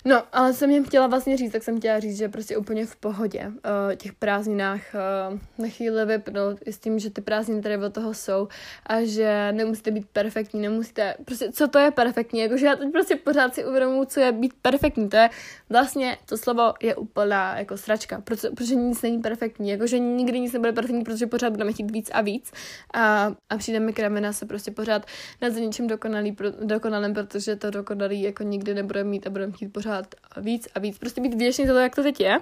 No, 0.05 0.23
ale 0.33 0.53
jsem 0.53 0.71
jim 0.71 0.85
chtěla 0.85 1.07
vlastně 1.07 1.37
říct, 1.37 1.51
tak 1.51 1.63
jsem 1.63 1.79
chtěla 1.79 1.99
říct, 1.99 2.17
že 2.17 2.29
prostě 2.29 2.57
úplně 2.57 2.85
v 2.85 2.95
pohodě 2.95 3.47
uh, 3.47 3.95
těch 3.95 4.13
prázdninách 4.13 4.81
uh, 4.93 5.39
na 5.57 5.67
chvíli 5.69 6.05
vypnout 6.05 6.57
s 6.65 6.79
tím, 6.79 6.99
že 6.99 7.09
ty 7.09 7.21
prázdniny 7.21 7.61
tady 7.61 7.77
od 7.77 7.93
toho 7.93 8.13
jsou 8.13 8.47
a 8.85 9.03
že 9.03 9.51
nemusíte 9.51 9.91
být 9.91 10.07
perfektní, 10.13 10.61
nemusíte, 10.61 11.15
prostě 11.25 11.51
co 11.51 11.67
to 11.67 11.79
je 11.79 11.91
perfektní, 11.91 12.39
jakože 12.39 12.65
já 12.65 12.75
teď 12.75 12.91
prostě 12.91 13.15
pořád 13.15 13.55
si 13.55 13.65
uvědomuji, 13.65 14.05
co 14.05 14.19
je 14.19 14.31
být 14.31 14.53
perfektní, 14.61 15.09
to 15.09 15.17
je 15.17 15.29
vlastně, 15.69 16.17
to 16.25 16.37
slovo 16.37 16.73
je 16.81 16.95
úplná 16.95 17.57
jako 17.57 17.77
sračka, 17.77 18.21
protože, 18.21 18.49
protože 18.49 18.75
nic 18.75 19.01
není 19.01 19.19
perfektní, 19.19 19.69
jakože 19.69 19.99
nikdy 19.99 20.39
nic 20.39 20.53
nebude 20.53 20.71
perfektní, 20.71 21.03
protože 21.03 21.27
pořád 21.27 21.49
budeme 21.49 21.73
chtít 21.73 21.91
víc 21.91 22.09
a 22.13 22.21
víc 22.21 22.51
a, 22.93 23.31
a 23.49 23.57
přijde 23.57 23.79
mi 23.79 23.93
kramena 23.93 24.33
se 24.33 24.45
prostě 24.45 24.71
pořád 24.71 25.05
nad 25.41 25.53
něčím 25.53 25.87
dokonalý, 25.87 26.31
pro, 26.31 26.51
dokonalým, 26.51 27.13
protože 27.13 27.55
to 27.55 27.71
dokonalý 27.71 28.21
jako 28.21 28.43
nikdy 28.43 28.73
nebudeme 28.73 29.09
mít 29.09 29.27
a 29.27 29.29
budeme 29.29 29.51
chtít 29.51 29.69
pořád 29.69 29.92
pořád 29.93 30.15
víc 30.37 30.67
a 30.75 30.79
víc, 30.79 30.97
prostě 30.97 31.21
být 31.21 31.33
věčný 31.33 31.67
za 31.67 31.73
to, 31.73 31.79
jak 31.79 31.95
to 31.95 32.03
teď 32.03 32.19
je. 32.19 32.37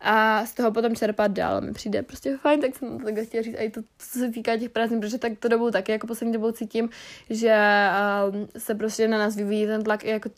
A 0.00 0.46
z 0.46 0.54
toho 0.54 0.72
potom 0.72 0.96
čerpat 0.96 1.32
dál. 1.32 1.60
Mi 1.60 1.72
přijde 1.72 2.02
prostě 2.02 2.36
fajn, 2.36 2.60
tak 2.60 2.76
jsem 2.76 2.98
to 2.98 3.04
takhle 3.04 3.24
chtěla 3.24 3.42
říct 3.42 3.56
i 3.58 3.70
to, 3.70 3.80
co 3.98 4.18
se 4.18 4.30
týká 4.30 4.56
těch 4.56 4.70
prázdnin, 4.70 5.00
protože 5.00 5.18
tak 5.18 5.32
to 5.38 5.48
dobou 5.48 5.70
taky 5.70 5.92
jako 5.92 6.06
poslední 6.06 6.32
dobou 6.32 6.52
cítím, 6.52 6.88
že 7.30 7.56
um, 8.32 8.48
se 8.58 8.74
prostě 8.74 9.08
na 9.08 9.18
nás 9.18 9.36
vyvíjí 9.36 9.66
ten 9.66 9.82
tlak 9.82 10.04
i 10.04 10.10
jako 10.10 10.30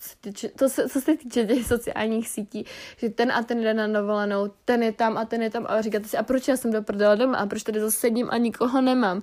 to, 0.57 0.69
co 0.69 1.01
se 1.01 1.17
týče 1.17 1.47
těch 1.47 1.67
sociálních 1.67 2.29
sítí, 2.29 2.65
že 2.97 3.09
ten 3.09 3.33
a 3.33 3.43
ten 3.43 3.61
jde 3.61 3.75
na 3.75 3.87
dovolenou, 3.87 4.51
ten 4.65 4.83
je 4.83 4.93
tam 4.93 5.19
a 5.19 5.25
ten 5.25 5.43
je 5.43 5.51
tam 5.51 5.67
a 5.69 5.81
říkáte 5.81 6.09
si, 6.09 6.17
a 6.17 6.23
proč 6.23 6.49
já 6.49 6.57
jsem 6.57 6.73
do 6.73 6.83
prdela 6.83 7.15
doma? 7.15 7.39
A 7.39 7.47
proč 7.47 7.63
tady 7.63 7.81
zase 7.81 7.97
sedím 7.97 8.29
a 8.31 8.37
nikoho 8.37 8.81
nemám? 8.81 9.23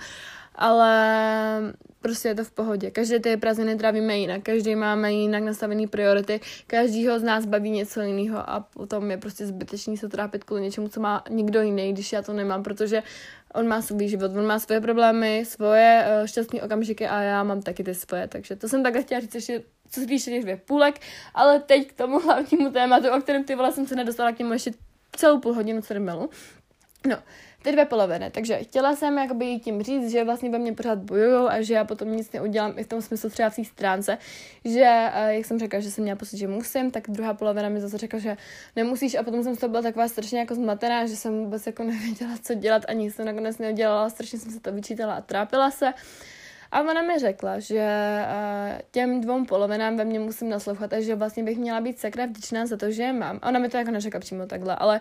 Ale 0.55 1.73
prostě 2.01 2.27
je 2.27 2.35
to 2.35 2.43
v 2.43 2.51
pohodě. 2.51 2.91
Každé 2.91 3.19
ty 3.19 3.37
prázdniny 3.37 3.75
trávíme 3.75 4.17
jinak, 4.17 4.41
každý 4.41 4.75
máme 4.75 5.13
jinak 5.13 5.43
nastavený 5.43 5.87
priority, 5.87 6.39
každýho 6.67 7.19
z 7.19 7.23
nás 7.23 7.45
baví 7.45 7.69
něco 7.69 8.01
jiného 8.01 8.49
a 8.49 8.59
potom 8.59 9.11
je 9.11 9.17
prostě 9.17 9.47
zbytečný 9.47 9.97
se 9.97 10.09
trápit 10.09 10.43
kvůli 10.43 10.61
něčemu, 10.61 10.89
co 10.89 10.99
má 10.99 11.23
někdo 11.29 11.61
jiný, 11.61 11.93
když 11.93 12.13
já 12.13 12.21
to 12.21 12.33
nemám, 12.33 12.63
protože 12.63 13.03
on 13.53 13.67
má 13.67 13.81
svůj 13.81 14.07
život, 14.07 14.31
on 14.35 14.45
má 14.45 14.59
svoje 14.59 14.81
problémy, 14.81 15.43
svoje 15.47 16.05
uh, 16.21 16.27
šťastné 16.27 16.61
okamžiky 16.61 17.07
a 17.07 17.21
já 17.21 17.43
mám 17.43 17.61
taky 17.61 17.83
ty 17.83 17.95
svoje, 17.95 18.27
takže 18.27 18.55
to 18.55 18.69
jsem 18.69 18.83
takhle 18.83 19.03
chtěla 19.03 19.21
říct 19.21 19.35
ještě 19.35 19.63
co 19.89 19.99
se 19.99 20.07
týče 20.07 20.31
těch 20.31 20.41
dvě 20.41 20.57
půlek, 20.57 20.99
ale 21.33 21.59
teď 21.59 21.87
k 21.87 21.93
tomu 21.93 22.19
hlavnímu 22.25 22.71
tématu, 22.71 23.07
o 23.17 23.21
kterém 23.21 23.43
ty 23.43 23.55
vole 23.55 23.71
jsem 23.71 23.87
se 23.87 23.95
nedostala 23.95 24.31
k 24.31 24.39
němu 24.39 24.53
ještě 24.53 24.71
celou 25.15 25.39
půl 25.39 25.53
hodinu 25.53 25.81
cermelu. 25.81 26.29
No, 27.07 27.17
ty 27.67 27.71
dvě 27.71 27.85
poloviny. 27.85 28.29
Takže 28.31 28.57
chtěla 28.57 28.95
jsem 28.95 29.17
jakoby 29.17 29.59
tím 29.59 29.83
říct, 29.83 30.11
že 30.11 30.23
vlastně 30.23 30.49
ve 30.49 30.59
mně 30.59 30.73
pořád 30.73 30.99
bojují 30.99 31.49
a 31.49 31.61
že 31.61 31.73
já 31.73 31.83
potom 31.83 32.15
nic 32.15 32.31
neudělám 32.31 32.73
i 32.77 32.83
v 32.83 32.87
tom 32.87 33.01
smyslu 33.01 33.29
třeba 33.29 33.49
v 33.49 33.55
té 33.55 33.63
stránce, 33.63 34.17
že 34.65 35.09
eh, 35.13 35.35
jak 35.35 35.45
jsem 35.45 35.59
řekla, 35.59 35.79
že 35.79 35.91
jsem 35.91 36.03
měla 36.03 36.15
pocit, 36.15 36.37
že 36.37 36.47
musím, 36.47 36.91
tak 36.91 37.03
druhá 37.09 37.33
polovina 37.33 37.69
mi 37.69 37.81
zase 37.81 37.97
řekla, 37.97 38.19
že 38.19 38.37
nemusíš 38.75 39.15
a 39.15 39.23
potom 39.23 39.43
jsem 39.43 39.55
z 39.55 39.59
toho 39.59 39.69
byla 39.69 39.81
taková 39.81 40.07
strašně 40.07 40.39
jako 40.39 40.55
zmatená, 40.55 41.05
že 41.05 41.15
jsem 41.15 41.39
vůbec 41.43 41.67
jako 41.67 41.83
nevěděla, 41.91 42.31
co 42.41 42.53
dělat 42.53 42.83
a 42.87 42.93
nic 42.93 43.15
jsem 43.15 43.25
nakonec 43.25 43.57
neudělala, 43.57 44.09
strašně 44.09 44.39
jsem 44.39 44.51
se 44.51 44.59
to 44.59 44.71
vyčítala 44.71 45.13
a 45.13 45.21
trápila 45.21 45.71
se. 45.71 45.93
A 46.71 46.81
ona 46.81 47.01
mi 47.01 47.19
řekla, 47.19 47.59
že 47.59 47.87
uh, 48.25 48.79
těm 48.91 49.21
dvou 49.21 49.45
polovinám 49.45 49.97
ve 49.97 50.05
mně 50.05 50.19
musím 50.19 50.49
naslouchat 50.49 50.93
a 50.93 51.01
že 51.01 51.15
vlastně 51.15 51.43
bych 51.43 51.57
měla 51.57 51.81
být 51.81 51.99
sakra 51.99 52.25
vděčná 52.25 52.65
za 52.65 52.77
to, 52.77 52.91
že 52.91 53.03
je 53.03 53.13
mám. 53.13 53.39
Ona 53.43 53.59
mi 53.59 53.69
to 53.69 53.77
jako 53.77 53.91
neřekla 53.91 54.19
přímo 54.19 54.45
takhle, 54.45 54.75
ale 54.75 54.99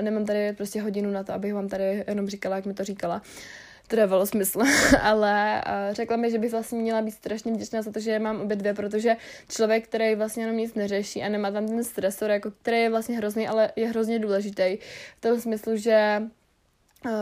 nemám 0.00 0.26
tady 0.26 0.52
prostě 0.52 0.82
hodinu 0.82 1.10
na 1.10 1.24
to, 1.24 1.32
abych 1.32 1.54
vám 1.54 1.68
tady 1.68 2.04
jenom 2.08 2.28
říkala, 2.28 2.56
jak 2.56 2.66
mi 2.66 2.74
to 2.74 2.84
říkala. 2.84 3.22
To 3.88 3.96
dávalo 3.96 4.26
smysl, 4.26 4.60
ale 5.02 5.62
uh, 5.66 5.94
řekla 5.94 6.16
mi, 6.16 6.30
že 6.30 6.38
bych 6.38 6.50
vlastně 6.50 6.78
měla 6.78 7.02
být 7.02 7.10
strašně 7.10 7.52
vděčná 7.52 7.82
za 7.82 7.92
to, 7.92 8.00
že 8.00 8.10
je 8.10 8.18
mám 8.18 8.40
obě 8.40 8.56
dvě, 8.56 8.74
protože 8.74 9.16
člověk, 9.48 9.84
který 9.88 10.14
vlastně 10.14 10.42
jenom 10.42 10.56
nic 10.56 10.74
neřeší 10.74 11.22
a 11.22 11.28
nemá 11.28 11.50
tam 11.50 11.66
ten 11.66 11.84
stresor, 11.84 12.30
jako 12.30 12.50
který 12.50 12.78
je 12.78 12.90
vlastně 12.90 13.16
hrozný, 13.16 13.48
ale 13.48 13.72
je 13.76 13.88
hrozně 13.88 14.18
důležitý 14.18 14.78
v 15.16 15.20
tom 15.20 15.40
smyslu, 15.40 15.76
že 15.76 16.22
uh, 17.04 17.12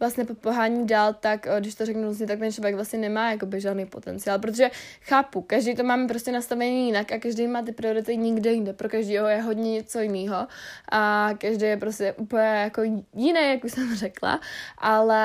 vlastně 0.00 0.24
pohání 0.24 0.86
dál, 0.86 1.14
tak 1.20 1.46
uh, 1.46 1.60
když 1.60 1.74
to 1.74 1.86
řeknu 1.86 2.02
vlastně, 2.02 2.26
tak 2.26 2.38
ten 2.38 2.52
člověk 2.52 2.74
vlastně 2.74 2.98
nemá 2.98 3.30
jakoby 3.30 3.60
žádný 3.60 3.86
potenciál, 3.86 4.38
protože 4.38 4.70
chápu, 5.00 5.40
každý 5.42 5.74
to 5.74 5.84
máme 5.84 6.08
prostě 6.08 6.32
nastavený 6.32 6.86
jinak 6.86 7.12
a 7.12 7.18
každý 7.18 7.46
má 7.46 7.62
ty 7.62 7.72
priority 7.72 8.16
nikde 8.16 8.52
jinde, 8.52 8.72
pro 8.72 8.88
každého 8.88 9.26
je 9.26 9.42
hodně 9.42 9.72
něco 9.72 10.00
jiného 10.00 10.46
a 10.92 11.30
každý 11.38 11.66
je 11.66 11.76
prostě 11.76 12.12
úplně 12.12 12.42
jako 12.42 12.82
jiný, 13.14 13.50
jak 13.50 13.64
už 13.64 13.72
jsem 13.72 13.96
řekla, 13.96 14.40
ale 14.78 15.18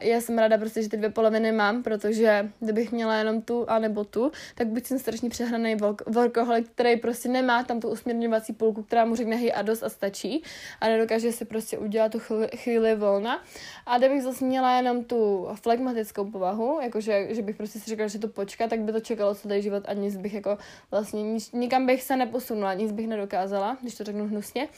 já 0.00 0.20
jsem 0.20 0.38
ráda 0.38 0.58
prostě, 0.58 0.82
že 0.82 0.88
ty 0.88 0.96
dvě 0.96 1.10
poloviny 1.10 1.52
mám, 1.52 1.82
protože 1.82 2.50
kdybych 2.60 2.92
měla 2.92 3.16
jenom 3.16 3.42
tu 3.42 3.70
a 3.70 3.78
nebo 3.78 4.04
tu, 4.04 4.32
tak 4.54 4.66
buď 4.66 4.86
jsem 4.86 4.98
strašně 4.98 5.30
přehraný 5.30 5.76
workoholik, 6.06 6.68
který 6.68 6.96
prostě 6.96 7.28
nemá 7.28 7.64
tam 7.64 7.80
tu 7.80 7.88
usměrňovací 7.88 8.52
půlku, 8.52 8.82
která 8.82 9.04
mu 9.04 9.16
řekne 9.16 9.36
hej 9.36 9.52
a 9.56 9.62
dost 9.62 9.82
a 9.82 9.88
stačí. 9.88 10.42
A 10.80 10.88
nedokáže 10.88 11.32
si 11.32 11.44
prostě 11.44 11.78
udělat 11.78 12.12
tu 12.12 12.18
chvíli, 12.56 12.95
volna. 12.96 13.42
A 13.86 13.98
kdybych 13.98 14.22
zase 14.22 14.44
měla 14.44 14.76
jenom 14.76 15.04
tu 15.04 15.48
flegmatickou 15.62 16.30
povahu, 16.30 16.78
jakože 16.82 17.34
že 17.34 17.42
bych 17.42 17.56
prostě 17.56 17.78
si 17.78 17.90
říkala, 17.90 18.08
že 18.08 18.18
to 18.18 18.28
počká, 18.28 18.68
tak 18.68 18.80
by 18.80 18.92
to 18.92 19.00
čekalo 19.00 19.34
celý 19.34 19.62
život 19.62 19.82
a 19.86 19.92
nic 19.92 20.16
bych 20.16 20.34
jako 20.34 20.58
vlastně, 20.90 21.22
nic, 21.22 21.52
nikam 21.52 21.86
bych 21.86 22.02
se 22.02 22.16
neposunula, 22.16 22.74
nic 22.74 22.92
bych 22.92 23.08
nedokázala, 23.08 23.76
když 23.82 23.94
to 23.94 24.04
řeknu 24.04 24.28
hnusně. 24.28 24.68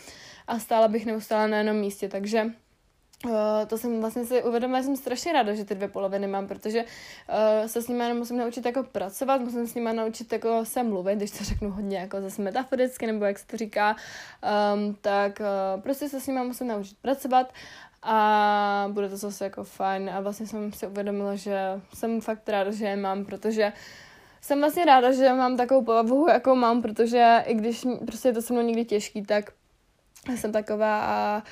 A 0.47 0.59
stála 0.59 0.89
bych 0.89 1.07
neustále 1.07 1.49
na 1.49 1.57
jednom 1.57 1.77
místě, 1.77 2.09
takže 2.09 2.51
Uh, 3.25 3.33
to 3.67 3.79
jsem 3.79 4.01
vlastně 4.01 4.25
si 4.25 4.43
uvědomila, 4.43 4.83
jsem 4.83 4.97
strašně 4.97 5.33
ráda, 5.33 5.55
že 5.55 5.65
ty 5.65 5.75
dvě 5.75 5.89
poloviny 5.89 6.27
mám, 6.27 6.49
protože 6.49 6.85
uh, 6.85 7.67
se 7.67 7.83
s 7.83 7.89
nimi 7.89 8.05
jenom 8.05 8.19
musím 8.19 8.37
naučit 8.37 8.67
jako 8.67 8.83
pracovat, 8.83 9.41
musím 9.41 9.67
s 9.67 9.75
nimi 9.75 9.93
naučit 9.93 10.33
jako 10.33 10.65
se 10.65 10.83
mluvit, 10.83 11.17
když 11.17 11.31
to 11.31 11.45
řeknu 11.45 11.71
hodně 11.71 11.99
jako 11.99 12.21
zase 12.21 12.43
metaforicky, 12.43 13.07
nebo 13.07 13.25
jak 13.25 13.39
se 13.39 13.47
to 13.47 13.57
říká, 13.57 13.97
um, 14.75 14.97
tak 15.01 15.41
uh, 15.41 15.81
prostě 15.81 16.09
se 16.09 16.21
s 16.21 16.27
nimi 16.27 16.41
musím 16.45 16.67
naučit 16.67 16.99
pracovat 17.03 17.53
a 18.03 18.89
bude 18.93 19.09
to 19.09 19.17
zase 19.17 19.45
jako 19.45 19.65
fajn. 19.65 20.11
A 20.11 20.21
vlastně 20.21 20.47
jsem 20.47 20.73
si 20.73 20.87
uvědomila, 20.87 21.35
že 21.35 21.81
jsem 21.95 22.21
fakt 22.21 22.49
ráda, 22.49 22.71
že 22.71 22.87
je 22.87 22.97
mám, 22.97 23.25
protože 23.25 23.73
jsem 24.41 24.61
vlastně 24.61 24.85
ráda, 24.85 25.13
že 25.13 25.33
mám 25.33 25.57
takovou 25.57 25.85
povahu, 25.85 26.29
jakou 26.29 26.55
mám, 26.55 26.83
protože 26.83 27.45
i 27.47 27.55
když 27.55 27.87
prostě 28.07 28.29
je 28.29 28.33
to 28.33 28.43
se 28.43 28.53
mnou 28.53 28.63
někdy 28.63 28.85
těžký, 28.85 29.23
tak 29.23 29.51
jsem 30.37 30.53
taková 30.53 31.01
a 31.01 31.43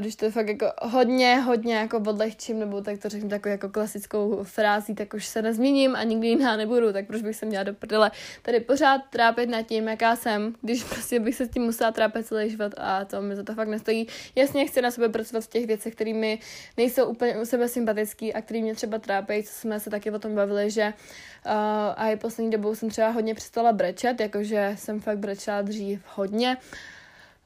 když 0.00 0.16
to 0.16 0.24
je 0.24 0.30
fakt 0.30 0.48
jako 0.48 0.66
hodně, 0.82 1.40
hodně 1.40 1.74
jako 1.74 1.96
odlehčím, 1.96 2.58
nebo 2.58 2.80
tak 2.80 2.98
to 2.98 3.08
řeknu 3.08 3.28
takovou 3.28 3.50
jako 3.50 3.68
klasickou 3.68 4.44
frází, 4.44 4.94
tak 4.94 5.14
už 5.14 5.26
se 5.26 5.42
nezměním 5.42 5.96
a 5.96 6.02
nikdy 6.02 6.28
jiná 6.28 6.56
nebudu, 6.56 6.92
tak 6.92 7.06
proč 7.06 7.22
bych 7.22 7.36
se 7.36 7.46
měla 7.46 7.64
do 7.64 7.74
prdele 7.74 8.10
tady 8.42 8.60
pořád 8.60 9.00
trápit 9.10 9.48
nad 9.48 9.62
tím, 9.62 9.88
jaká 9.88 10.16
jsem, 10.16 10.54
když 10.62 10.84
prostě 10.84 11.20
bych 11.20 11.34
se 11.34 11.46
s 11.46 11.50
tím 11.50 11.62
musela 11.62 11.92
trápit 11.92 12.26
celý 12.26 12.50
život 12.50 12.72
a 12.76 13.04
to 13.04 13.22
mi 13.22 13.36
za 13.36 13.42
to 13.42 13.54
fakt 13.54 13.68
nestojí. 13.68 14.06
Jasně 14.34 14.66
chci 14.66 14.82
na 14.82 14.90
sebe 14.90 15.08
pracovat 15.08 15.44
v 15.44 15.48
těch 15.48 15.66
věcech, 15.66 15.94
které 15.94 16.14
mi 16.14 16.38
nejsou 16.76 17.04
úplně 17.04 17.38
u 17.38 17.44
sebe 17.44 17.68
sympatický 17.68 18.34
a 18.34 18.42
které 18.42 18.60
mě 18.60 18.74
třeba 18.74 18.98
trápí, 18.98 19.42
co 19.42 19.52
jsme 19.52 19.80
se 19.80 19.90
taky 19.90 20.10
o 20.10 20.18
tom 20.18 20.34
bavili, 20.34 20.70
že 20.70 20.92
uh, 21.46 21.52
a 21.96 22.10
i 22.10 22.16
poslední 22.16 22.50
dobou 22.50 22.74
jsem 22.74 22.90
třeba 22.90 23.08
hodně 23.08 23.34
přestala 23.34 23.72
brečet, 23.72 24.20
jakože 24.20 24.74
jsem 24.78 25.00
fakt 25.00 25.18
brečela 25.18 25.62
dřív 25.62 26.00
hodně, 26.14 26.56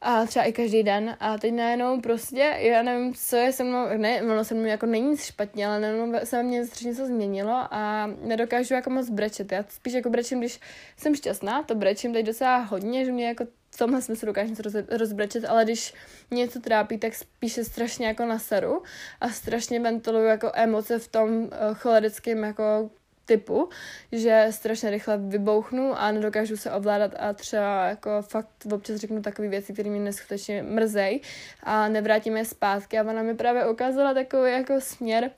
a 0.05 0.27
třeba 0.27 0.45
i 0.45 0.53
každý 0.53 0.83
den 0.83 1.17
a 1.21 1.39
teď 1.39 1.53
najednou 1.53 2.01
prostě, 2.01 2.57
já 2.59 2.83
nevím, 2.83 3.15
co 3.15 3.37
je 3.37 3.53
se 3.53 3.65
mnou, 3.65 3.87
ne, 3.97 4.23
ono 4.23 4.45
se 4.45 4.55
mnou 4.55 4.65
jako 4.65 4.87
není 4.87 5.11
nic 5.11 5.25
špatně, 5.25 5.67
ale 5.67 5.81
najednou 5.81 6.19
se 6.25 6.43
mě 6.43 6.67
strašně 6.67 6.89
něco 6.89 7.07
změnilo 7.07 7.67
a 7.71 8.11
nedokážu 8.23 8.75
jako 8.75 8.91
moc 8.91 9.11
brečet. 9.11 9.53
Já 9.53 9.65
spíš 9.69 9.93
jako 9.93 10.11
brečím, 10.11 10.39
když 10.39 10.61
jsem 10.97 11.15
šťastná, 11.15 11.63
to 11.63 11.75
brečím 11.75 12.13
teď 12.13 12.27
docela 12.27 12.59
hodně, 12.59 13.05
že 13.05 13.13
mě 13.13 13.29
jako 13.29 13.45
v 13.71 13.79
tomhle 13.79 14.03
smyslu 14.03 14.27
dokážu 14.27 14.51
něco 14.51 14.63
roz, 14.63 14.75
rozbrečet, 14.91 15.45
ale 15.45 15.65
když 15.65 15.95
něco 16.31 16.61
trápí, 16.61 16.99
tak 16.99 17.15
spíše 17.15 17.65
strašně 17.65 18.07
jako 18.07 18.27
na 18.27 18.39
seru 18.39 18.83
a 19.21 19.29
strašně 19.29 19.81
ventiluju 19.81 20.25
jako 20.25 20.51
emoce 20.55 20.99
v 20.99 21.09
tom 21.09 21.31
uh, 21.31 21.49
cholerickém 21.75 22.45
jako 22.45 22.91
typu, 23.27 23.69
že 24.13 24.47
strašně 24.51 24.91
rychle 24.91 25.19
vybouchnu 25.19 25.99
a 25.99 26.13
nedokážu 26.13 26.57
se 26.57 26.73
ovládat 26.73 27.11
a 27.19 27.33
třeba 27.33 27.87
jako 27.87 28.23
fakt 28.23 28.49
občas 28.73 28.97
řeknu 28.97 29.23
takové 29.23 29.49
věci, 29.49 29.73
které 29.73 29.91
mě 29.91 30.01
neskutečně 30.01 30.63
mrzej 30.63 31.21
a 31.63 31.89
nevrátím 31.89 32.37
je 32.37 32.45
zpátky. 32.45 32.99
A 32.99 33.03
ona 33.03 33.23
mi 33.23 33.35
právě 33.35 33.69
ukázala 33.69 34.15
takový 34.15 34.53
jako 34.53 34.81
směr, 34.81 35.31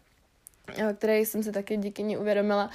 který 0.98 1.26
jsem 1.26 1.42
si 1.42 1.52
taky 1.52 1.76
díky 1.76 2.02
ní 2.02 2.16
uvědomila, 2.16 2.70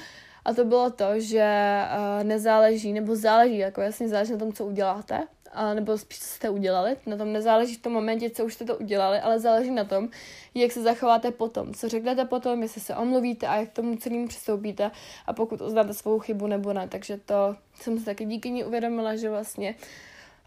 a 0.45 0.54
to 0.54 0.65
bylo 0.65 0.89
to, 0.89 1.19
že 1.19 1.82
uh, 1.97 2.24
nezáleží, 2.24 2.93
nebo 2.93 3.15
záleží, 3.15 3.58
jako 3.58 3.82
jasně 3.82 4.08
záleží 4.08 4.32
na 4.32 4.38
tom, 4.38 4.54
co 4.54 4.65
uděláte, 4.65 5.24
a 5.54 5.74
nebo 5.74 5.98
spíš 5.98 6.20
co 6.20 6.26
jste 6.26 6.50
udělali. 6.50 6.98
Na 7.06 7.18
tom 7.18 7.34
nezáleží 7.34 7.76
v 7.76 7.82
tom 7.82 7.94
momentě, 7.94 8.30
co 8.30 8.46
už 8.46 8.54
jste 8.54 8.66
to 8.66 8.78
udělali, 8.78 9.20
ale 9.20 9.40
záleží 9.40 9.72
na 9.72 9.84
tom, 9.84 10.10
jak 10.56 10.72
se 10.72 10.82
zachováte 10.82 11.32
potom, 11.32 11.74
co 11.74 11.90
řeknete 11.90 12.26
potom, 12.26 12.62
jestli 12.62 12.82
se 12.82 12.96
omluvíte 12.96 13.48
a 13.48 13.56
jak 13.56 13.70
k 13.70 13.74
tomu 13.74 13.98
celému 13.98 14.28
přistoupíte 14.28 14.92
a 15.26 15.34
pokud 15.34 15.62
uznáte 15.62 15.94
svou 15.94 16.20
chybu 16.20 16.48
nebo 16.48 16.74
ne. 16.74 16.88
Takže 16.88 17.18
to 17.18 17.56
jsem 17.74 18.00
se 18.00 18.06
taky 18.06 18.26
díky 18.26 18.50
ní 18.50 18.64
uvědomila, 18.64 19.16
že 19.16 19.30
vlastně 19.30 19.76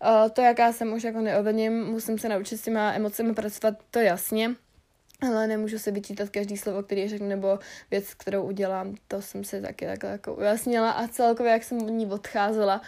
uh, 0.03 0.29
to, 0.31 0.41
jaká 0.41 0.73
jsem 0.73 0.93
už 0.93 1.03
jako 1.03 1.21
neovením, 1.21 1.85
musím 1.85 2.19
se 2.19 2.29
naučit 2.29 2.59
s 2.59 2.63
těma 2.63 2.93
emocemi 2.93 3.35
pracovat, 3.35 3.75
to 3.91 3.99
jasně, 3.99 4.55
ale 5.23 5.47
nemůžu 5.47 5.79
se 5.79 5.91
vyčítat 5.91 6.29
každý 6.29 6.57
slovo, 6.57 6.83
který 6.83 7.09
řeknu, 7.09 7.29
nebo 7.29 7.59
věc, 7.91 8.15
kterou 8.15 8.43
udělám. 8.43 8.95
To 9.09 9.23
jsem 9.23 9.45
si 9.45 9.63
taky 9.63 9.87
takhle 9.87 10.11
jako 10.11 10.35
ujasnila 10.35 10.91
a 10.91 11.09
celkově, 11.09 11.53
jak 11.53 11.65
jsem 11.65 11.83
od 11.83 11.91
ní 11.91 12.07
odcházela, 12.07 12.81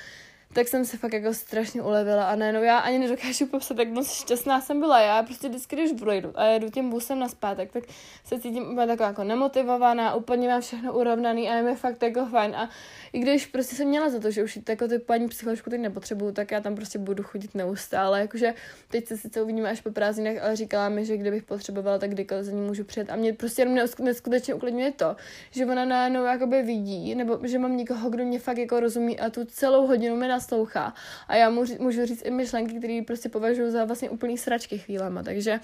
tak 0.57 0.69
jsem 0.69 0.85
se 0.85 0.97
fakt 0.97 1.13
jako 1.13 1.35
strašně 1.35 1.83
ulevila 1.83 2.25
a 2.25 2.37
najednou 2.37 2.63
já 2.63 2.79
ani 2.79 2.99
nedokážu 2.99 3.47
popsat, 3.47 3.79
jak 3.79 3.89
moc 3.89 4.13
šťastná 4.13 4.61
jsem 4.61 4.81
byla. 4.81 5.01
Já 5.01 5.23
prostě 5.23 5.49
vždycky, 5.49 5.77
když 5.77 5.93
jdu 5.93 6.33
a 6.35 6.45
jedu 6.45 6.71
tím 6.71 6.91
busem 6.91 7.19
na 7.19 7.29
zpátek, 7.29 7.73
tak 7.73 7.85
se 8.25 8.41
cítím 8.41 8.63
úplně 8.63 8.87
taková 8.87 9.09
jako 9.09 9.25
nemotivovaná, 9.25 10.15
úplně 10.15 10.49
mám 10.49 10.61
všechno 10.61 10.93
urovnaný 10.93 11.51
a 11.51 11.55
je 11.55 11.63
mi 11.63 11.75
fakt 11.75 12.03
jako 12.03 12.27
fajn. 12.27 12.57
A 12.57 12.71
i 13.13 13.19
když 13.19 13.47
prostě 13.47 13.77
jsem 13.77 13.89
měla 13.89 14.11
za 14.11 14.21
to, 14.21 14.31
že 14.31 14.45
už 14.45 14.59
jako 14.69 14.89
ty 14.89 14.99
paní 14.99 15.29
psycholožku 15.29 15.71
teď 15.71 15.81
nepotřebuju, 15.81 16.33
tak 16.33 16.51
já 16.51 16.61
tam 16.61 16.75
prostě 16.75 16.99
budu 16.99 17.23
chodit 17.23 17.55
neustále. 17.55 18.21
Jakože 18.21 18.55
teď 18.89 19.07
se 19.07 19.17
sice 19.17 19.43
uvidíme 19.43 19.71
až 19.71 19.81
po 19.81 19.91
prázdninách, 19.91 20.43
ale 20.43 20.57
říkala 20.57 20.89
mi, 20.89 21.05
že 21.05 21.17
kdybych 21.17 21.43
potřebovala, 21.43 21.99
tak 21.99 22.11
kdykoliv 22.11 22.45
za 22.45 22.53
ní 22.53 22.61
můžu 22.61 22.85
přijet. 22.85 23.11
A 23.11 23.17
mě 23.17 23.33
prostě 23.33 23.63
jenom 23.63 23.87
neskutečně 24.01 24.55
uklidňuje 24.55 24.93
to, 24.93 25.17
že 25.51 25.67
ona 25.67 25.85
najednou 25.85 26.25
jakoby 26.25 26.63
vidí, 26.63 27.15
nebo 27.15 27.39
že 27.43 27.59
mám 27.59 27.77
někoho, 27.77 28.11
kdo 28.11 28.25
mě 28.25 28.39
fakt 28.39 28.59
jako 28.59 28.81
rozumí 28.81 29.21
a 29.21 29.31
tu 29.31 29.45
celou 29.45 29.87
hodinu 29.87 30.17
mi 30.17 30.29
naslouchá. 30.47 30.95
A 31.29 31.37
já 31.37 31.51
můžu, 31.51 31.75
můžu 31.79 32.07
říct 32.07 32.23
i 32.25 32.31
myšlenky, 32.31 32.79
které 32.79 33.01
prostě 33.07 33.29
považuji 33.29 33.71
za 33.71 33.85
vlastně 33.85 34.11
úplný 34.11 34.39
sračky 34.39 34.79
chvílema. 34.79 35.23
Takže 35.23 35.61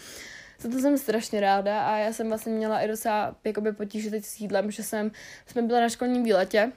za 0.59 0.69
to 0.69 0.79
jsem 0.79 0.99
strašně 0.99 1.41
ráda 1.41 1.83
a 1.83 1.97
já 1.97 2.13
jsem 2.13 2.29
vlastně 2.29 2.53
měla 2.53 2.81
i 2.81 2.89
docela 2.89 3.37
jakoby 3.45 3.73
potíže 3.73 4.11
teď 4.11 4.25
s 4.25 4.41
jídlem, 4.41 4.71
že 4.71 4.83
jsem, 4.83 5.11
jsme 5.47 5.63
byla 5.63 5.81
na 5.81 5.89
školním 5.89 6.25
výletě 6.25 6.73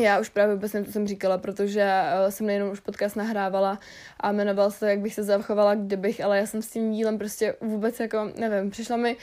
já 0.00 0.20
už 0.20 0.28
právě 0.28 0.54
vůbec 0.54 0.72
co 0.72 0.92
jsem 0.92 1.06
říkala, 1.06 1.38
protože 1.38 1.82
eh, 1.82 2.30
jsem 2.30 2.46
nejenom 2.46 2.70
už 2.70 2.80
podcast 2.80 3.16
nahrávala 3.16 3.78
a 4.20 4.32
jmenoval 4.32 4.70
se 4.70 4.78
to, 4.78 4.86
jak 4.86 4.98
bych 4.98 5.14
se 5.14 5.22
zachovala, 5.22 5.74
kdybych, 5.74 6.24
ale 6.24 6.38
já 6.38 6.46
jsem 6.46 6.62
s 6.62 6.70
tím 6.70 6.92
dílem 6.92 7.18
prostě 7.18 7.54
vůbec 7.60 8.00
jako, 8.00 8.30
nevím, 8.36 8.70
přišla 8.70 8.96
mi, 8.96 9.16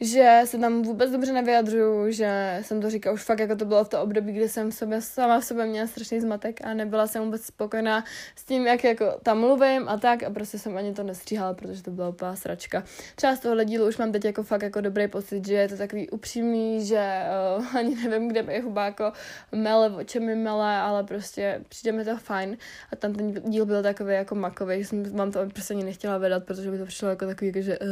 že 0.00 0.42
se 0.44 0.58
tam 0.58 0.82
vůbec 0.82 1.10
dobře 1.10 1.32
nevyjadřuju, 1.32 2.10
že 2.10 2.58
jsem 2.62 2.80
to 2.80 2.90
říkala 2.90 3.14
už 3.14 3.22
fakt, 3.22 3.38
jako 3.38 3.56
to 3.56 3.64
bylo 3.64 3.84
v 3.84 3.88
to 3.88 4.02
období, 4.02 4.32
kdy 4.32 4.48
jsem 4.48 4.70
v 4.70 4.74
sobě, 4.74 5.00
sama 5.00 5.40
v 5.40 5.44
sobě 5.44 5.66
měla 5.66 5.86
strašný 5.86 6.20
zmatek 6.20 6.60
a 6.64 6.74
nebyla 6.74 7.06
jsem 7.06 7.24
vůbec 7.24 7.44
spokojená 7.44 8.04
s 8.36 8.44
tím, 8.44 8.66
jak 8.66 8.84
jako 8.84 9.04
tam 9.22 9.38
mluvím 9.40 9.88
a 9.88 9.96
tak. 9.96 10.22
A 10.22 10.30
prostě 10.30 10.58
jsem 10.58 10.76
ani 10.76 10.94
to 10.94 11.02
nestříhala, 11.02 11.54
protože 11.54 11.82
to 11.82 11.90
byla 11.90 12.08
úplná 12.08 12.36
sračka. 12.36 12.84
Třeba 13.14 13.36
z 13.36 13.40
tohohle 13.40 13.64
dílu 13.64 13.88
už 13.88 13.96
mám 13.96 14.12
teď 14.12 14.24
jako 14.24 14.42
fakt 14.42 14.62
jako 14.62 14.80
dobrý 14.80 15.08
pocit, 15.08 15.46
že 15.46 15.54
je 15.54 15.68
to 15.68 15.76
takový 15.76 16.10
upřímný, 16.10 16.86
že 16.86 17.22
uh, 17.58 17.76
ani 17.76 17.94
nevím, 17.94 18.28
kde 18.28 18.42
mi 18.42 18.60
hubáko 18.60 19.12
mele, 19.52 19.90
o 19.90 20.04
čem 20.04 20.26
mi 20.26 20.34
mele, 20.34 20.76
ale 20.76 21.04
prostě 21.04 21.64
přijde 21.68 21.92
mi 21.92 22.04
to 22.04 22.16
fajn. 22.16 22.56
A 22.92 22.96
tam 22.96 23.12
ten 23.12 23.32
díl 23.32 23.66
byl 23.66 23.82
takový 23.82 24.14
jako 24.14 24.34
makový, 24.34 24.82
že 24.82 24.88
jsem 24.88 25.16
vám 25.16 25.32
to 25.32 25.46
prostě 25.52 25.74
ani 25.74 25.84
nechtěla 25.84 26.18
vedat, 26.18 26.44
protože 26.44 26.70
by 26.70 26.78
to 26.78 26.86
přišlo 26.86 27.08
jako 27.08 27.26
takový, 27.26 27.46
jako, 27.46 27.60
že 27.60 27.78
uh, 27.78 27.86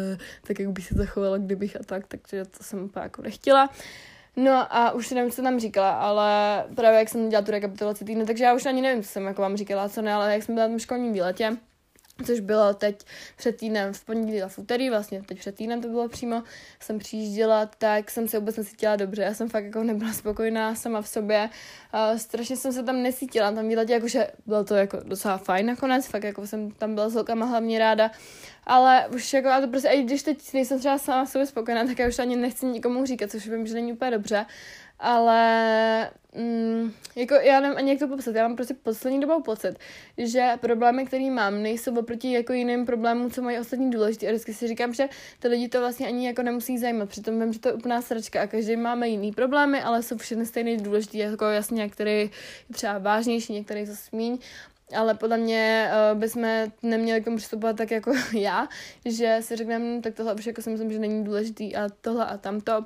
tak 0.47 0.61
jak 0.61 0.69
bych 0.69 0.87
se 0.87 0.95
zachovala, 0.95 1.39
kdybych 1.39 1.77
a 1.77 1.85
tak 1.85 1.98
tak, 2.07 2.27
takže 2.27 2.45
to 2.45 2.65
jsem 2.65 2.85
úplně 2.85 3.03
jako 3.03 3.23
nechtěla. 3.23 3.71
No 4.37 4.77
a 4.77 4.91
už 4.91 5.11
nevím, 5.11 5.31
co 5.31 5.43
tam 5.43 5.61
říkala, 5.61 5.91
ale 5.91 6.65
právě 6.75 6.99
jak 6.99 7.09
jsem 7.09 7.29
dělala 7.29 7.45
tu 7.45 7.51
rekapitulaci 7.51 8.05
týdne, 8.05 8.27
takže 8.27 8.45
já 8.45 8.55
už 8.55 8.67
ani 8.67 8.83
nevím, 8.83 9.03
co 9.03 9.09
jsem 9.09 9.25
jako 9.27 9.43
vám 9.43 9.57
říkala, 9.57 9.89
co 9.89 10.03
ne, 10.03 10.15
ale 10.15 10.33
jak 10.33 10.43
jsme 10.43 10.55
byla 10.55 10.67
na 10.67 10.73
tom 10.73 10.79
školním 10.79 11.13
výletě, 11.13 11.57
což 12.27 12.41
bylo 12.41 12.75
teď 12.75 13.05
před 13.37 13.57
týdnem 13.57 13.93
v 13.93 14.05
pondělí 14.05 14.43
a 14.43 14.49
v 14.49 14.59
úterý, 14.59 14.91
vlastně 14.91 15.23
teď 15.23 15.39
před 15.39 15.55
týdnem 15.55 15.83
to 15.83 15.89
bylo 15.89 16.09
přímo, 16.09 16.43
jsem 16.81 16.99
přijížděla, 16.99 17.67
tak 17.79 18.11
jsem 18.11 18.29
se 18.29 18.39
vůbec 18.39 18.57
necítila 18.57 18.97
dobře, 18.97 19.23
já 19.23 19.35
jsem 19.35 19.49
fakt 19.49 19.65
jako 19.65 19.83
nebyla 19.83 20.13
spokojená 20.13 20.75
sama 20.75 21.03
v 21.03 21.09
sobě, 21.09 21.51
uh, 21.95 22.19
strašně 22.19 22.57
jsem 22.57 22.73
se 22.73 22.83
tam 22.83 23.03
necítila 23.03 23.51
na 23.51 23.57
tom 23.57 23.69
výletě, 23.69 23.93
jakože 23.93 24.27
bylo 24.47 24.65
to 24.65 24.75
jako 24.75 25.01
docela 25.05 25.39
fajn 25.39 25.67
nakonec, 25.67 26.07
fakt 26.07 26.25
jako 26.25 26.47
jsem 26.47 26.71
tam 26.71 26.95
byla 26.95 27.09
s 27.09 27.15
holkama 27.15 27.47
hlavně 27.47 27.79
ráda, 27.79 28.11
ale 28.67 29.09
už 29.15 29.33
jako, 29.33 29.49
a 29.49 29.61
to 29.61 29.69
prostě, 29.69 29.89
i 29.89 30.03
když 30.03 30.23
teď 30.23 30.53
nejsem 30.55 30.79
třeba 30.79 30.99
sama 30.99 31.27
sobě 31.27 31.47
spokojená, 31.47 31.87
tak 31.87 31.99
já 31.99 32.09
už 32.09 32.19
ani 32.19 32.37
nechci 32.37 32.67
nikomu 32.67 33.07
říkat, 33.07 33.31
což 33.31 33.49
vím, 33.49 33.67
že 33.67 33.75
není 33.75 33.93
úplně 33.93 34.11
dobře, 34.11 34.47
ale 35.01 36.11
mm, 36.35 36.93
jako 37.17 37.35
já 37.35 37.61
nevím 37.61 37.79
ani 37.79 37.91
jak 37.91 37.99
to 37.99 38.09
popsat, 38.09 38.35
já 38.35 38.49
mám 38.49 38.57
prostě 38.57 38.75
poslední 38.75 39.21
dobou 39.21 39.43
pocit, 39.43 39.79
že 40.19 40.53
problémy, 40.61 41.07
které 41.07 41.31
mám, 41.31 41.63
nejsou 41.63 41.99
oproti 41.99 42.33
jako 42.33 42.53
jiným 42.53 42.87
problémům, 42.87 43.31
co 43.31 43.43
mají 43.43 43.59
ostatní 43.59 43.91
důležitý. 43.91 44.27
A 44.27 44.31
vždycky 44.31 44.55
si 44.55 44.69
říkám, 44.69 44.95
že 44.95 45.09
ty 45.39 45.49
lidi 45.49 45.69
to 45.69 45.81
vlastně 45.81 46.07
ani 46.07 46.27
jako 46.27 46.43
nemusí 46.43 46.79
zajímat, 46.79 47.09
přitom 47.09 47.41
vím, 47.41 47.53
že 47.53 47.59
to 47.59 47.69
je 47.69 47.75
úplná 47.75 48.03
sračka 48.03 48.43
a 48.43 48.47
každý 48.47 48.77
máme 48.77 49.09
jiný 49.09 49.33
problémy, 49.33 49.83
ale 49.83 50.03
jsou 50.03 50.17
všechny 50.17 50.47
stejně 50.47 50.77
důležitý, 50.77 51.19
jako 51.19 51.45
jasně 51.45 51.77
některý 51.77 52.13
je 52.13 52.29
třeba 52.73 52.99
vážnější, 52.99 53.53
některý 53.53 53.87
to 53.87 53.97
smíň 53.97 54.39
ale 54.97 55.15
podle 55.15 55.37
mě 55.37 55.91
uh, 56.13 56.19
bychom 56.19 56.67
neměli 56.83 57.21
k 57.21 57.25
tomu 57.25 57.37
přistupovat 57.37 57.77
tak 57.77 57.91
jako 57.91 58.13
já, 58.33 58.69
že 59.05 59.39
si 59.41 59.57
řekneme, 59.57 60.01
tak 60.01 60.15
tohle 60.15 60.35
už 60.35 60.47
jako 60.47 60.63
si 60.63 60.71
myslím, 60.71 60.93
že 60.93 60.99
není 60.99 61.25
důležitý 61.25 61.77
a 61.77 61.89
tohle 62.01 62.27
a 62.27 62.37
tamto. 62.37 62.85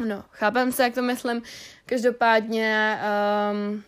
No, 0.00 0.24
chápem 0.30 0.72
se, 0.72 0.82
jak 0.82 0.94
to 0.94 1.02
myslím. 1.02 1.42
Každopádně, 1.86 2.98
um, 3.52 3.82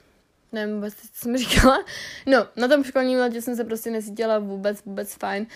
nevím 0.53 0.75
vůbec, 0.75 0.95
co 0.95 1.09
jsem 1.13 1.37
říkala. 1.39 1.85
No, 2.27 2.47
na 2.57 2.69
tom 2.69 2.85
školním 2.85 3.19
letě 3.19 3.43
jsem 3.43 3.57
se 3.57 3.65
prostě 3.65 3.91
necítila 3.91 4.39
vůbec, 4.39 4.85
vůbec 4.85 5.15
fajn. 5.15 5.47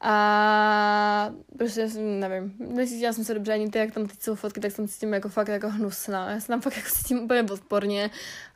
A 0.00 1.30
prostě 1.58 1.88
jsem, 1.88 2.20
nevím, 2.20 2.54
necítila 2.58 3.12
jsem 3.12 3.24
se 3.24 3.34
dobře 3.34 3.52
ani 3.52 3.70
ty, 3.70 3.78
jak 3.78 3.94
tam 3.94 4.06
teď 4.06 4.22
jsou 4.22 4.34
fotky, 4.34 4.60
tak 4.60 4.72
jsem 4.72 4.88
cítím 4.88 5.14
jako 5.14 5.28
fakt 5.28 5.48
jako 5.48 5.68
hnusná. 5.68 6.30
Já 6.30 6.40
se 6.40 6.46
tam 6.46 6.60
fakt 6.60 6.76
jako 6.76 6.88
cítím 6.88 7.18
úplně 7.18 7.44
podporně. 7.44 8.10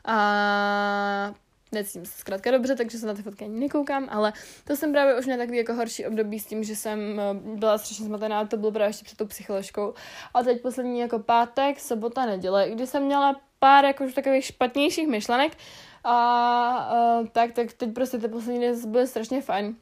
A 0.05 1.33
necítím 1.73 2.05
se 2.05 2.19
zkrátka 2.19 2.51
dobře, 2.51 2.75
takže 2.75 2.97
se 2.97 3.05
na 3.05 3.13
ty 3.13 3.23
fotky 3.23 3.45
ani 3.45 3.59
nekoukám, 3.59 4.07
ale 4.09 4.33
to 4.63 4.75
jsem 4.75 4.91
právě 4.91 5.19
už 5.19 5.25
měla 5.25 5.39
takový 5.39 5.57
jako 5.57 5.73
horší 5.73 6.05
období 6.05 6.39
s 6.39 6.45
tím, 6.45 6.63
že 6.63 6.75
jsem 6.75 7.19
eh, 7.19 7.33
byla 7.33 7.77
strašně 7.77 8.05
zmatená, 8.05 8.39
a 8.39 8.45
to 8.45 8.57
bylo 8.57 8.71
právě 8.71 8.89
ještě 8.89 9.05
před 9.05 9.17
tou 9.17 9.25
psycholožkou. 9.25 9.93
A 10.33 10.43
teď 10.43 10.61
poslední 10.61 10.99
jako 10.99 11.19
pátek, 11.19 11.79
sobota, 11.79 12.25
neděle, 12.25 12.69
kdy 12.69 12.87
jsem 12.87 13.03
měla 13.03 13.41
pár 13.59 13.85
jako 13.85 14.11
takových 14.15 14.45
špatnějších 14.45 15.07
myšlenek, 15.07 15.57
a 16.03 17.19
uh, 17.19 17.27
tak, 17.27 17.51
tak 17.51 17.73
teď 17.73 17.93
prostě 17.93 18.17
ty 18.17 18.27
poslední 18.27 18.59
dny 18.59 18.75
byly 18.87 19.07
strašně 19.07 19.41
fajn. 19.41 19.75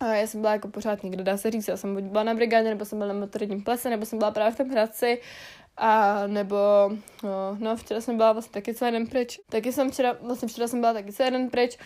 A 0.00 0.06
já 0.06 0.26
jsem 0.26 0.40
byla 0.40 0.52
jako 0.52 0.68
pořád 0.68 1.02
někde, 1.02 1.24
dá 1.24 1.36
se 1.36 1.50
říct, 1.50 1.68
já 1.68 1.76
jsem 1.76 1.94
buď 1.94 2.04
byla 2.04 2.22
na 2.22 2.34
brigádě, 2.34 2.68
nebo 2.68 2.84
jsem 2.84 2.98
byla 2.98 3.12
na 3.12 3.20
motorním 3.20 3.64
plese, 3.64 3.90
nebo 3.90 4.06
jsem 4.06 4.18
byla 4.18 4.30
právě 4.30 4.52
v 4.52 4.56
tom 4.56 4.70
Hradci 4.70 5.20
a 5.76 6.22
nebo, 6.26 6.56
no, 7.22 7.56
no, 7.58 7.76
včera 7.76 8.00
jsem 8.00 8.16
byla 8.16 8.32
vlastně 8.32 8.52
taky 8.52 8.74
celý 8.74 8.92
den 8.92 9.06
pryč. 9.06 9.40
Taky 9.48 9.72
jsem 9.72 9.90
včera, 9.90 10.16
vlastně 10.22 10.48
včera 10.48 10.68
jsem 10.68 10.80
byla 10.80 10.92
taky 10.92 11.12
celý 11.12 11.30
den 11.30 11.50
pryč. 11.50 11.78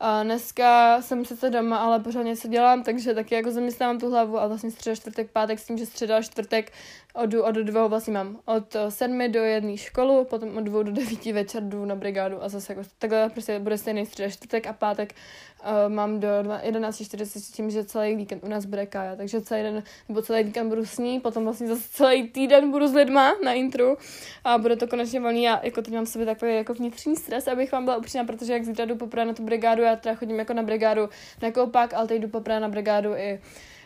A 0.00 0.22
dneska 0.22 1.02
jsem 1.02 1.24
sice 1.24 1.50
doma, 1.50 1.76
ale 1.76 2.00
pořád 2.00 2.22
něco 2.22 2.48
dělám, 2.48 2.82
takže 2.82 3.14
taky 3.14 3.34
jako 3.34 3.50
zaměstnávám 3.50 3.98
tu 3.98 4.10
hlavu 4.10 4.38
a 4.38 4.46
vlastně 4.46 4.70
středa, 4.70 4.96
čtvrtek, 4.96 5.30
pátek 5.30 5.58
s 5.58 5.66
tím, 5.66 5.78
že 5.78 5.86
středa, 5.86 6.22
čtvrtek 6.22 6.72
od, 7.16 7.34
od 7.34 7.54
dvou 7.54 7.88
vlastně 7.88 8.12
mám. 8.12 8.38
Od 8.44 8.76
sedmi 8.88 9.28
do 9.28 9.40
jedné 9.40 9.76
školu, 9.76 10.24
potom 10.24 10.56
od 10.56 10.64
dvou 10.64 10.82
do 10.82 10.92
devíti 10.92 11.32
večer 11.32 11.62
jdu 11.62 11.84
na 11.84 11.94
brigádu 11.94 12.44
a 12.44 12.48
zase 12.48 12.72
jako 12.72 12.88
takhle 12.98 13.30
prostě 13.30 13.58
bude 13.58 13.78
stejný 13.78 14.06
středa, 14.06 14.30
čtvrtek 14.30 14.66
a 14.66 14.72
pátek 14.72 15.14
uh, 15.62 15.92
mám 15.92 16.20
do 16.20 16.28
11.40 16.28 17.24
s 17.24 17.50
tím, 17.50 17.70
že 17.70 17.84
celý 17.84 18.16
víkend 18.16 18.44
u 18.44 18.48
nás 18.48 18.64
bude 18.64 18.86
kája, 18.86 19.16
takže 19.16 19.40
celý 19.40 19.62
den, 19.62 19.82
nebo 20.08 20.22
celý 20.22 20.44
víkend 20.44 20.68
budu 20.68 20.86
s 20.86 20.98
ní, 20.98 21.20
potom 21.20 21.44
vlastně 21.44 21.66
zase 21.66 21.88
celý 21.92 22.28
týden 22.28 22.70
budu 22.70 22.88
s 22.88 22.94
lidma 22.94 23.32
na 23.44 23.52
intru 23.52 23.96
a 24.44 24.58
bude 24.58 24.76
to 24.76 24.86
konečně 24.86 25.20
volný. 25.20 25.48
A 25.48 25.66
jako 25.66 25.82
teď 25.82 25.94
mám 25.94 26.06
sobě 26.06 26.26
takový 26.26 26.56
jako 26.56 26.74
vnitřní 26.74 27.16
stres, 27.16 27.48
abych 27.48 27.72
vám 27.72 27.84
byla 27.84 27.96
upřímná, 27.96 28.24
protože 28.24 28.52
jak 28.52 28.64
zítra 28.64 28.84
jdu 28.84 28.96
poprvé 28.96 29.24
na 29.24 29.34
tu 29.34 29.42
brigádu, 29.42 29.82
já 29.86 29.96
teda 29.96 30.14
chodím 30.14 30.38
jako 30.38 30.52
na 30.52 30.62
brigádu 30.62 31.08
na 31.42 31.50
koupák, 31.50 31.94
ale 31.94 32.08
teď 32.08 32.22
jdu 32.22 32.28
poprvé 32.28 32.60
na 32.60 32.68
brigádu 32.68 33.14
i 33.14 33.40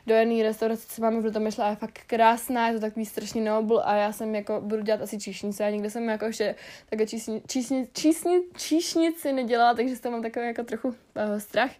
do 0.07 0.14
jedné 0.14 0.42
restaurace, 0.42 0.86
co 0.88 1.03
máme 1.03 1.20
v 1.20 1.38
myšla, 1.38 1.66
a 1.66 1.70
je 1.70 1.76
fakt 1.76 2.01
krásná, 2.07 2.68
je 2.68 2.74
to 2.74 2.80
takový 2.80 3.07
strašný 3.07 3.40
nobl 3.40 3.80
a 3.84 3.94
já 3.94 4.12
jsem 4.12 4.34
jako, 4.34 4.61
budu 4.61 4.82
dělat 4.82 5.03
asi 5.03 5.18
číšnice 5.18 5.64
a 5.64 5.70
někde 5.70 5.90
jsem 5.90 6.09
jako 6.09 6.24
ještě 6.24 6.55
také 6.90 7.07
čísni, 7.07 7.42
čísni, 7.46 7.88
čísni, 7.92 8.40
číšnici 8.57 9.32
nedělala, 9.32 9.74
takže 9.74 9.96
jsem 9.96 10.12
mám 10.12 10.22
takový 10.22 10.46
jako 10.46 10.64
trochu 10.64 10.88
uh, 10.88 10.94
strach 11.38 11.70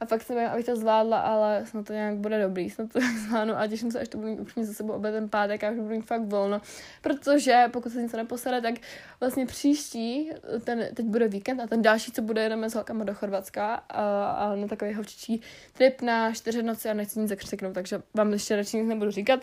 a 0.00 0.06
fakt 0.06 0.22
jsem 0.22 0.38
abych 0.38 0.66
to 0.66 0.76
zvládla, 0.76 1.20
ale 1.20 1.66
snad 1.66 1.86
to 1.86 1.92
nějak 1.92 2.16
bude 2.16 2.42
dobrý, 2.42 2.70
snad 2.70 2.92
to 2.92 3.00
zvládnu 3.28 3.58
a 3.58 3.66
těším 3.66 3.90
se, 3.90 4.00
až 4.00 4.08
to 4.08 4.18
budu 4.18 4.30
mít 4.30 4.40
upřímně 4.40 4.66
za 4.66 4.74
sebou 4.74 4.92
obě 4.92 5.12
ten 5.12 5.28
pátek 5.28 5.64
a 5.64 5.70
už 5.70 5.76
budu 5.76 5.88
mít 5.88 6.06
fakt 6.06 6.22
volno, 6.22 6.60
protože 7.02 7.64
pokud 7.72 7.92
se 7.92 8.02
něco 8.02 8.16
neposede, 8.16 8.60
tak 8.60 8.74
vlastně 9.20 9.46
příští, 9.46 10.30
ten, 10.64 10.88
teď 10.94 11.06
bude 11.06 11.28
víkend 11.28 11.60
a 11.60 11.66
ten 11.66 11.82
další, 11.82 12.12
co 12.12 12.22
bude, 12.22 12.48
jdeme 12.48 12.70
s 12.70 12.74
holkama 12.74 13.04
do 13.04 13.14
Chorvatska 13.14 13.74
a, 13.74 14.30
a 14.30 14.56
na 14.56 14.66
takový 14.66 14.94
hovčičí 14.94 15.40
trip 15.72 16.02
na 16.02 16.32
čtyři 16.32 16.62
noci 16.62 16.88
a 16.88 16.94
nechci 16.94 17.20
nic 17.20 17.28
zakřiknout, 17.28 17.74
takže 17.74 18.02
vám 18.14 18.32
ještě 18.32 18.56
radši 18.56 18.76
nic 18.76 18.88
nebudu 18.88 19.10
říkat. 19.10 19.40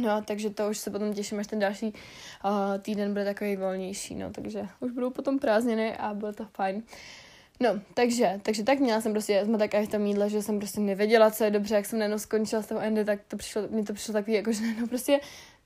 No, 0.00 0.22
takže 0.22 0.50
to 0.50 0.70
už 0.70 0.78
se 0.78 0.90
potom 0.90 1.14
těším, 1.14 1.38
až 1.38 1.46
ten 1.46 1.58
další 1.58 1.86
uh, 1.86 2.50
týden 2.78 3.12
bude 3.12 3.24
takový 3.24 3.56
volnější, 3.56 4.14
no, 4.14 4.30
takže 4.30 4.68
už 4.80 4.92
budou 4.92 5.10
potom 5.10 5.38
prázdniny 5.38 5.96
a 5.96 6.14
bude 6.14 6.32
to 6.32 6.44
fajn. 6.44 6.82
No, 7.62 7.80
takže, 7.94 8.40
takže 8.42 8.64
tak 8.64 8.78
měla 8.78 9.00
jsem 9.00 9.12
prostě 9.12 9.44
zmatek 9.44 9.74
a 9.74 9.82
v 9.82 9.88
tom 9.88 10.06
jídle, 10.06 10.30
že 10.30 10.42
jsem 10.42 10.58
prostě 10.58 10.80
nevěděla, 10.80 11.30
co 11.30 11.44
je 11.44 11.50
dobře, 11.50 11.74
jak 11.74 11.86
jsem 11.86 11.98
najednou 11.98 12.18
skončila 12.18 12.62
z 12.62 12.66
toho 12.66 12.80
endy, 12.80 13.04
tak 13.04 13.20
to 13.28 13.36
přišlo, 13.36 13.62
mi 13.70 13.84
to 13.84 13.92
přišlo 13.92 14.14
takový, 14.14 14.36
jako 14.36 14.52
že 14.52 14.62
no 14.80 14.86
prostě 14.86 15.20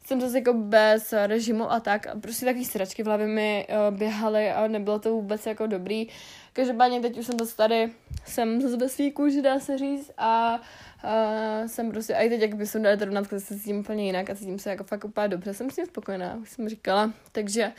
jsem 0.06 0.20
zase 0.20 0.38
jako 0.38 0.52
bez 0.52 1.12
režimu 1.26 1.72
a 1.72 1.80
tak 1.80 2.06
a 2.06 2.14
prostě 2.20 2.46
takový 2.46 2.64
sračky 2.64 3.02
v 3.02 3.06
hlavě 3.06 3.26
mi 3.26 3.66
uh, 3.68 3.96
běhaly 3.96 4.50
a 4.50 4.68
nebylo 4.68 4.98
to 4.98 5.10
vůbec 5.10 5.46
jako 5.46 5.66
dobrý. 5.66 6.08
Každopádně 6.52 7.00
teď 7.00 7.18
už 7.18 7.26
jsem 7.26 7.36
to 7.36 7.46
tady, 7.46 7.92
jsem 8.26 8.60
zase 8.60 8.76
ve 8.76 8.88
svý 8.88 9.12
kůži, 9.12 9.42
dá 9.42 9.60
se 9.60 9.78
říct 9.78 10.10
a 10.18 10.60
uh, 11.04 11.68
jsem 11.68 11.90
prostě, 11.90 12.14
a 12.14 12.20
i 12.20 12.28
teď 12.28 12.40
jak 12.40 12.54
by 12.54 12.66
jsem 12.66 12.82
dala 12.82 12.96
to 12.96 13.04
rovnat, 13.04 13.26
se 13.26 13.40
cítím 13.40 13.78
úplně 13.78 14.06
jinak 14.06 14.30
a 14.30 14.34
cítím 14.34 14.58
se 14.58 14.70
jako 14.70 14.84
fakt 14.84 15.04
úplně 15.04 15.28
dobře, 15.28 15.54
jsem 15.54 15.70
s 15.70 15.74
tím 15.74 15.86
spokojená, 15.86 16.34
už 16.42 16.50
jsem 16.50 16.68
říkala, 16.68 17.12
takže 17.32 17.72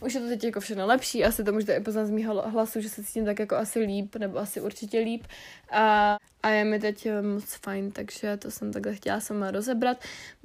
už 0.00 0.14
je 0.14 0.20
to 0.20 0.26
teď 0.26 0.44
jako 0.44 0.60
všechno 0.60 0.86
lepší, 0.86 1.24
asi 1.24 1.44
to 1.44 1.52
můžete 1.52 1.76
i 1.76 1.80
poznat 1.80 2.06
z 2.06 2.10
mýho 2.10 2.50
hlasu, 2.50 2.80
že 2.80 2.88
se 2.88 3.04
cítím 3.04 3.24
tak 3.24 3.38
jako 3.38 3.56
asi 3.56 3.78
líp, 3.78 4.16
nebo 4.16 4.38
asi 4.38 4.60
určitě 4.60 4.98
líp. 4.98 5.24
A 5.70 6.16
a 6.46 6.50
je 6.50 6.64
mi 6.64 6.78
teď 6.78 7.06
eh, 7.06 7.22
moc 7.22 7.44
fajn, 7.44 7.90
takže 7.90 8.36
to 8.36 8.50
jsem 8.50 8.72
takhle 8.72 8.94
chtěla 8.94 9.20
sama 9.20 9.50
rozebrat. 9.50 9.98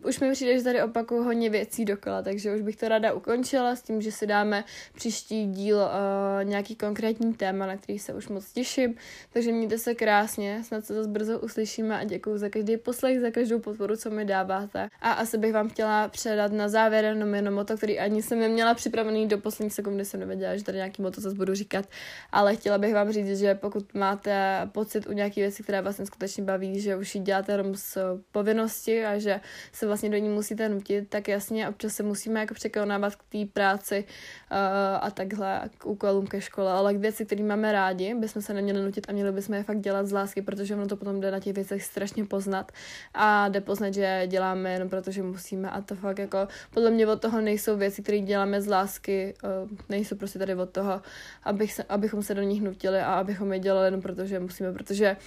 Už 0.04 0.20
mi 0.20 0.32
přijde, 0.32 0.58
že 0.58 0.64
tady 0.64 0.84
opakuju 0.84 1.24
hodně 1.24 1.50
věcí 1.50 1.86
dokola, 1.86 2.22
takže 2.22 2.56
už 2.56 2.62
bych 2.62 2.76
to 2.76 2.88
ráda 2.88 3.14
ukončila 3.14 3.76
s 3.76 3.82
tím, 3.82 4.02
že 4.02 4.12
si 4.12 4.28
dáme 4.28 4.64
příští 4.96 5.46
díl 5.46 5.78
uh, 5.78 6.44
nějaký 6.44 6.76
konkrétní 6.76 7.34
téma, 7.34 7.66
na 7.66 7.78
který 7.78 8.00
se 8.00 8.14
už 8.14 8.28
moc 8.28 8.52
těším. 8.52 8.96
Takže 9.34 9.52
mějte 9.52 9.78
se 9.78 9.96
krásně, 9.96 10.64
snad 10.64 10.86
se 10.86 10.94
zase 10.94 11.10
brzo 11.10 11.40
uslyšíme 11.40 12.00
a 12.00 12.04
děkuji 12.04 12.38
za 12.38 12.50
každý 12.50 12.78
poslech, 12.78 13.20
za 13.20 13.32
každou 13.32 13.60
podporu, 13.60 13.96
co 13.96 14.10
mi 14.10 14.26
dáváte. 14.26 14.90
A 15.02 15.12
asi 15.12 15.38
bych 15.38 15.54
vám 15.54 15.70
chtěla 15.70 16.08
předat 16.08 16.52
na 16.52 16.70
závěr 16.70 17.06
jenom 17.06 17.36
jenom 17.36 17.54
moto, 17.54 17.78
který 17.78 18.00
ani 18.00 18.24
jsem 18.24 18.40
neměla 18.40 18.74
připravený 18.74 19.28
do 19.28 19.38
poslední 19.38 19.70
sekundy, 19.70 20.06
jsem 20.06 20.20
nevěděla, 20.20 20.58
že 20.58 20.64
tady 20.64 20.78
nějaký 20.78 21.02
moto 21.02 21.22
zase 21.22 21.36
budu 21.36 21.54
říkat, 21.54 21.86
ale 22.32 22.56
chtěla 22.56 22.78
bych 22.78 22.94
vám 22.94 23.12
říct, 23.12 23.40
že 23.40 23.56
pokud 23.56 23.94
máte 23.94 24.62
pocit 24.72 25.08
u 25.08 25.12
nějaké 25.12 25.42
věci, 25.42 25.64
která 25.64 25.82
vás 25.82 25.91
vlastně 25.92 26.06
skutečně 26.06 26.44
baví, 26.44 26.80
že 26.80 26.96
už 26.96 27.16
ji 27.16 27.22
děláte 27.22 27.52
jenom 27.52 27.76
z 27.76 27.98
povinnosti 28.32 29.06
a 29.06 29.20
že 29.20 29.42
se 29.72 29.88
vlastně 29.88 30.10
do 30.10 30.18
ní 30.18 30.30
musíte 30.30 30.70
nutit, 30.70 31.10
tak 31.10 31.28
jasně 31.28 31.70
občas 31.70 31.94
se 31.94 32.04
musíme 32.04 32.40
jako 32.40 32.54
překonávat 32.54 33.16
k 33.16 33.24
té 33.30 33.46
práci 33.54 34.04
uh, 34.04 34.58
a 35.02 35.12
takhle 35.12 35.70
k 35.78 35.86
úkolům 35.86 36.28
ke 36.28 36.42
škole, 36.42 36.72
ale 36.72 36.94
k 36.94 36.98
věci, 36.98 37.26
které 37.26 37.44
máme 37.44 37.72
rádi, 37.72 38.16
bychom 38.16 38.42
se 38.42 38.54
neměli 38.54 38.82
nutit 38.82 39.10
a 39.10 39.12
měli 39.12 39.32
bychom 39.32 39.56
je 39.56 39.64
fakt 39.64 39.80
dělat 39.80 40.08
z 40.08 40.12
lásky, 40.12 40.42
protože 40.42 40.76
ono 40.76 40.88
to 40.88 40.96
potom 40.96 41.22
jde 41.22 41.32
na 41.32 41.40
těch 41.40 41.54
věcech 41.56 41.84
strašně 41.84 42.26
poznat. 42.26 42.72
A 43.14 43.50
jde 43.50 43.62
poznat, 43.62 43.94
že 43.94 44.24
děláme 44.28 44.74
jenom 44.74 44.90
proto, 44.90 45.12
že 45.12 45.24
musíme. 45.24 45.70
A 45.70 45.82
to 45.82 45.96
fakt 45.96 46.20
jako 46.20 46.48
podle 46.74 46.92
mě 46.92 47.08
od 47.08 47.22
toho 47.22 47.42
nejsou 47.42 47.78
věci, 47.78 48.02
které 48.02 48.20
děláme 48.20 48.62
z 48.62 48.68
lásky, 48.68 49.34
uh, 49.44 49.70
nejsou 49.90 50.16
prostě 50.16 50.40
tady 50.40 50.56
od 50.56 50.70
toho, 50.70 51.02
abych 51.44 51.74
se, 51.74 51.84
abychom 51.84 52.24
se 52.24 52.36
do 52.36 52.42
nich 52.42 52.62
nutili 52.62 53.00
a 53.00 53.14
abychom 53.14 53.54
je 53.54 53.60
dělali 53.60 53.88
jenom 53.88 54.02
proto, 54.02 54.26
že 54.26 54.40
musíme, 54.40 54.74
protože 54.74 55.18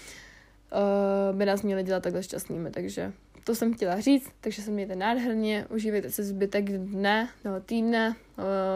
uh, 0.75 1.37
by 1.37 1.47
nás 1.47 1.62
měli 1.62 1.83
dělat 1.83 2.03
takhle 2.03 2.22
šťastnými, 2.22 2.70
takže 2.70 3.12
to 3.45 3.55
jsem 3.55 3.75
chtěla 3.75 4.01
říct, 4.01 4.31
takže 4.41 4.62
se 4.62 4.70
mějte 4.70 4.97
nádherně, 4.97 5.66
užívejte 5.70 6.11
se 6.11 6.22
zbytek 6.22 6.64
dne 6.70 7.29
nebo 7.45 7.61
týdne, 7.61 8.16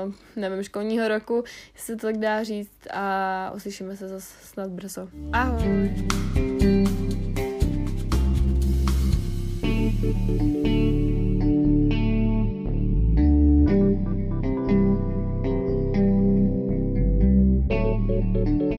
uh, 0.06 0.12
nevím, 0.36 0.62
školního 0.62 1.08
roku, 1.08 1.44
jestli 1.74 1.96
to 1.96 2.06
tak 2.06 2.16
dá 2.16 2.42
říct 2.42 2.86
a 2.90 3.52
uslyšíme 3.56 3.96
se 3.96 4.08
zase 4.08 4.46
snad 4.46 4.70
brzo. 4.70 5.08
Ahoj! 5.32 5.90
thank 10.00 10.42
you 10.42 10.57